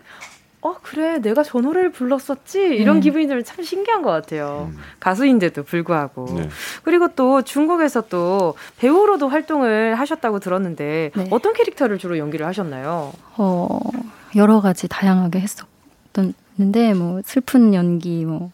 어, 0.65 0.77
그래, 0.81 1.19
내가 1.21 1.43
저 1.43 1.61
노래를 1.61 1.93
불렀었지? 1.93 2.59
이런 2.59 2.97
음. 2.97 3.01
기분이 3.03 3.27
들면 3.27 3.45
참 3.45 3.63
신기한 3.63 4.01
것 4.01 4.11
같아요. 4.11 4.71
음. 4.73 4.79
가수인데도 4.99 5.63
불구하고. 5.63 6.25
네. 6.35 6.49
그리고 6.85 7.09
또 7.09 7.43
중국에서 7.43 8.05
또 8.09 8.55
배우로도 8.79 9.29
활동을 9.29 9.95
하셨다고 9.97 10.41
들었는데, 10.41 11.11
네. 11.15 11.29
어떤 11.31 11.53
캐릭터를 11.53 11.99
주로 11.99 12.17
연기를 12.17 12.47
하셨나요? 12.47 13.13
어, 13.37 13.79
여러 14.37 14.63
가지 14.63 14.89
다양하게 14.89 15.41
했었는데, 15.41 16.95
뭐, 16.95 17.21
슬픈 17.27 17.75
연기, 17.75 18.25
뭐, 18.25 18.51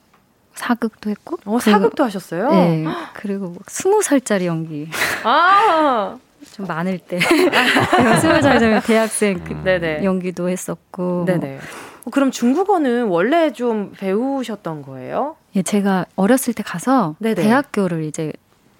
사극도 0.54 1.10
했고. 1.10 1.38
어, 1.44 1.60
사극도 1.60 2.02
하셨어요? 2.02 2.50
네. 2.50 2.86
그리고 3.14 3.54
스무 3.68 4.02
살짜리 4.02 4.46
연기. 4.46 4.88
아! 5.22 6.18
좀 6.54 6.66
많을 6.66 6.98
때. 6.98 7.20
스무 8.20 8.42
살짜리 8.42 8.80
대학생 8.80 9.44
그 9.44 10.02
연기도 10.02 10.48
했었고. 10.48 11.24
네네. 11.26 11.60
어, 12.04 12.10
그럼 12.10 12.30
중국어는 12.30 13.06
원래 13.06 13.52
좀 13.52 13.92
배우셨던 13.96 14.82
거예요? 14.82 15.36
예, 15.56 15.62
제가 15.62 16.06
어렸을 16.16 16.54
때 16.54 16.62
가서 16.62 17.16
네네. 17.18 17.34
대학교를 17.42 18.04
이제 18.04 18.32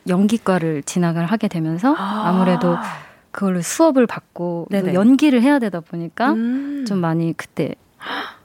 연기과를 0.09 0.83
진학을 0.83 1.27
하게 1.27 1.49
되면서 1.49 1.95
아. 1.97 2.33
무래도 2.33 2.77
그걸로 3.31 3.61
수업을 3.63 4.07
받고 4.07 4.69
연기를 4.73 5.43
해야 5.43 5.59
되다 5.59 5.81
보니까 5.81 6.33
음. 6.33 6.85
좀 6.87 6.99
많이 6.99 7.33
그때 7.37 7.75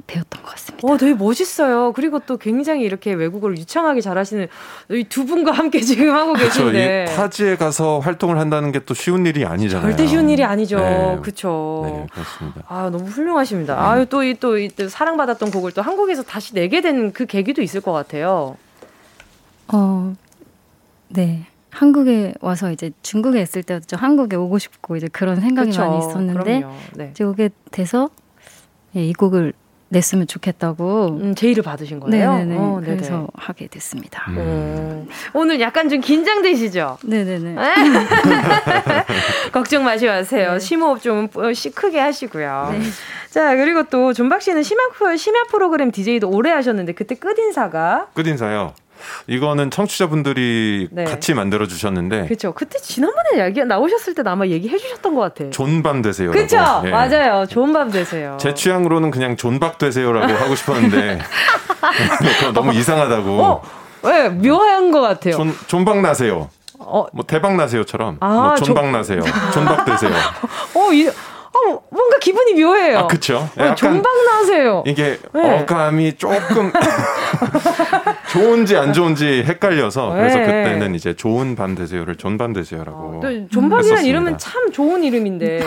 배웠던 0.08 0.44
것 0.44 0.52
같습니다. 0.52 0.88
어, 0.88 0.98
되게 0.98 1.14
멋있어요. 1.16 1.92
그리고 1.94 2.20
또 2.20 2.38
굉장히 2.38 2.84
이렇게 2.84 3.14
외국어를 3.14 3.58
유창하게 3.58 4.02
잘하시는 4.02 4.48
이 4.92 5.04
두 5.10 5.26
분과 5.26 5.52
함께 5.52 5.82
지금 5.82 6.14
하고 6.14 6.34
계신데 6.34 7.06
타지에 7.16 7.56
가서 7.56 8.00
활동을 8.00 8.38
한다는 8.38 8.72
게 8.72 8.80
또 8.86 8.94
쉬운 8.94 9.26
일이 9.26 9.46
아니잖아요. 9.46 9.90
절대 9.90 10.06
쉬운 10.08 10.30
일이 10.30 10.44
아니죠. 10.44 10.78
네. 10.78 11.18
그렇죠. 11.22 11.82
네, 11.86 12.08
그렇습니다. 12.12 12.62
아, 12.68 12.90
너무 12.92 13.06
훌륭하십니다. 13.06 13.74
음. 13.76 13.80
아유, 13.80 14.06
또 14.06 14.22
이 14.24 14.36
또 14.36 14.58
이 14.58 14.70
또 14.76 14.88
사랑받았던 14.90 15.50
곡을 15.52 15.72
또 15.72 15.82
한국에서 15.82 16.22
다시 16.24 16.54
내게 16.54 16.82
된 16.82 17.12
그 17.14 17.26
계기도 17.26 17.62
있을 17.62 17.82
것 17.82 17.92
같아요. 17.94 18.58
어, 19.74 20.14
네. 21.10 21.46
한국에 21.72 22.34
와서 22.40 22.72
이제 22.72 22.92
중국에 23.02 23.42
있을 23.42 23.62
때도 23.64 23.98
한국에 23.98 24.36
오고 24.38 24.60
싶고 24.60 24.96
이제 24.96 25.08
그런 25.12 25.42
생각이 25.42 25.72
그쵸, 25.72 25.82
많이 25.82 25.98
있었는데 26.00 26.64
네. 26.94 27.10
이제 27.12 27.24
오게 27.24 27.50
돼서 27.72 28.10
예, 28.96 29.04
이 29.04 29.12
곡을 29.14 29.52
냈으면 29.96 30.28
좋겠다고 30.28 31.20
음, 31.22 31.36
제의를 31.36 31.64
받으신 31.64 32.02
거예요. 32.02 32.34
네네네. 32.34 32.58
어, 32.58 32.82
그래서 32.84 33.28
하게 33.34 33.68
됐습니다. 33.68 34.26
음. 34.30 34.38
음. 34.38 35.08
오늘 35.34 35.62
약간 35.62 35.88
좀 35.88 36.02
긴장되시죠? 36.02 36.98
네네네. 37.04 37.56
걱정 39.54 39.86
마시 39.86 40.06
마세요. 40.06 40.54
네. 40.54 40.60
심호흡 40.60 41.02
좀 41.02 41.30
어, 41.36 41.52
크게 41.74 42.00
하시고요. 42.00 42.70
네. 42.74 42.82
자 43.30 43.56
그리고 43.56 43.84
또 43.84 44.12
존박 44.14 44.42
씨는 44.42 44.64
심야, 44.64 44.82
심야 45.18 45.44
프로그램 45.50 45.92
DJ도 45.92 46.30
오래 46.30 46.52
하셨는데 46.52 46.94
그때 46.94 47.16
끝 47.16 47.38
인사가 47.40 48.08
끝 48.14 48.28
인사요. 48.28 48.74
이거는 49.28 49.72
청취자분들이 49.72 50.90
네. 50.92 51.04
같이 51.04 51.34
만들어 51.34 51.68
주셨는데. 51.68 52.26
그렇죠. 52.26 52.54
그때 52.54 52.80
지난번에 52.80 53.46
얘기 53.46 53.64
나오셨을 53.64 54.14
때 54.14 54.24
아마 54.26 54.46
얘기해 54.46 54.78
주셨던 54.78 55.16
것 55.16 55.22
같아. 55.22 55.50
존밤 55.50 56.02
되세요. 56.02 56.32
그렇죠. 56.32 56.58
예. 56.86 56.90
맞아요. 56.90 57.46
좋은 57.46 57.74
밤 57.74 57.92
되세요. 57.92 58.38
제 58.40 58.54
취향으로는 58.54 59.12
그냥 59.12 59.36
존박 59.38 59.78
되세요라고 59.78 60.34
하고 60.34 60.56
싶었는데 60.56 61.20
너무 62.54 62.74
이상하다고. 62.74 63.42
어, 63.42 63.62
왜 64.04 64.30
묘한 64.30 64.92
것 64.92 65.02
같아요. 65.02 65.36
존 65.36 65.54
존박 65.68 66.02
나세요. 66.02 66.50
어, 66.80 67.06
뭐 67.14 67.26
대박 67.26 67.56
나세요처럼 67.56 68.18
아, 68.20 68.28
뭐 68.28 68.56
존박 68.56 68.84
조... 68.84 68.92
나세요. 68.92 69.22
존박 69.54 69.86
되세요. 69.86 70.12
어, 70.76 70.92
이 70.92 71.08
어, 71.08 71.82
뭔가 71.90 72.18
기분이 72.20 72.62
묘해요. 72.62 73.00
아, 73.00 73.08
그쵸. 73.08 73.50
어, 73.58 73.76
존박 73.76 74.12
나세요. 74.26 74.84
이게 74.86 75.18
네. 75.34 75.62
어감이 75.62 76.18
조금 76.18 76.72
좋은지 78.36 78.76
안 78.76 78.94
좋은지 78.94 79.44
헷갈려서 79.46 80.10
그래서 80.14 80.38
네. 80.38 80.46
그때는 80.46 80.96
이제 80.96 81.14
좋은 81.14 81.56
밤 81.56 81.76
되세요를 81.76 82.16
존밤 82.16 82.54
되세요라고. 82.54 83.22
어, 83.24 83.48
존밤이라는 83.50 84.06
이름은 84.06 84.38
참 84.38 84.72
좋은 84.72 85.04
이름인데 85.04 85.62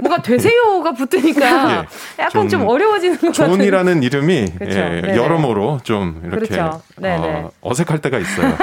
뭐가 0.00 0.20
되세요가 0.22 0.92
붙으니까 0.92 1.40
예, 2.18 2.22
약간 2.22 2.30
좀, 2.30 2.48
좀 2.48 2.66
어려워지는 2.68 3.18
것 3.18 3.32
같아요. 3.32 3.56
존이라는 3.56 4.02
이름이 4.02 4.52
그렇죠. 4.58 4.78
예, 4.78 5.16
여러모로 5.16 5.80
좀 5.84 6.20
이렇게 6.24 6.46
그렇죠. 6.46 6.82
어, 7.02 7.50
어색할 7.60 8.00
때가 8.00 8.18
있어요. 8.18 8.56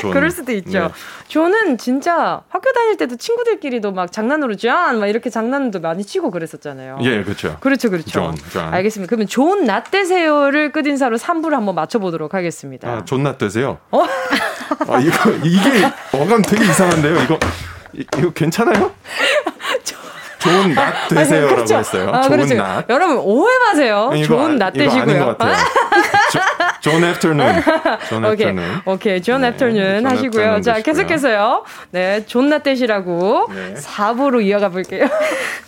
존. 0.00 0.10
그럴 0.12 0.30
수도 0.30 0.52
있죠. 0.52 0.78
네. 0.80 0.88
존은 1.28 1.78
진짜 1.78 2.40
학교 2.48 2.72
다닐 2.72 2.96
때도 2.96 3.16
친구들끼리도 3.16 3.92
막 3.92 4.10
장난으로 4.12 4.56
존막 4.56 5.08
이렇게 5.08 5.30
장난도 5.30 5.80
많이 5.80 6.04
치고 6.04 6.30
그랬었잖아요. 6.30 6.98
예, 7.02 7.22
그렇죠. 7.22 7.56
그렇죠, 7.60 7.90
그렇죠. 7.90 8.10
존, 8.10 8.34
존. 8.50 8.74
알겠습니다. 8.74 9.08
그러면 9.08 9.26
존낮 9.26 9.64
되세요를 9.64 10.72
끝인사로 10.72 11.18
3부를 11.18 11.50
한번 11.50 11.74
맞춰보도록 11.74 12.34
하겠습니다. 12.34 12.88
아, 12.88 13.04
존낮 13.04 13.22
되세요? 13.22 13.78
어? 13.90 14.02
아, 14.88 14.98
이거 15.00 15.30
이게 15.44 15.84
어감 16.12 16.42
되게 16.42 16.64
이상한데요. 16.64 17.20
이거 17.22 17.38
이거 17.92 18.30
괜찮아요? 18.30 18.92
좋은 20.38 20.72
낮 20.72 21.08
되세요라고 21.08 21.54
그렇죠. 21.56 21.76
했어요. 21.78 22.10
아, 22.12 22.22
좋은 22.22 22.36
그렇죠. 22.36 22.54
낮. 22.54 22.88
여러분 22.88 23.16
오해 23.18 23.52
마세요. 23.66 24.10
좋은 24.24 24.56
낮 24.56 24.70
되시고요. 24.72 25.36
존 26.88 27.04
afternoon. 27.04 27.62
존 28.08 28.24
afternoon. 28.24 28.64
오케이. 28.86 29.20
존 29.22 29.44
afternoon 29.44 30.06
하시고요. 30.06 30.60
자, 30.62 30.80
계속해서요. 30.80 31.64
네, 31.90 32.24
존낮 32.26 32.62
되시라고 32.62 33.48
네. 33.54 33.74
4부로 33.74 34.42
이어가 34.42 34.70
볼게요. 34.70 35.06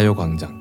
가요광장 0.00 0.58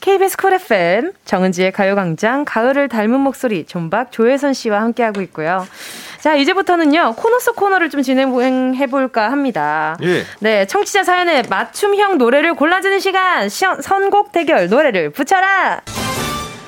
KBS 0.00 0.38
쿨 0.38 0.54
FM 0.54 1.12
정은지의 1.26 1.70
가요광장 1.72 2.46
가을을 2.46 2.88
닮은 2.88 3.20
목소리 3.20 3.66
존박 3.66 4.10
조혜선 4.10 4.54
씨와 4.54 4.80
함께하고 4.80 5.20
있고요. 5.22 5.66
자 6.20 6.34
이제부터는요 6.34 7.12
코너 7.16 7.38
속 7.40 7.56
코너를 7.56 7.90
좀 7.90 8.00
진행해 8.00 8.86
볼까 8.86 9.30
합니다. 9.30 9.98
예. 10.02 10.22
네 10.40 10.66
청취자 10.66 11.04
사연에 11.04 11.42
맞춤형 11.50 12.16
노래를 12.16 12.54
골라주는 12.54 13.00
시간 13.00 13.50
시연, 13.50 13.82
선곡 13.82 14.32
대결 14.32 14.70
노래를 14.70 15.10
붙여라. 15.10 15.82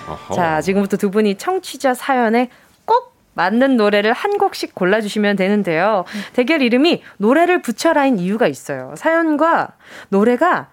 어허. 0.07 0.35
자 0.35 0.61
지금부터 0.61 0.99
두 0.99 1.11
분이 1.11 1.37
청취자 1.37 1.95
사연에 1.95 2.51
꼭 2.85 3.17
맞는 3.33 3.79
노래를 3.79 4.13
한 4.13 4.37
곡씩 4.37 4.75
골라주시면 4.75 5.37
되는데요. 5.37 6.05
대결 6.35 6.61
이름이 6.61 7.03
노래를 7.17 7.63
붙여라인 7.63 8.19
이유가 8.19 8.49
있어요. 8.49 8.93
사연과 8.99 9.69
노래가 10.11 10.69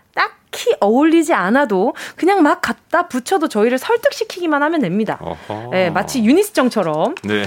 딱히 0.56 0.74
어울리지 0.80 1.34
않아도 1.34 1.94
그냥 2.16 2.42
막 2.42 2.62
갖다 2.62 3.08
붙여도 3.08 3.50
저희를 3.50 3.78
설득시키기만 3.78 4.64
하면 4.64 4.82
됩니다. 4.82 5.20
네, 5.72 5.90
마치 5.90 6.24
유니스정처럼. 6.24 7.16
네. 7.24 7.44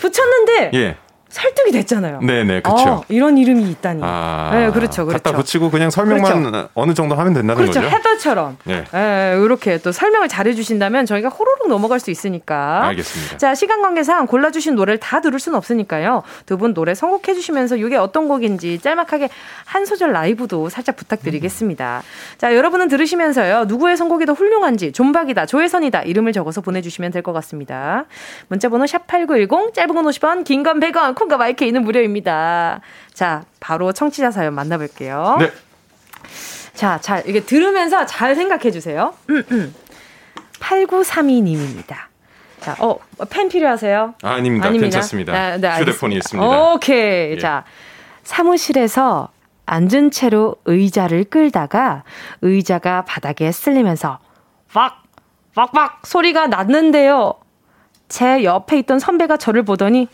붙였는데 0.00 0.70
예. 0.74 0.96
설득이 1.30 1.72
됐잖아요. 1.72 2.20
네네, 2.20 2.60
그렇죠. 2.62 2.88
어, 2.90 3.04
이런 3.08 3.38
이름이 3.38 3.70
있다니. 3.70 4.00
아, 4.04 4.50
네, 4.52 4.70
그렇죠, 4.70 5.06
그렇죠. 5.06 5.22
갖다 5.22 5.36
붙이고 5.36 5.70
그냥 5.70 5.90
설명만 5.90 6.42
그렇죠. 6.44 6.68
어느 6.74 6.92
정도 6.94 7.14
하면 7.14 7.32
된다는 7.34 7.54
그렇죠, 7.62 7.80
거죠. 7.80 7.88
그렇죠, 7.88 7.96
헤더처럼. 8.08 8.56
네. 8.64 8.84
네, 8.92 9.38
이렇게 9.42 9.78
또 9.78 9.92
설명을 9.92 10.28
잘해주신다면 10.28 11.06
저희가 11.06 11.28
호로록 11.28 11.68
넘어갈 11.68 12.00
수 12.00 12.10
있으니까. 12.10 12.84
알겠습니다. 12.88 13.36
자, 13.38 13.54
시간 13.54 13.80
관계상 13.82 14.26
골라주신 14.26 14.74
노래를 14.74 14.98
다 14.98 15.20
들을 15.20 15.38
수는 15.38 15.56
없으니까요. 15.56 16.22
두 16.46 16.56
분 16.60 16.74
노래 16.74 16.94
선곡해주시면서 16.94 17.76
이게 17.76 17.96
어떤 17.96 18.28
곡인지 18.28 18.80
짤막하게 18.80 19.30
한 19.64 19.86
소절 19.86 20.12
라이브도 20.12 20.68
살짝 20.68 20.96
부탁드리겠습니다. 20.96 22.02
음. 22.04 22.36
자, 22.38 22.54
여러분은 22.54 22.88
들으시면서요. 22.88 23.64
누구의 23.66 23.96
선곡이 23.96 24.26
더 24.26 24.32
훌륭한지, 24.32 24.92
존박이다, 24.92 25.46
조혜선이다, 25.46 26.02
이름을 26.02 26.32
적어서 26.32 26.60
보내주시면 26.60 27.12
될 27.12 27.20
것 27.22 27.32
같습니다. 27.34 28.06
문자번호 28.48 28.86
샵 28.86 29.06
8910, 29.06 29.74
짧은 29.74 29.94
건 29.94 30.04
50원, 30.06 30.42
긴 30.44 30.62
건 30.62 30.80
100원, 30.80 31.14
콩과 31.20 31.36
마이크이는 31.36 31.82
무료입니다. 31.82 32.80
자, 33.12 33.44
바로 33.60 33.92
청취자 33.92 34.30
사연 34.30 34.54
만나볼게요. 34.54 35.36
네. 35.38 35.52
자, 36.72 36.98
자, 37.00 37.20
이게 37.20 37.40
들으면서 37.40 38.06
잘 38.06 38.34
생각해 38.34 38.70
주세요. 38.70 39.12
8932님입니다. 40.60 41.96
자, 42.60 42.74
어, 42.78 42.98
펜 43.28 43.48
필요하세요? 43.48 44.14
아, 44.22 44.40
닙니다 44.40 44.68
아닙니다. 44.68 44.84
괜찮습니다. 44.84 45.32
아, 45.34 45.56
네, 45.58 45.78
휴대폰이 45.80 46.16
있습니다. 46.16 46.72
오케이. 46.72 47.32
예. 47.32 47.38
자, 47.38 47.64
사무실에서 48.22 49.28
앉은 49.66 50.10
채로 50.10 50.56
의자를 50.64 51.24
끌다가 51.24 52.02
의자가 52.42 53.04
바닥에 53.04 53.52
쓸리면서 53.52 54.18
왁, 54.74 55.02
왁, 55.54 55.74
왁 55.74 56.06
소리가 56.06 56.46
났는데요. 56.46 57.34
제 58.08 58.42
옆에 58.42 58.78
있던 58.80 58.98
선배가 58.98 59.36
저를 59.36 59.64
보더니 59.64 60.08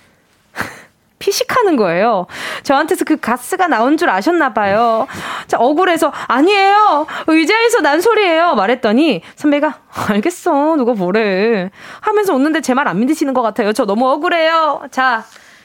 피식하는 1.19 1.77
거예요. 1.77 2.27
저한테서 2.63 3.05
그 3.05 3.17
가스가 3.17 3.69
나온 3.69 3.97
줄 3.97 4.11
아셨나 4.11 4.53
봐요. 4.53 5.07
자, 5.47 5.57
억울해서 5.59 6.13
아니에요. 6.29 7.07
의자에서 7.27 7.81
난 7.81 8.01
소리예요. 8.01 8.55
말했더니 8.55 9.23
선배가 9.35 9.79
알겠어. 10.09 10.77
누가 10.77 10.93
뭐래. 10.93 11.71
하면서 12.01 12.35
웃는데 12.35 12.61
제 12.61 12.75
말 12.75 12.87
안 12.89 13.01
믿으시는 13.01 13.33
것 13.35 13.43
같아요. 13.43 13.73
저 13.73 13.85
너무 13.87 14.09
억울해요. 14.11 14.83
자, 14.91 15.25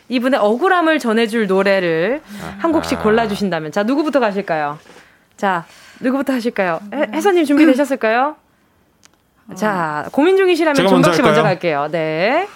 이분의 0.10 0.40
억울함을 0.40 1.00
전해줄 1.00 1.48
노래를 1.48 2.22
한 2.60 2.72
곡씩 2.72 3.02
골라주신다면. 3.02 3.72
자, 3.72 3.84
누구부터 3.84 4.20
가실까요? 4.20 4.80
자, 5.38 5.66
누구부터 6.00 6.34
하실까요? 6.34 6.80
해, 6.94 7.08
혜선님 7.14 7.46
준비되셨을까요? 7.46 8.36
자, 9.56 10.06
고민 10.12 10.38
중이시라면 10.38 10.88
존박 10.88 11.14
씨 11.14 11.22
먼저 11.22 11.44
갈게요. 11.44 11.90
네. 11.92 12.48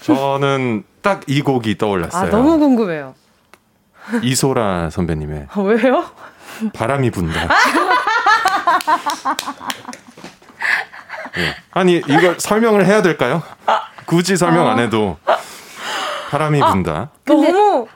저는 0.00 0.84
딱 1.08 1.20
이 1.26 1.40
곡이 1.40 1.78
떠올랐어요. 1.78 2.26
아, 2.26 2.30
너무 2.30 2.58
궁금해요. 2.58 3.14
이소라 4.22 4.90
선배님의. 4.90 5.46
아, 5.50 5.60
왜요? 5.60 6.04
바람이 6.74 7.10
분다. 7.10 7.48
네. 11.34 11.54
아니, 11.72 11.96
이걸 11.96 12.38
설명을 12.38 12.84
해야 12.86 13.00
될까요? 13.02 13.42
굳이 14.06 14.36
설명 14.36 14.66
안 14.68 14.78
해도 14.78 15.18
바람이 16.30 16.62
아, 16.62 16.72
분다. 16.72 17.10
너무 17.24 17.86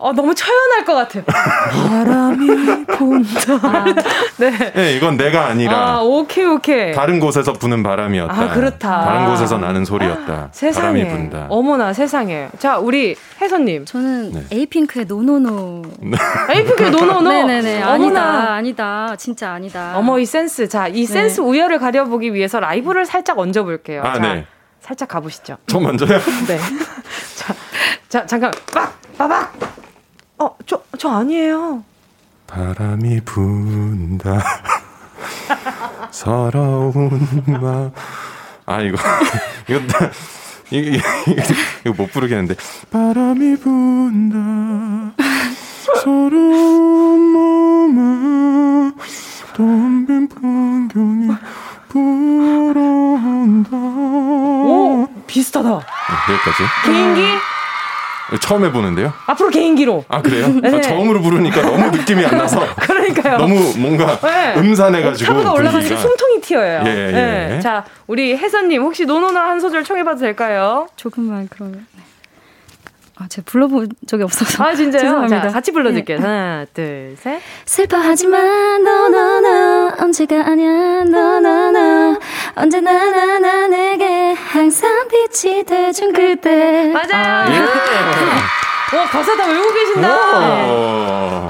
어, 0.00 0.14
너무 0.14 0.34
처연할 0.34 0.86
것 0.86 0.94
같아요. 0.94 1.22
바람이 1.24 2.86
분다. 2.86 3.84
네. 4.38 4.72
네, 4.72 4.96
이건 4.96 5.18
내가 5.18 5.44
아니라. 5.44 5.76
아, 5.76 6.00
오케이, 6.00 6.46
오케이. 6.46 6.94
다른 6.94 7.20
곳에서 7.20 7.52
부는 7.52 7.82
바람이었다. 7.82 8.32
아, 8.32 8.48
그렇다. 8.54 9.04
다른 9.04 9.26
곳에서 9.26 9.58
나는 9.58 9.84
소리였다. 9.84 10.32
아, 10.32 10.48
세상에. 10.52 11.04
바람이 11.04 11.08
분다. 11.10 11.46
어머나, 11.50 11.92
세상에. 11.92 12.48
자, 12.58 12.78
우리 12.78 13.14
혜선님. 13.42 13.84
저는 13.84 14.32
네. 14.32 14.44
에이핑크의 14.50 15.04
NoNoNo. 15.04 15.82
네. 16.00 16.16
에이핑크의 16.56 16.90
NoNoNo? 16.92 17.30
네네네. 17.30 17.82
아니다, 17.82 18.54
아니다. 18.54 19.14
진짜 19.18 19.50
아니다. 19.52 19.92
어머, 19.96 20.18
이 20.18 20.24
센스. 20.24 20.66
자, 20.66 20.88
이 20.88 21.04
네. 21.04 21.06
센스 21.06 21.42
우열을 21.42 21.78
가려보기 21.78 22.32
위해서 22.32 22.58
라이브를 22.58 23.04
살짝 23.04 23.38
얹어볼게요. 23.38 24.02
아, 24.02 24.14
자, 24.14 24.20
네. 24.20 24.46
살짝 24.80 25.08
가보시죠. 25.08 25.58
저 25.66 25.78
먼저요? 25.78 26.18
네. 26.48 26.56
자, 27.36 27.54
자, 28.08 28.24
잠깐. 28.24 28.50
빡! 28.72 28.98
빠박! 29.18 29.52
어, 30.40 30.56
저, 30.66 30.82
저 30.98 31.10
아니에요. 31.10 31.84
바람이 32.46 33.20
분다. 33.24 34.42
서러운 36.10 37.20
마. 37.46 37.90
아 38.66 38.80
이거 38.80 38.96
이거 39.68 39.80
이거, 40.70 40.88
이거, 41.28 41.42
이거 41.84 41.94
못 42.02 42.10
부르겠는데. 42.12 42.54
바람이 42.90 43.56
분다. 43.56 45.12
서러운 46.02 47.20
마음에 47.32 48.92
덤빈 49.54 50.28
풍경이 50.28 51.28
불어온다. 51.88 53.68
오 53.76 55.06
비슷하다. 55.26 55.68
네, 55.68 56.32
여기까지. 56.32 56.62
개인기? 56.86 57.20
처음 58.38 58.64
해보는데요. 58.64 59.12
앞으로 59.26 59.50
개인기로. 59.50 60.04
아 60.08 60.22
그래요? 60.22 60.48
네. 60.62 60.76
아, 60.76 60.80
처음으로 60.80 61.20
부르니까 61.20 61.62
너무 61.62 61.90
느낌이 61.90 62.24
안 62.24 62.38
나서. 62.38 62.60
그러니까요. 62.76 63.38
너무 63.38 63.72
뭔가 63.78 64.18
네. 64.20 64.54
음산해가지고. 64.56 65.26
차가 65.32 65.52
올라가니까 65.52 65.96
숨통이 65.96 66.40
튀어요. 66.40 66.82
예, 66.86 66.90
예. 66.90 67.12
네. 67.12 67.60
자 67.60 67.84
우리 68.06 68.36
혜선님 68.36 68.82
혹시 68.82 69.04
노노나 69.04 69.40
한 69.48 69.60
소절 69.60 69.84
청해봐도 69.84 70.20
될까요? 70.20 70.88
조금만 70.96 71.48
그러면. 71.50 71.86
아, 73.20 73.26
제가 73.28 73.44
불러본 73.44 73.88
적이 74.06 74.22
없어서. 74.22 74.64
아, 74.64 74.74
진짜요? 74.74 75.02
죄송합니다. 75.02 75.42
자, 75.42 75.48
같이 75.48 75.72
불러줄게요. 75.72 76.18
네. 76.18 76.24
하나, 76.24 76.64
둘, 76.72 77.14
셋. 77.18 77.38
슬퍼하지 77.66 78.28
마, 78.28 78.38
너, 78.38 79.08
너, 79.10 79.40
너. 79.40 79.92
언제가 80.00 80.36
아냐, 80.36 81.04
너, 81.04 81.38
너, 81.40 81.70
너. 81.70 82.18
언제나 82.54 82.92
나, 83.10 83.38
나, 83.38 83.66
내게 83.68 84.32
항상 84.32 85.06
빛이 85.08 85.64
돼준 85.64 86.14
그때. 86.14 86.92
맞아요. 86.94 87.12
아, 87.12 87.46
예. 87.54 87.60
와, 88.96 89.04
가사 89.04 89.36
다 89.36 89.46
외우고 89.46 89.72
계신다. 89.72 90.08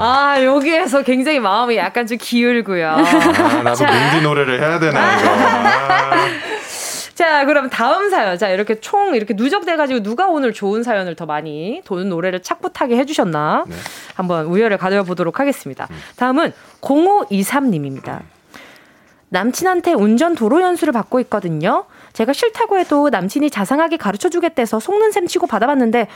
아, 0.02 0.36
여기에서 0.42 1.02
굉장히 1.02 1.38
마음이 1.38 1.76
약간 1.76 2.04
좀 2.06 2.18
기울고요. 2.20 2.88
아, 2.90 3.62
나도 3.62 3.84
민디 3.84 4.22
노래를 4.22 4.60
해야 4.60 4.78
되나, 4.80 5.20
이거. 5.20 5.30
아. 5.30 6.26
자, 7.20 7.44
그럼 7.44 7.68
다음 7.68 8.08
사연. 8.08 8.38
자, 8.38 8.48
이렇게 8.48 8.80
총 8.80 9.14
이렇게 9.14 9.34
누적돼가지고 9.34 10.02
누가 10.02 10.28
오늘 10.28 10.54
좋은 10.54 10.82
사연을 10.82 11.16
더 11.16 11.26
많이 11.26 11.82
도는 11.84 12.08
노래를 12.08 12.40
착붙하게 12.40 12.96
해주셨나? 12.96 13.64
네. 13.68 13.74
한번 14.14 14.46
우열을 14.46 14.78
가져보도록 14.78 15.38
하겠습니다. 15.38 15.86
음. 15.90 15.96
다음은 16.16 16.54
0523님입니다. 16.80 18.20
남친한테 19.28 19.92
운전 19.92 20.34
도로 20.34 20.62
연수를 20.62 20.94
받고 20.94 21.20
있거든요. 21.20 21.84
제가 22.14 22.32
싫다고 22.32 22.78
해도 22.78 23.10
남친이 23.10 23.50
자상하게 23.50 23.98
가르쳐 23.98 24.30
주겠대서 24.30 24.80
속는 24.80 25.12
셈 25.12 25.26
치고 25.26 25.46
받아봤는데 25.46 26.08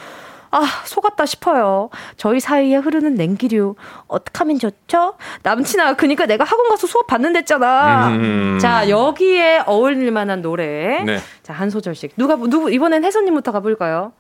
아, 0.55 0.63
속았다 0.85 1.27
싶어요. 1.27 1.91
저희 2.17 2.39
사이에 2.39 2.77
흐르는 2.77 3.17
냉기류. 3.17 3.75
어떡하면 4.07 4.61
좋죠? 4.61 5.15
남친아, 5.43 5.95
그니까 5.95 6.27
내가 6.27 6.45
학원 6.45 6.69
가서 6.69 6.87
수업 6.87 7.09
받는댔잖아. 7.09 8.09
음. 8.09 8.59
자, 8.61 8.89
여기에 8.89 9.65
어울릴 9.67 10.13
만한 10.13 10.43
노래. 10.43 11.03
네. 11.03 11.19
자, 11.43 11.53
한 11.53 11.71
소절씩. 11.71 12.13
누가, 12.17 12.37
누구, 12.37 12.71
이번엔 12.71 13.03
혜선님부터 13.05 13.51
가볼까요? 13.51 14.13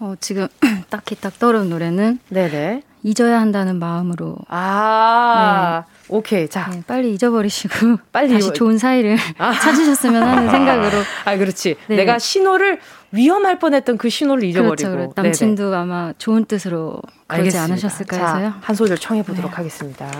어, 0.00 0.14
지금 0.20 0.48
딱히 0.90 1.14
딱 1.14 1.38
떠오르는 1.38 1.70
노래는. 1.70 2.18
네네. 2.28 2.82
잊어야 3.02 3.40
한다는 3.40 3.78
마음으로. 3.78 4.36
아. 4.48 5.84
네. 5.86 5.94
오케이. 6.08 6.48
자. 6.48 6.68
네, 6.70 6.82
빨리 6.86 7.12
잊어버리시고 7.14 7.98
빨리 8.12 8.32
다시 8.32 8.52
좋은 8.52 8.76
사이를 8.78 9.16
아. 9.38 9.52
찾으셨으면 9.52 10.22
하는 10.22 10.48
생각으로. 10.50 11.02
아, 11.24 11.36
그렇지. 11.36 11.76
네. 11.86 11.96
내가 11.96 12.18
신호를 12.18 12.80
위험할 13.14 13.58
뻔했던 13.58 13.96
그 13.98 14.10
신호를 14.10 14.44
잊어버리고. 14.44 14.90
그렇죠, 14.90 14.90
그렇죠. 14.90 15.12
남친도 15.16 15.64
네네. 15.70 15.76
아마 15.76 16.12
좋은 16.18 16.44
뜻으로 16.44 17.00
그러지 17.28 17.56
알겠습니다. 17.56 17.72
않으셨을까 17.72 18.16
해서요. 18.16 18.50
자, 18.50 18.58
한 18.60 18.76
소절 18.76 18.98
청해 18.98 19.22
보도록 19.22 19.50
네. 19.52 19.56
하겠습니다. 19.56 20.10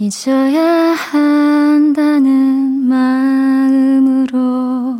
잊어야 0.00 0.94
한다는 0.94 2.30
마음으로 2.88 4.98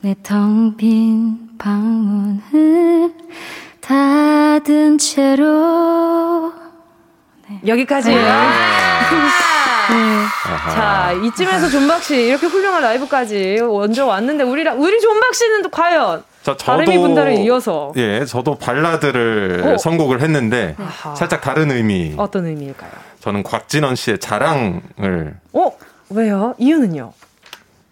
내 0.00 0.14
텅 0.22 0.76
빈 0.76 1.38
방문을 1.58 3.12
닫은 3.80 4.98
채로 4.98 6.52
네. 7.48 7.60
여기까지예요. 7.66 8.32
네. 9.94 10.72
자, 10.74 11.12
이쯤에서 11.12 11.68
존박 11.68 12.02
씨 12.02 12.16
이렇게 12.26 12.46
훌륭한 12.46 12.82
라이브까지 12.82 13.58
먼저 13.60 14.06
왔는데 14.06 14.44
우리 14.44 14.66
우리 14.68 15.00
존박 15.00 15.34
씨는 15.34 15.62
또 15.62 15.68
과연 15.68 16.22
자, 16.42 16.56
저도 16.56 16.64
다른 16.64 16.84
분들을 17.00 17.34
이어서 17.40 17.92
예, 17.96 18.24
저도 18.24 18.56
발라드를 18.56 19.74
오. 19.74 19.78
선곡을 19.78 20.20
했는데 20.20 20.74
아하. 20.78 21.14
살짝 21.14 21.40
다른 21.40 21.70
의미. 21.70 22.14
어떤 22.16 22.46
의미일까요? 22.46 22.90
저는 23.20 23.42
곽진언 23.44 23.94
씨의 23.94 24.18
자랑을. 24.18 25.34
어, 25.52 25.72
왜요? 26.10 26.54
이유는요? 26.58 27.12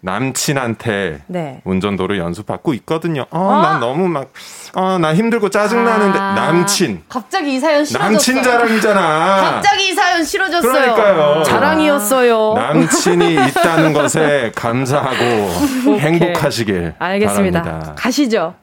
남친한테 0.01 1.21
네. 1.27 1.61
운전도를 1.63 2.17
연습받고 2.17 2.73
있거든요. 2.75 3.25
어, 3.29 3.51
아? 3.51 3.61
난 3.61 3.79
너무 3.79 4.07
막, 4.07 4.31
어, 4.73 4.97
나 4.97 5.13
힘들고 5.13 5.49
짜증나는데, 5.49 6.17
아~ 6.17 6.33
남친. 6.33 7.03
갑자기 7.07 7.53
이 7.55 7.59
사연 7.59 7.85
싫어졌어요. 7.85 8.11
남친 8.11 8.41
자랑이잖아. 8.43 9.51
갑자기 9.53 9.89
이 9.89 9.93
사연 9.93 10.23
싫어졌어요. 10.23 10.71
그러니까요. 10.95 11.43
자랑이었어요. 11.43 12.53
남친이 12.55 13.33
있다는 13.49 13.93
것에 13.93 14.51
감사하고 14.55 15.15
행복하시길 15.99 16.95
알겠습니다. 16.97 17.61
바랍니다. 17.61 17.93
가시죠. 17.95 18.55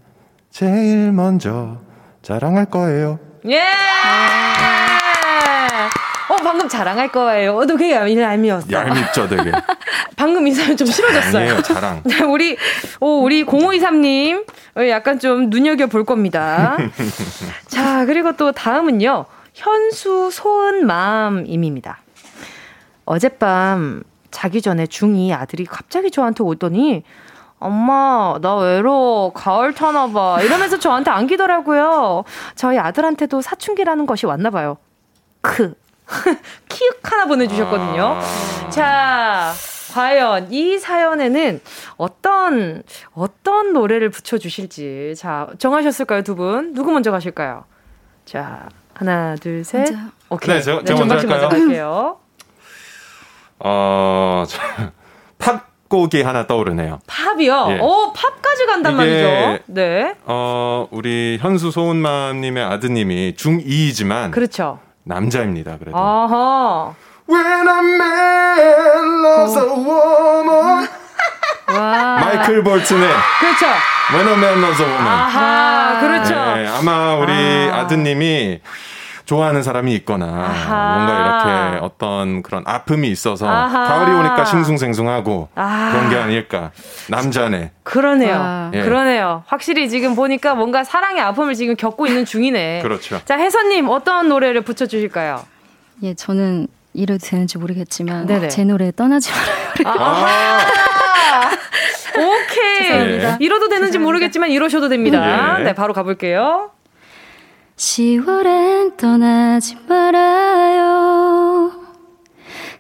제일 0.53 1.11
먼저 1.11 1.79
자랑할 2.23 2.67
거예요. 2.67 3.19
예! 3.49 3.61
어, 6.29 6.37
방금 6.45 6.69
자랑할 6.69 7.11
거예요. 7.11 7.57
어, 7.57 7.67
너 7.67 7.75
그게 7.75 7.93
얄미웠어. 7.93 8.69
얄밉죠, 8.71 9.29
되게. 9.29 9.51
방금 10.15 10.47
이 10.47 10.53
사연 10.53 10.77
좀 10.77 10.87
싫어졌어요. 10.87 11.43
아니에요, 11.43 11.63
자랑. 11.63 12.03
네, 12.07 12.23
우리, 12.23 12.57
오, 13.01 13.25
우리 13.25 13.45
0523님, 13.45 14.47
약간 14.89 15.19
좀 15.19 15.51
눈여겨볼 15.51 16.05
겁니다. 16.05 16.77
자, 17.67 18.07
그리고 18.07 18.37
또 18.37 18.53
다음은요. 18.53 19.25
현수 19.55 20.31
소은맘임입니다. 20.31 21.99
어젯밤 23.07 24.05
자기 24.37 24.61
전에 24.61 24.85
중2 24.85 25.33
아들이 25.33 25.65
갑자기 25.65 26.11
저한테 26.11 26.45
오더니 26.45 27.05
엄마, 27.59 28.39
나 28.43 28.57
외로워. 28.57 29.33
가을 29.33 29.73
타나 29.73 30.09
봐. 30.09 30.43
이러면서 30.43 30.79
저한테 30.79 31.11
안기더라고요. 31.11 32.23
저희 32.55 32.79
아들한테도 32.79 33.41
사춘기라는 33.41 34.05
것이 34.05 34.27
왔나 34.27 34.51
봐요. 34.51 34.77
크. 35.41 35.73
키읔 36.69 36.99
하나 37.03 37.25
보내주셨거든요. 37.25 38.19
아... 38.21 38.69
자, 38.69 39.55
과연 39.95 40.53
이 40.53 40.79
사연에는 40.79 41.63
어떤, 41.97 42.83
어떤 43.15 43.73
노래를 43.73 44.11
붙여주실지. 44.11 45.15
자, 45.17 45.49
정하셨을까요, 45.59 46.23
두 46.25 46.37
분? 46.37 46.75
누구 46.75 46.93
먼저 46.93 47.11
가실까요? 47.11 47.65
자, 48.27 48.69
하나, 48.93 49.35
둘, 49.37 49.65
셋. 49.65 49.91
먼저. 49.91 49.97
오케이. 50.29 50.57
네, 50.57 50.61
제가, 50.61 50.85
제가 50.85 51.01
네, 51.01 51.07
먼저 51.07 51.15
할까요? 51.27 51.41
먼저 51.41 51.57
갈게요. 51.57 52.26
어, 53.59 54.45
팝곡이 55.39 56.23
하나 56.23 56.47
떠오르네요. 56.47 57.01
팝이요? 57.07 57.67
예. 57.71 57.79
오, 57.81 58.13
팝까지 58.13 58.67
간단 58.67 58.97
말이죠. 58.97 59.59
네. 59.67 60.15
어, 60.25 60.87
우리 60.91 61.39
현수 61.41 61.71
소은맘님의 61.71 62.65
아드님이 62.65 63.35
중2이지만. 63.37 64.31
그렇죠. 64.31 64.81
남자입니다, 65.05 65.79
그래도. 65.79 65.97
아하. 65.97 66.95
When 67.29 67.45
a 67.45 67.79
man 67.79 69.25
loves 69.25 69.59
a 69.59 69.65
woman. 69.65 70.89
와. 71.69 72.19
마이클 72.21 72.63
볼튼의. 72.63 73.09
그렇죠. 73.41 73.67
When 74.15 74.29
a 74.29 74.35
man 74.35 74.59
loves 74.63 74.83
a 74.83 74.89
woman. 74.89 75.07
아하, 75.13 76.01
그렇죠. 76.01 76.35
네, 76.35 76.67
아마 76.69 77.15
우리 77.17 77.33
아. 77.73 77.87
드님이 77.89 78.61
좋아하는 79.27 79.63
사람이 79.63 79.93
있거나 79.97 80.25
아하. 80.25 80.95
뭔가 80.97 81.21
이렇게 81.75 81.85
어떤 81.85 82.43
그런 82.43 82.63
아픔이 82.65 83.09
있어서 83.11 83.49
아하. 83.49 83.85
가을이 83.89 84.13
오니까 84.13 84.45
싱숭생숭하고 84.45 85.49
아. 85.57 85.91
그런 85.93 86.09
게 86.11 86.17
아닐까 86.17 86.71
남자네. 87.11 87.73
그러네요. 87.83 88.37
아. 88.41 88.71
예. 88.73 88.83
그러네요. 88.83 89.43
확실히 89.47 89.89
지금 89.91 90.15
보니까 90.15 90.55
뭔가 90.55 90.85
사랑의 90.85 91.21
아픔을 91.23 91.55
지금 91.55 91.75
겪고 91.77 92.07
있는 92.07 92.25
중이네. 92.25 92.81
그렇죠. 92.83 93.21
자 93.25 93.37
혜선님 93.37 93.89
어떤 93.89 94.29
노래를 94.29 94.63
붙여주실까요? 94.63 95.45
예, 96.05 96.15
저는 96.15 96.69
이래도 96.95 97.19
되는지 97.27 97.59
모르겠지만 97.59 98.27
네네. 98.27 98.49
제 98.49 98.65
노래 98.65 98.93
떠나지 98.93 99.31
말아요. 99.33 99.99
아. 99.99 100.61
오케이. 102.17 102.83
죄송합니다. 102.85 103.37
이러도 103.41 103.69
되는지 103.69 103.93
죄송합니다. 103.93 103.99
모르겠지만 103.99 104.51
이러셔도 104.51 104.89
됩니다. 104.89 105.57
네. 105.59 105.65
네, 105.65 105.75
바로 105.75 105.93
가볼게요. 105.93 106.71
10월엔 107.77 108.97
떠나지 108.97 109.77
말아요. 109.87 111.73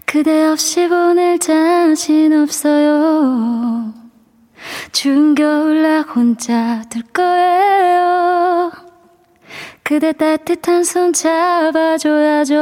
그대 0.06 0.46
없이 0.46 0.88
보낼 0.88 1.38
자신 1.38 2.32
없어요. 2.32 3.92
중겨울날 4.92 6.02
혼자 6.02 6.82
둘 6.88 7.02
거예요. 7.12 8.72
그대 9.86 10.12
따뜻한 10.12 10.82
손 10.82 11.12
잡아줘야죠. 11.12 12.54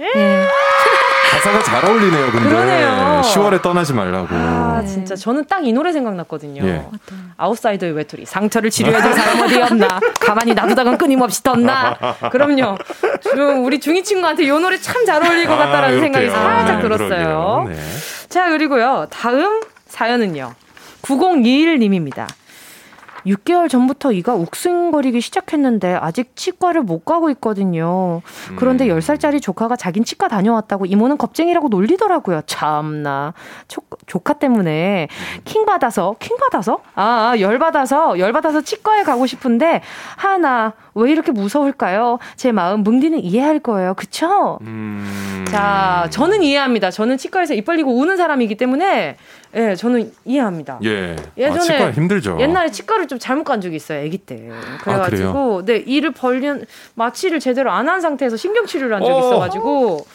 예. 0.00 0.46
가사가 1.32 1.62
잘 1.62 1.84
어울리네요, 1.84 2.30
근데. 2.30 2.48
그러네요. 2.48 3.20
10월에 3.24 3.60
떠나지 3.60 3.92
말라고. 3.92 4.28
아, 4.30 4.82
진짜. 4.86 5.14
저는 5.16 5.44
딱 5.46 5.64
이 5.64 5.72
노래 5.72 5.92
생각났거든요. 5.92 6.64
예. 6.66 6.86
아웃사이더의 7.36 7.92
외톨이. 7.92 8.24
상처를 8.24 8.70
치료해줄 8.70 9.12
사람 9.12 9.40
어디 9.42 9.60
없나? 9.60 10.00
가만히 10.20 10.54
놔두다간 10.54 10.96
끊임없이 10.96 11.42
떴나? 11.42 11.96
그럼요. 12.30 12.78
중, 13.22 13.64
우리 13.66 13.78
중이 13.80 14.02
친구한테 14.04 14.44
이 14.44 14.48
노래 14.48 14.78
참 14.78 15.04
잘 15.04 15.22
어울릴 15.22 15.46
것 15.46 15.56
같다라는 15.56 15.98
아, 15.98 16.00
생각이 16.00 16.30
살짝 16.30 16.76
아, 16.78 16.80
들었어요. 16.80 17.66
네. 17.68 17.76
자, 18.30 18.48
그리고요. 18.48 19.06
다음 19.10 19.60
사연은요. 19.88 20.54
9021님입니다. 21.02 22.26
6개월 23.26 23.68
전부터 23.68 24.12
이가 24.12 24.34
욱신거리기 24.34 25.20
시작했는데 25.20 25.94
아직 25.94 26.36
치과를 26.36 26.82
못 26.82 27.04
가고 27.04 27.30
있거든요. 27.30 28.22
그런데 28.56 28.88
음. 28.88 28.98
10살짜리 28.98 29.40
조카가 29.40 29.76
자긴 29.76 30.04
치과 30.04 30.28
다녀왔다고 30.28 30.86
이모는 30.86 31.18
겁쟁이라고 31.18 31.68
놀리더라고요. 31.68 32.42
참나. 32.46 33.34
조, 33.68 33.82
조카 34.06 34.34
때문에 34.34 35.08
킹 35.44 35.64
받아서 35.64 36.16
킹 36.18 36.36
받아서 36.36 36.80
아, 36.94 37.32
아, 37.32 37.40
열 37.40 37.58
받아서 37.58 38.18
열 38.18 38.32
받아서 38.32 38.60
치과에 38.60 39.02
가고 39.02 39.26
싶은데 39.26 39.80
하나 40.16 40.74
왜 40.94 41.10
이렇게 41.10 41.32
무서울까요? 41.32 42.18
제 42.36 42.52
마음 42.52 42.82
뭉디는 42.82 43.20
이해할 43.20 43.58
거예요. 43.58 43.94
그쵸? 43.94 44.58
음... 44.62 45.44
자, 45.48 46.08
저는 46.10 46.42
이해합니다. 46.42 46.90
저는 46.90 47.16
치과에서 47.16 47.54
입 47.54 47.64
벌리고 47.64 47.96
우는 47.96 48.16
사람이기 48.16 48.56
때문에 48.56 49.16
예, 49.56 49.60
네, 49.68 49.74
저는 49.76 50.12
이해합니다. 50.24 50.78
예. 50.84 51.14
예전에 51.38 51.58
아, 51.58 51.60
치과 51.60 51.90
힘들죠. 51.92 52.38
옛날에 52.40 52.70
치과를 52.70 53.06
좀 53.06 53.18
잘못 53.18 53.44
간 53.44 53.60
적이 53.60 53.76
있어요, 53.76 54.04
아기 54.04 54.18
때. 54.18 54.48
그래가지고 54.82 55.60
아, 55.60 55.64
네 55.64 55.76
이를 55.76 56.10
벌린 56.12 56.64
마취를 56.94 57.38
제대로 57.40 57.70
안 57.70 57.84
한 57.88 58.00
상태에서 58.00 58.36
신경 58.36 58.66
치료를 58.66 58.96
한 58.96 59.02
적이 59.02 59.12
어. 59.14 59.18
있어가지고. 59.20 60.06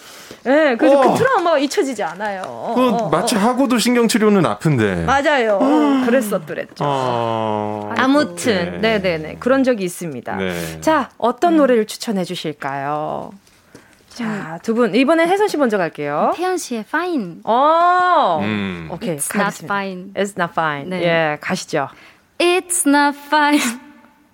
예, 0.46 0.50
네, 0.50 0.76
그래서 0.78 1.00
어. 1.00 1.12
그 1.14 1.18
트라우마가 1.18 1.58
잊혀지지 1.60 2.02
않아요. 2.04 2.42
그 2.76 2.82
어, 2.90 2.98
어. 2.98 3.10
마취하고도 3.10 3.78
신경 3.78 4.08
치료는 4.08 4.46
아픈데. 4.46 5.04
맞아요. 5.06 5.60
그랬었더랬죠. 6.06 6.84
어. 6.86 7.94
아무튼, 7.98 8.80
네, 8.82 9.02
네, 9.02 9.18
네, 9.18 9.36
그런 9.40 9.64
적이 9.64 9.84
있습니다. 9.86 10.36
네. 10.38 10.82
자, 10.82 11.10
어떤 11.18 11.58
노래를 11.58 11.86
추천해 11.88 12.24
주실까요? 12.24 13.32
자, 14.20 14.60
두 14.62 14.76
분. 14.76 14.94
이번엔 14.94 15.30
혜선 15.30 15.48
씨 15.48 15.56
먼저 15.56 15.78
갈게요. 15.78 16.34
태연 16.36 16.58
씨의 16.58 16.82
Fine. 16.86 17.36
어. 17.46 18.40
음. 18.44 18.90
오케이. 18.92 19.16
It's 19.16 19.32
가겠습니다. 19.32 19.42
not 19.42 19.66
fine. 19.66 20.14
It's 20.14 20.38
not 20.38 20.52
fine. 20.52 20.90
네. 20.90 21.04
예, 21.04 21.38
가시죠. 21.40 21.88
It's 22.38 22.86
not 22.86 23.18
fine. 23.28 23.64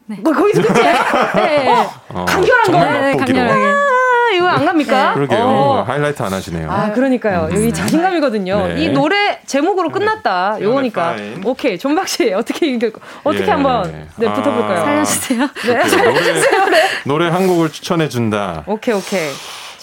네. 0.07 0.17
뭐, 0.25 0.33
거기서 0.33 0.63
끝이에요? 0.63 0.93
네. 1.36 1.69
어, 1.69 1.91
어, 2.09 2.25
간결한 2.25 2.71
거. 2.71 2.79
네, 2.83 3.15
간결하게. 3.15 3.63
아, 3.63 4.36
이거 4.36 4.47
안 4.47 4.65
갑니까? 4.65 5.09
네. 5.09 5.13
그러게요. 5.13 5.39
어. 5.39 5.83
하이라이트 5.88 6.23
안 6.23 6.33
하시네요. 6.33 6.71
아, 6.71 6.91
그러니까요. 6.91 7.49
음. 7.51 7.55
여기 7.55 7.71
자신감이거든요. 7.71 8.67
네. 8.69 8.81
이 8.81 8.89
노래 8.89 9.39
제목으로 9.45 9.89
끝났다. 9.89 10.57
요거니까. 10.61 11.15
오케이. 11.43 11.77
존박 11.77 12.07
씨, 12.07 12.33
어떻게 12.33 12.65
이길 12.73 12.91
어떻게 13.23 13.45
예. 13.45 13.51
한번 13.51 14.07
네, 14.15 14.33
붙어 14.33 14.51
볼까요? 14.51 14.79
아. 14.79 14.83
살려주세요. 14.83 15.47
네, 15.67 15.89
살려주세요. 15.89 16.65
노래, 16.65 16.81
노래 17.05 17.29
한 17.29 17.45
곡을 17.45 17.71
추천해 17.71 18.09
준다. 18.09 18.63
오케이, 18.65 18.95
오케이. 18.95 19.29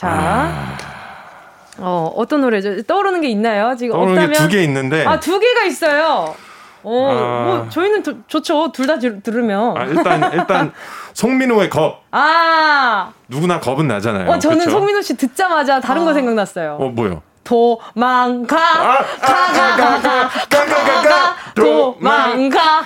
자. 0.03 0.09
아. 0.11 0.76
어, 1.78 2.12
어떤 2.16 2.40
노래죠? 2.40 2.82
떠오르는 2.82 3.20
게 3.20 3.28
있나요? 3.28 3.76
지금 3.76 3.96
없다면 3.96 4.32
두 4.32 4.48
개 4.48 4.64
있는데. 4.64 5.07
아, 5.07 5.20
두 5.20 5.38
개가 5.38 5.62
있어요. 5.64 6.34
어, 6.82 7.09
아... 7.11 7.44
뭐 7.46 7.66
저희는 7.70 8.03
도, 8.03 8.14
좋죠. 8.26 8.72
둘 8.72 8.88
다 8.88 8.98
들으면. 8.98 9.76
아, 9.78 9.84
일단 9.84 10.32
일단 10.32 10.72
송민호의 11.14 11.70
겁. 11.70 12.03
아. 12.11 13.12
누구나 13.28 13.61
겁은 13.61 13.86
나잖아요. 13.86 14.28
어, 14.28 14.38
저는 14.40 14.59
그쵸? 14.59 14.70
송민호 14.72 15.03
씨 15.03 15.16
듣자마자 15.16 15.78
다른 15.80 16.03
아... 16.03 16.07
거 16.07 16.14
생각났어요. 16.14 16.78
어, 16.80 16.88
뭐요? 16.88 17.22
도망가 17.44 19.05
가가가가가가가 19.20 21.34
도망가 21.57 22.82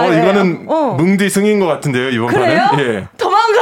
어 0.00 0.12
이거는 0.12 0.64
어. 0.66 0.96
뭉디 0.98 1.28
승인 1.28 1.60
것 1.60 1.66
같은데요 1.66 2.08
이번 2.08 2.28
그래요? 2.28 2.70
예 2.78 3.06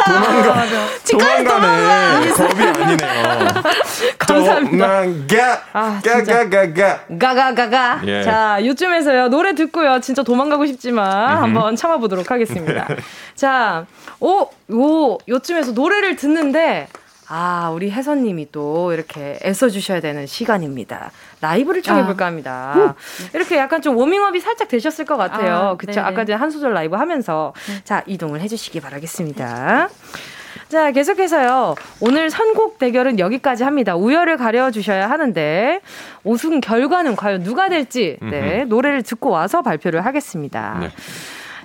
도망가. 0.06 0.66
도망가. 1.10 1.44
도망가네. 1.50 2.30
겁이 2.30 2.62
아니네요. 2.62 3.48
감사합니다. 4.18 4.86
도망가. 5.02 5.62
아, 5.72 6.00
가가가가. 6.04 7.00
가가가가. 7.18 8.00
예. 8.06 8.22
자 8.22 8.58
요쯤에서요. 8.64 9.28
노래 9.28 9.54
듣고요. 9.54 10.00
진짜 10.00 10.22
도망가고 10.22 10.66
싶지만 10.66 11.32
음흠. 11.32 11.42
한번 11.42 11.76
참아보도록 11.76 12.30
하겠습니다. 12.30 12.86
자 13.34 13.86
오 14.20 14.46
오 14.70 15.18
요쯤에서 15.28 15.72
노래를 15.72 16.16
듣는데 16.16 16.88
아, 17.34 17.70
우리 17.70 17.90
혜선님이 17.90 18.48
또 18.52 18.92
이렇게 18.92 19.38
애써주셔야 19.42 20.00
되는 20.00 20.26
시간입니다. 20.26 21.10
라이브를 21.40 21.80
청해볼까 21.80 22.26
아. 22.26 22.28
합니다. 22.28 22.74
아. 22.76 22.94
이렇게 23.32 23.56
약간 23.56 23.80
좀 23.80 23.96
워밍업이 23.96 24.38
살짝 24.38 24.68
되셨을 24.68 25.06
것 25.06 25.16
같아요. 25.16 25.54
아, 25.54 25.76
그쵸? 25.78 25.92
네네. 25.92 26.06
아까 26.06 26.26
전에 26.26 26.36
한 26.36 26.50
소절 26.50 26.74
라이브 26.74 26.94
하면서. 26.94 27.54
네. 27.68 27.80
자, 27.84 28.02
이동을 28.04 28.42
해주시기 28.42 28.80
바라겠습니다. 28.80 29.88
자, 30.68 30.90
계속해서요. 30.90 31.74
오늘 32.00 32.28
선곡 32.28 32.78
대결은 32.78 33.18
여기까지 33.18 33.64
합니다. 33.64 33.96
우열을 33.96 34.36
가려주셔야 34.36 35.08
하는데, 35.08 35.80
우승 36.24 36.60
결과는 36.60 37.16
과연 37.16 37.44
누가 37.44 37.70
될지, 37.70 38.18
네, 38.20 38.64
노래를 38.64 39.02
듣고 39.02 39.30
와서 39.30 39.62
발표를 39.62 40.04
하겠습니다. 40.04 40.78
네. 40.80 40.90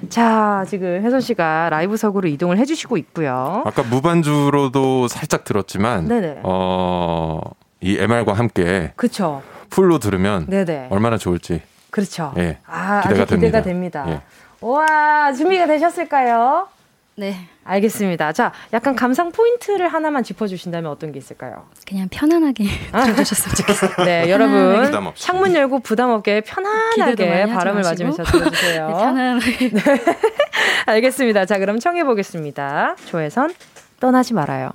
자, 0.10 0.66
지금 0.68 1.02
혜선 1.04 1.22
씨가 1.22 1.70
라이브석으로 1.70 2.28
이동을 2.30 2.58
해주시고 2.58 2.98
있고요. 2.98 3.64
아까 3.66 3.84
무반주로도 3.84 5.08
살짝 5.08 5.44
들었지만, 5.44 6.08
네네. 6.08 6.42
어, 6.44 7.42
이 7.82 7.98
MR과 8.00 8.34
함께. 8.34 8.94
그쵸. 8.96 9.42
풀로 9.70 10.00
들으면 10.00 10.46
네네. 10.48 10.88
얼마나 10.92 11.18
좋을지. 11.18 11.62
그렇죠. 11.90 12.34
예, 12.38 12.60
아, 12.66 13.02
기대가 13.02 13.26
기대가 13.26 13.62
됩니다. 13.62 13.62
됩니다. 13.62 14.06
예. 14.10 14.22
와, 14.62 15.34
준비가 15.34 15.66
되셨을까요? 15.68 16.68
네. 17.16 17.48
알겠습니다. 17.68 18.32
자, 18.34 18.52
약간 18.74 18.96
감상 18.96 19.32
포인트를 19.32 19.88
하나만 19.90 20.24
짚어주신다면 20.24 20.90
어떤 20.90 21.12
게 21.12 21.20
있을까요? 21.20 21.66
그냥 21.86 22.08
편안하게 22.10 22.66
아, 22.94 23.04
들어주셨으면 23.06 23.56
좋겠어요. 23.56 24.06
네, 24.06 24.30
여러분. 24.30 25.14
창문 25.16 25.54
열고 25.54 25.80
부담 25.80 26.10
없게 26.12 26.42
편안하게 26.42 27.48
바람을 27.48 27.82
맞으면서 27.84 28.24
들어주세요. 28.24 28.88
네, 28.88 28.94
편안하게. 28.94 29.70
네. 29.70 29.82
알겠습니다. 30.88 31.46
자, 31.46 31.60
그럼 31.60 31.80
청해 31.80 32.04
보겠습니다. 32.06 32.96
조혜선, 33.06 33.54
떠나지 34.00 34.34
말아요. 34.34 34.72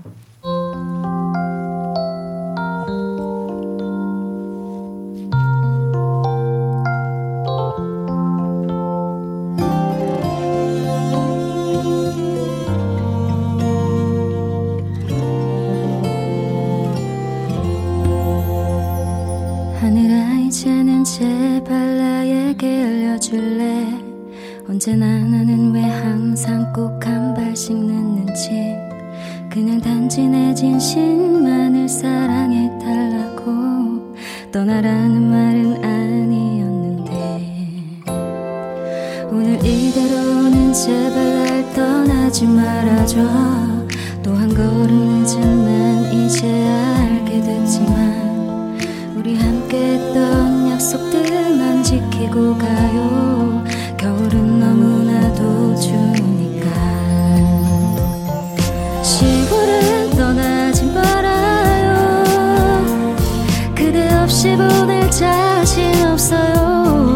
제발 21.14 21.98
나에게 21.98 22.66
알려줄래? 22.84 23.86
언제나 24.66 25.04
나는 25.06 25.70
왜 25.74 25.82
항상 25.82 26.72
꼭 26.72 27.04
한 27.04 27.34
발씩 27.34 27.76
늦는지? 27.76 28.74
그냥 29.50 29.78
단지 29.78 30.22
내 30.26 30.54
진심만을 30.54 31.86
사랑해달라고 31.86 33.42
떠나라는 34.50 35.22
말은 35.30 35.84
아니었는데. 35.84 37.12
오늘 39.30 39.56
이대로는 39.62 40.72
제발 40.72 41.44
날 41.44 41.74
떠나지 41.74 42.46
말아줘. 42.46 43.18
또 44.22 44.32
한 44.32 44.48
걸음 44.48 45.20
늦은 45.20 45.61
약속들만 50.83 51.85
지키고 51.85 52.59
가요. 52.59 53.62
겨울은 53.97 54.59
너무나도 54.59 55.76
추우니까. 55.76 56.66
시골은 59.01 60.11
떠나지 60.16 60.87
말아요. 60.87 62.35
그대 63.76 64.12
없이 64.16 64.57
보낼 64.57 65.09
자신 65.09 66.05
없어요. 66.05 67.14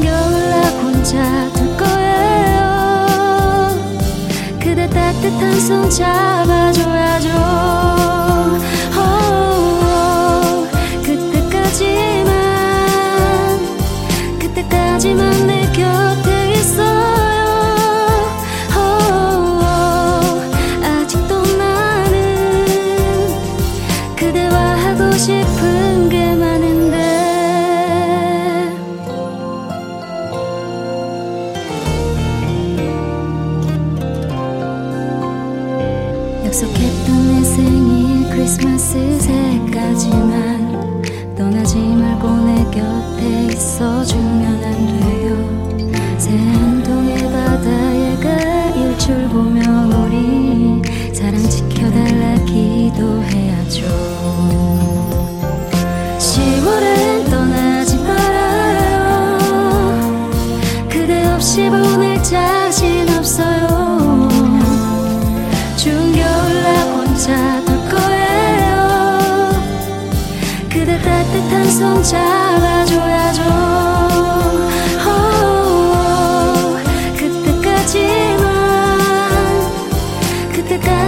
나 0.00 0.60
혼자 0.80 1.52
둘 1.52 1.76
거예요. 1.76 2.64
그대 4.58 4.88
따뜻한 4.88 5.60
손 5.60 5.90
잡아줘 5.90 6.93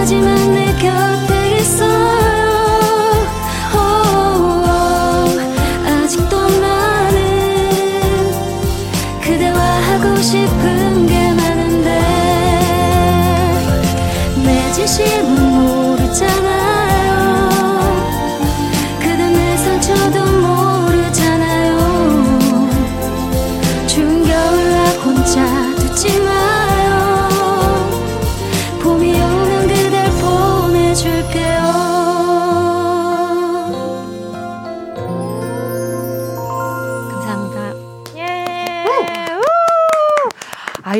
그때까지만 0.06 0.54
내 0.54 0.66
곁에 0.78 1.35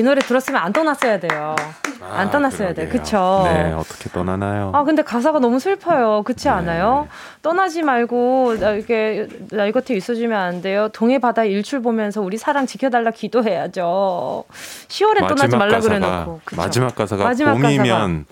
노래 0.07 0.21
들었으면 0.21 0.63
안 0.63 0.73
떠났어야 0.73 1.21
돼요. 1.21 1.55
아, 2.01 2.19
안 2.21 2.31
떠났어야 2.31 2.69
돼. 2.69 2.87
그러게요. 2.87 3.03
그쵸? 3.03 3.43
네, 3.45 3.73
어떻게 3.73 4.09
떠나나요? 4.11 4.71
아, 4.75 4.85
근데 4.85 5.03
가사가 5.03 5.41
너무 5.41 5.59
슬퍼요. 5.59 6.23
그렇지 6.25 6.45
네. 6.45 6.51
않아요? 6.51 7.09
떠나지 7.43 7.83
말고, 7.83 8.57
나 8.61 8.71
이렇게, 8.71 9.27
나 9.51 9.71
곁에 9.71 9.95
있어주면 9.95 10.39
안 10.39 10.63
돼요. 10.63 10.89
동해 10.93 11.19
바다 11.19 11.45
일출 11.45 11.83
보면서 11.83 12.21
우리 12.21 12.39
사랑 12.39 12.67
지켜달라 12.67 13.11
기도해야죠. 13.11 14.45
10월에 14.89 15.29
떠나지 15.29 15.57
말라 15.57 15.81
그래 15.81 15.99
놓고. 15.99 16.41
그쵸? 16.45 16.61
마지막 16.61 16.95
가사가 16.95 17.25
마지막 17.25 17.55
봄이면 17.55 18.27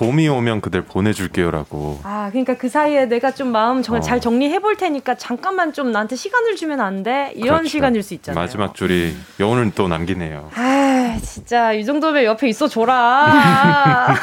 봄이 0.00 0.28
오면 0.28 0.62
그댈 0.62 0.80
보내줄게요라고. 0.80 2.00
아, 2.04 2.30
그러니까 2.30 2.56
그 2.56 2.70
사이에 2.70 3.04
내가 3.04 3.32
좀 3.32 3.48
마음 3.48 3.82
정, 3.82 3.96
어. 3.96 4.00
잘 4.00 4.18
정리해 4.18 4.58
볼 4.58 4.74
테니까 4.74 5.16
잠깐만 5.16 5.74
좀 5.74 5.92
나한테 5.92 6.16
시간을 6.16 6.56
주면 6.56 6.80
안 6.80 7.02
돼? 7.02 7.32
이런 7.34 7.58
그렇죠. 7.58 7.68
시간일 7.68 8.02
수 8.02 8.14
있잖아요. 8.14 8.42
마지막 8.42 8.74
줄이 8.74 9.14
여운을 9.38 9.72
또 9.74 9.88
남기네요. 9.88 10.52
아, 10.54 11.18
진짜 11.22 11.74
이 11.74 11.84
정도면 11.84 12.24
옆에 12.24 12.48
있어 12.48 12.66
줘라. 12.66 14.14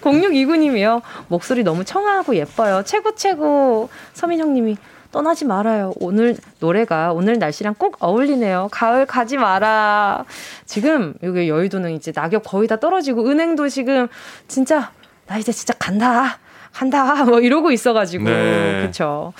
0629님이요. 0.00 1.02
목소리 1.28 1.62
너무 1.62 1.84
청아하고 1.84 2.34
예뻐요. 2.34 2.82
최고 2.86 3.14
최고. 3.14 3.90
서민 4.14 4.40
형님이 4.40 4.78
떠나지 5.14 5.44
말아요. 5.44 5.92
오늘 6.00 6.36
노래가 6.58 7.12
오늘 7.12 7.38
날씨랑 7.38 7.76
꼭 7.78 7.98
어울리네요. 8.00 8.66
가을 8.72 9.06
가지 9.06 9.36
마라. 9.36 10.24
지금 10.66 11.14
여기 11.22 11.48
여의도는 11.48 11.92
이제 11.92 12.10
낙엽 12.12 12.42
거의 12.44 12.66
다 12.66 12.80
떨어지고 12.80 13.28
은행도 13.28 13.68
지금 13.68 14.08
진짜 14.48 14.90
나 15.28 15.38
이제 15.38 15.52
진짜 15.52 15.72
간다. 15.78 16.38
간다. 16.72 17.24
뭐 17.26 17.38
이러고 17.38 17.70
있어가지고. 17.70 18.24
네. 18.24 18.86
그쵸. 18.86 19.32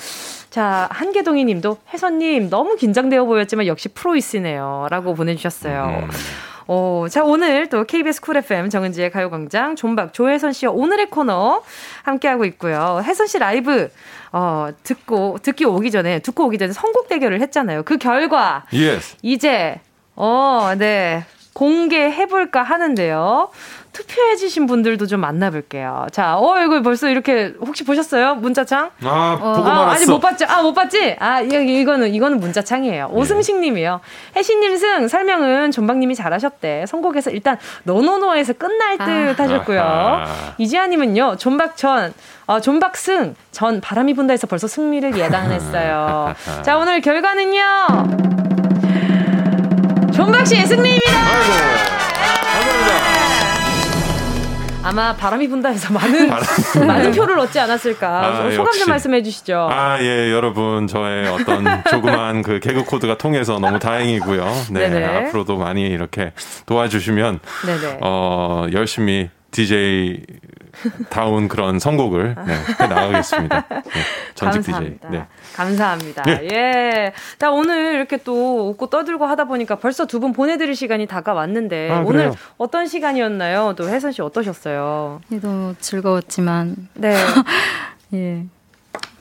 자, 0.49 0.87
한계동이 0.93 1.45
님도 1.45 1.79
혜선님 1.93 2.51
너무 2.51 2.77
긴장되어 2.77 3.25
보였지만 3.25 3.66
역시 3.66 3.89
프로이시네요. 3.89 4.87
라고 4.91 5.14
보내주셨어요. 5.14 6.05
음. 6.05 6.11
어, 6.66 7.07
자, 7.11 7.22
오늘 7.25 7.68
또 7.68 7.85
KBS 7.85 8.20
쿨 8.20 8.37
FM 8.39 8.70
정은지의 8.70 9.11
가요광장 9.11 9.77
존박 9.77 10.12
조혜선 10.12 10.53
씨와 10.53 10.72
오늘의 10.72 11.11
코너 11.11 11.62
함께하고 12.05 12.45
있고요. 12.47 13.03
혜선 13.03 13.27
씨 13.27 13.39
라이브, 13.39 13.91
어, 14.37 14.70
듣고, 14.82 15.39
듣기 15.41 15.64
오기 15.64 15.93
전에, 15.93 16.18
듣고 16.18 16.47
오기 16.47 16.59
전에 16.59 16.72
선곡 16.72 17.07
대결을 17.07 17.41
했잖아요. 17.41 17.85
그 17.85 17.99
결과, 17.99 18.64
yes. 18.72 19.14
이제, 19.22 19.80
어, 20.16 20.72
네. 20.76 21.24
공개해볼까 21.53 22.64
하는데요. 22.64 23.51
투표해주신 23.95 24.66
분들도 24.66 25.07
좀 25.07 25.20
만나볼게요. 25.20 26.07
자, 26.12 26.36
어, 26.36 26.59
이거 26.62 26.82
벌써 26.82 27.09
이렇게 27.09 27.55
혹시 27.61 27.84
보셨어요? 27.84 28.34
문자창? 28.34 28.90
아, 29.05 29.36
보고 29.40 29.68
아, 29.68 29.74
말았어. 29.74 29.90
아직 29.92 30.11
못 30.11 30.18
봤죠? 30.20 30.45
아, 30.49 30.62
못 30.62 30.74
봤지? 30.74 31.16
아, 31.18 31.40
이- 31.40 31.80
이거는, 31.80 32.12
이거는 32.12 32.40
문자창이에요. 32.40 33.11
오승식 33.12 33.61
님이요. 33.61 34.01
혜신님 34.36 34.76
승, 34.76 35.09
설명은 35.09 35.70
존박님이 35.70 36.14
잘하셨대. 36.16 36.84
선곡에서 36.86 37.30
일단, 37.30 37.57
NoNoNo에서 37.85 38.55
끝날 38.55 38.99
듯 38.99 39.40
아. 39.40 39.42
하셨고요. 39.45 39.80
아하. 39.80 40.26
이지아 40.59 40.88
님은요, 40.88 41.36
존박 41.38 41.76
전, 41.76 42.12
어, 42.47 42.61
존박 42.61 42.97
승, 42.97 43.34
전 43.53 43.80
바람이 43.80 44.12
분다 44.14 44.32
해서 44.32 44.47
벌써 44.47 44.66
승리를 44.66 45.16
예단했어요. 45.16 46.34
자, 46.62 46.76
오늘 46.76 47.01
결과는요. 47.01 47.62
존박 50.12 50.45
씨의 50.47 50.66
승리입니다! 50.66 51.11
아 51.11 51.93
마 54.93 55.14
바람이 55.14 55.49
분다 55.49 55.70
해서 55.70 55.93
많은, 55.93 56.28
많은 56.87 57.12
표를 57.12 57.39
얻지 57.41 57.59
않았을까. 57.59 58.09
아, 58.09 58.51
소감. 58.51 58.72
좀 58.72 58.89
말씀해 58.89 59.22
주시죠. 59.22 59.68
아, 59.70 59.99
예, 60.01 60.30
여러분, 60.32 60.87
저의 60.87 61.28
어떤 61.28 61.64
조그만 61.91 62.43
그 62.43 62.61
개그 62.61 62.85
코드가 62.85 63.16
통해서 63.18 63.59
너무 63.59 63.78
다행이고요. 63.78 64.45
네, 64.70 64.89
네네. 64.89 65.26
앞으로도 65.28 65.57
많이 65.57 65.82
이렇게 65.87 66.32
도와주시면, 66.66 67.41
네네. 67.66 67.99
어, 68.03 68.66
열심히 68.72 69.30
DJ 69.55 70.20
다운 71.09 71.46
그런 71.46 71.78
선곡을 71.78 72.34
네, 72.46 72.52
해 72.52 72.86
나가겠습니다. 72.88 73.64
네, 73.70 73.82
전직 74.34 74.62
DJ. 74.62 74.72
감사합니다. 74.98 75.09
네. 75.11 75.26
감사합니다. 75.55 76.22
예. 76.28 76.48
예. 76.52 77.12
자, 77.38 77.52
오늘 77.52 77.94
이렇게 77.94 78.16
또 78.16 78.68
웃고 78.70 78.88
떠들고 78.90 79.24
하다 79.26 79.44
보니까 79.44 79.76
벌써 79.76 80.07
두 80.07 80.18
분 80.18 80.32
보내드릴 80.32 80.74
시간이 80.74 81.07
다가왔는데, 81.07 81.90
아, 81.90 81.98
오늘 82.00 82.12
그래요? 82.12 82.34
어떤 82.59 82.86
시간이었나요? 82.88 83.74
또 83.76 83.88
혜선 83.88 84.11
씨 84.11 84.22
어떠셨어요? 84.22 85.20
예, 85.32 85.38
너무 85.40 85.74
즐거웠지만 85.78 86.88
네. 86.94 87.14
예 88.14 88.44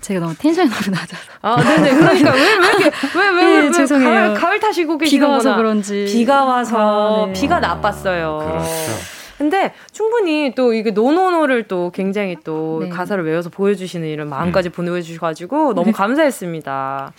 제가 0.02 0.20
너무 0.20 0.34
tension이 0.36 0.70
너무 0.70 0.82
낮아서 0.90 1.24
아, 1.44 1.56
네네. 1.62 1.94
그러니까 1.96 2.32
왜, 2.34 2.40
왜 2.42 2.68
이렇게, 2.70 2.92
왜, 3.16 3.30
왜, 3.30 3.44
왜, 3.44 3.56
예, 3.56 3.60
왜 3.68 3.72
죄송해요. 3.72 4.10
가을, 4.10 4.34
가을 4.34 4.60
타시고 4.60 4.98
비가 4.98 5.04
계시는구나. 5.06 5.34
와서 5.36 5.56
그런지 5.56 6.06
비가 6.08 6.46
와서, 6.46 7.24
아, 7.24 7.26
네. 7.28 7.34
비가 7.34 7.60
나빴어요. 7.60 8.40
그렇죠. 8.40 9.14
근데 9.38 9.74
충분히 9.92 10.54
또 10.56 10.74
이게 10.74 10.92
NoNoNo를 10.92 11.64
또 11.64 11.92
굉장히 11.94 12.38
또 12.44 12.80
네. 12.84 12.90
가사를 12.90 13.24
외워서 13.26 13.50
보여주시는 13.50 14.08
이런 14.08 14.30
마음까지 14.30 14.70
음. 14.70 14.72
보내주셔가지고 14.72 15.74
너무 15.74 15.92
감사했습니다. 15.92 17.14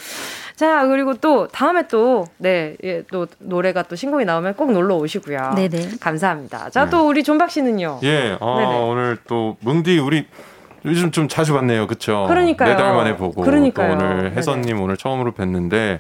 자, 0.55 0.87
그리고 0.87 1.15
또 1.15 1.49
다음에 1.49 1.89
또, 1.89 2.27
네, 2.39 2.77
예, 2.85 3.03
또 3.11 3.27
노래가 3.41 3.83
또 3.83 3.97
신곡이 3.97 4.25
나오면 4.25 4.55
꼭 4.55 4.71
놀러 4.71 4.95
오시고요. 4.97 5.55
네네. 5.57 5.97
감사합니다. 6.01 6.71
자, 6.71 6.85
네. 6.85 6.91
또 6.91 7.09
우리 7.09 7.25
존박 7.25 7.51
씨는요? 7.51 7.99
예, 8.05 8.37
어, 8.41 8.59
네네. 8.61 8.79
오늘 8.83 9.19
또 9.27 9.57
뭉디 9.61 9.99
우리 9.99 10.27
요즘 10.85 11.11
좀 11.11 11.29
자주 11.29 11.55
봤네요, 11.55 11.87
그쵸? 11.87 12.27
그러니까요. 12.29 12.69
네달 12.69 12.95
만에 12.95 13.17
보고 13.17 13.43
그러니까요. 13.43 13.99
또 13.99 14.05
오늘. 14.05 14.33
혜선님 14.37 14.81
오늘 14.81 14.97
처음으로 14.97 15.33
뵀는데 15.33 15.99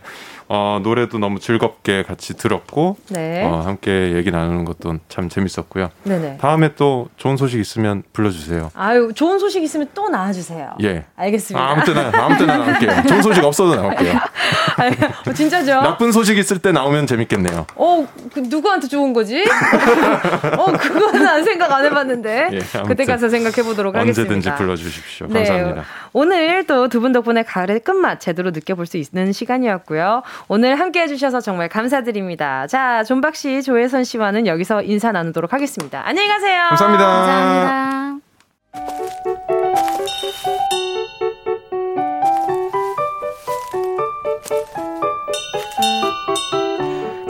어, 0.49 0.79
노래도 0.83 1.19
너무 1.19 1.41
즐겁게 1.41 2.03
같이 2.03 2.37
들었고 2.37 2.97
네. 3.11 3.45
어, 3.45 3.61
함께 3.65 4.13
얘기 4.15 4.31
나누는 4.31 4.65
것도 4.65 4.99
참 5.09 5.29
재밌었고요. 5.29 5.91
네네. 6.05 6.39
다음에 6.39 6.75
또 6.77 7.09
좋은 7.17 7.37
소식 7.37 7.59
있으면 7.61 8.03
불러주세요. 8.13 8.71
아유 8.75 9.13
좋은 9.15 9.39
소식 9.39 9.63
있으면 9.63 9.89
또 9.95 10.09
나와주세요. 10.09 10.75
예, 10.83 11.05
알겠습니다. 11.17 11.65
아, 11.65 11.71
아무 11.73 11.85
때나 11.85 12.11
아무 12.15 12.37
때나 12.39 12.59
나올게요. 12.59 13.03
좋은 13.09 13.23
소식 13.23 13.43
없어도 13.45 13.75
나올게요. 13.77 14.15
어, 15.27 15.33
진짜죠? 15.33 15.81
나쁜 15.81 16.13
소식 16.13 16.37
있을 16.39 16.59
때 16.59 16.73
나오면 16.73 17.07
재밌겠네요. 17.07 17.67
어, 17.77 18.07
그 18.33 18.41
누구한테 18.41 18.89
좋은 18.89 19.13
거지? 19.13 19.45
어, 20.59 20.73
그거는 20.73 21.27
안 21.27 21.45
생각 21.45 21.73
안 21.73 21.85
해봤는데 21.85 22.51
예, 22.53 22.59
그때 22.87 23.05
가서 23.05 23.29
생각해 23.29 23.63
보도록 23.63 23.95
하겠습니다. 23.95 24.21
언제든지 24.35 24.57
불러주십시오. 24.57 25.27
네, 25.29 25.45
감사합니다. 25.45 25.85
오늘 26.13 26.65
또 26.67 26.89
두 26.89 27.01
분 27.01 27.13
덕분에 27.13 27.43
가을의 27.43 27.81
끝맛 27.81 28.21
제대로 28.21 28.51
느껴볼 28.51 28.87
수 28.87 28.97
있는 28.97 29.33
시간이었고요. 29.33 30.23
오늘 30.49 30.79
함께 30.79 31.03
해주셔서 31.03 31.41
정말 31.41 31.69
감사드립니다. 31.69 32.67
자, 32.67 33.05
존박 33.05 33.37
씨, 33.37 33.63
조혜선 33.63 34.05
씨와는 34.05 34.47
여기서 34.47 34.83
인사 34.83 35.13
나누도록 35.13 35.53
하겠습니다. 35.53 36.03
안녕히 36.07 36.29
가세요. 36.29 36.69
감사합니다. 36.71 37.07
감사합니다. 37.07 38.15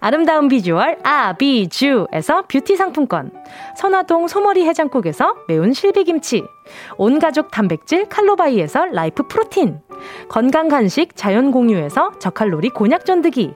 아름다운 0.00 0.48
비주얼 0.48 0.98
아비주에서 1.02 2.42
뷰티 2.48 2.76
상품권, 2.76 3.30
선화동 3.76 4.28
소머리 4.28 4.64
해장국에서 4.66 5.34
매운 5.48 5.72
실비김치, 5.72 6.44
온가족 6.96 7.50
단백질 7.50 8.08
칼로바이에서 8.08 8.86
라이프 8.86 9.26
프로틴, 9.26 9.80
건강 10.28 10.68
간식 10.68 11.16
자연 11.16 11.50
공유에서 11.50 12.12
저칼로리 12.18 12.70
곤약 12.70 13.04
전드기, 13.04 13.54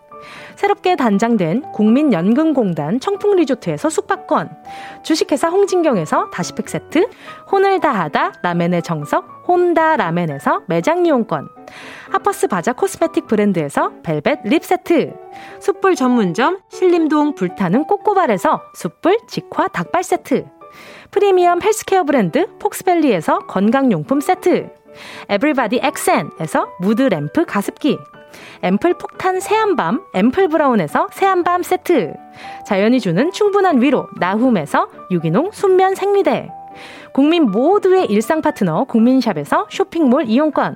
새롭게 0.62 0.94
단장된 0.94 1.72
국민연금공단 1.72 3.00
청풍리조트에서 3.00 3.90
숙박권, 3.90 4.48
주식회사 5.02 5.48
홍진경에서 5.48 6.30
다시팩 6.30 6.68
세트, 6.68 7.08
혼을 7.50 7.80
다하다 7.80 8.34
라멘의 8.42 8.82
정석 8.82 9.42
혼다 9.48 9.96
라멘에서 9.96 10.62
매장 10.68 11.04
이용권, 11.04 11.48
하퍼스 12.10 12.46
바자 12.46 12.72
코스메틱 12.74 13.26
브랜드에서 13.26 13.90
벨벳 14.04 14.42
립 14.44 14.64
세트, 14.64 15.12
숯불 15.58 15.96
전문점 15.96 16.60
신림동 16.68 17.34
불타는 17.34 17.82
꼬꼬발에서 17.86 18.62
숯불 18.76 19.18
직화 19.26 19.66
닭발 19.66 20.04
세트, 20.04 20.46
프리미엄 21.10 21.60
헬스케어 21.60 22.04
브랜드 22.04 22.46
폭스밸리에서 22.60 23.40
건강용품 23.48 24.20
세트, 24.20 24.70
에브리바디 25.28 25.80
엑센에서 25.82 26.68
무드 26.78 27.02
램프 27.02 27.44
가습기, 27.44 27.98
앰플 28.62 28.94
폭탄 28.94 29.40
새한밤 29.40 30.02
앰플 30.14 30.48
브라운에서 30.48 31.08
새한밤 31.12 31.62
세트. 31.62 32.14
자연이 32.66 33.00
주는 33.00 33.32
충분한 33.32 33.82
위로 33.82 34.08
나훔에서 34.18 34.88
유기농 35.10 35.50
순면 35.52 35.94
생리대. 35.94 36.48
국민 37.12 37.50
모두의 37.50 38.06
일상 38.06 38.40
파트너 38.40 38.84
국민샵에서 38.84 39.66
쇼핑몰 39.70 40.24
이용권. 40.26 40.74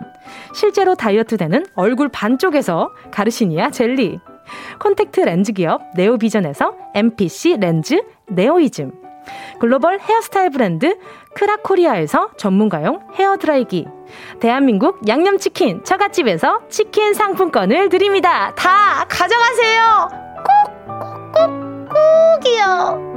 실제로 0.55 0.95
다이어트 0.95 1.37
되는 1.37 1.65
얼굴 1.75 2.09
반쪽에서 2.09 2.91
가르시니아 3.11 3.71
젤리. 3.71 4.21
콘택트 4.79 5.21
렌즈 5.21 5.53
기업 5.53 5.83
네오비전에서 5.97 6.75
MPC 6.95 7.57
렌즈 7.59 8.03
네오이즘. 8.29 8.93
글로벌 9.59 9.99
헤어스타일 9.99 10.51
브랜드 10.51 10.99
크라코리아에서 11.37 12.31
전문가용 12.39 13.01
헤어드라이기 13.15 13.87
대한민국 14.41 15.07
양념치킨 15.07 15.85
처갓집에서 15.85 16.63
치킨 16.71 17.13
상품권을 17.13 17.91
드립니다. 17.91 18.55
다 18.55 19.05
가져가세요. 19.09 20.09
꼭, 20.37 20.87
꼭, 20.87 21.89
꼭, 21.89 21.89
꼭이요. 22.41 23.17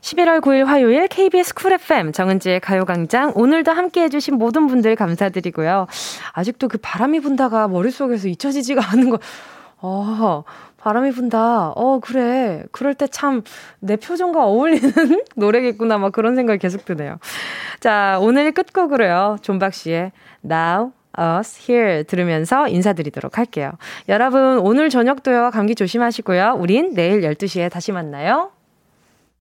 11월 0.00 0.40
9일 0.40 0.64
화요일 0.64 1.08
KBS 1.08 1.54
쿨 1.54 1.72
FM 1.72 2.12
정은지의 2.12 2.60
가요광장 2.60 3.32
오늘도 3.34 3.72
함께 3.72 4.02
해주신 4.02 4.36
모든 4.36 4.66
분들 4.66 4.96
감사드리고요. 4.96 5.86
아직도 6.32 6.68
그 6.68 6.78
바람이 6.80 7.20
분다가 7.20 7.68
머릿속에서 7.68 8.28
잊혀지지가 8.28 8.90
않은 8.92 9.10
거, 9.10 9.18
어, 9.78 10.44
바람이 10.82 11.12
분다. 11.12 11.68
어, 11.76 12.00
그래. 12.00 12.64
그럴 12.72 12.94
때 12.94 13.06
참 13.06 13.42
내 13.80 13.96
표정과 13.96 14.44
어울리는 14.44 14.92
노래겠구나. 15.36 15.98
막 15.98 16.12
그런 16.12 16.34
생각이 16.34 16.58
계속 16.58 16.84
드네요. 16.84 17.18
자, 17.80 18.18
오늘 18.20 18.52
끝곡으로요. 18.52 19.38
존박 19.42 19.74
씨의 19.74 20.12
Now 20.44 20.92
Us 21.18 21.70
Here 21.70 22.04
들으면서 22.04 22.68
인사드리도록 22.68 23.38
할게요. 23.38 23.72
여러분, 24.08 24.58
오늘 24.58 24.88
저녁도요. 24.90 25.50
감기 25.52 25.74
조심하시고요. 25.74 26.56
우린 26.58 26.94
내일 26.94 27.20
12시에 27.22 27.70
다시 27.70 27.92
만나요. 27.92 28.50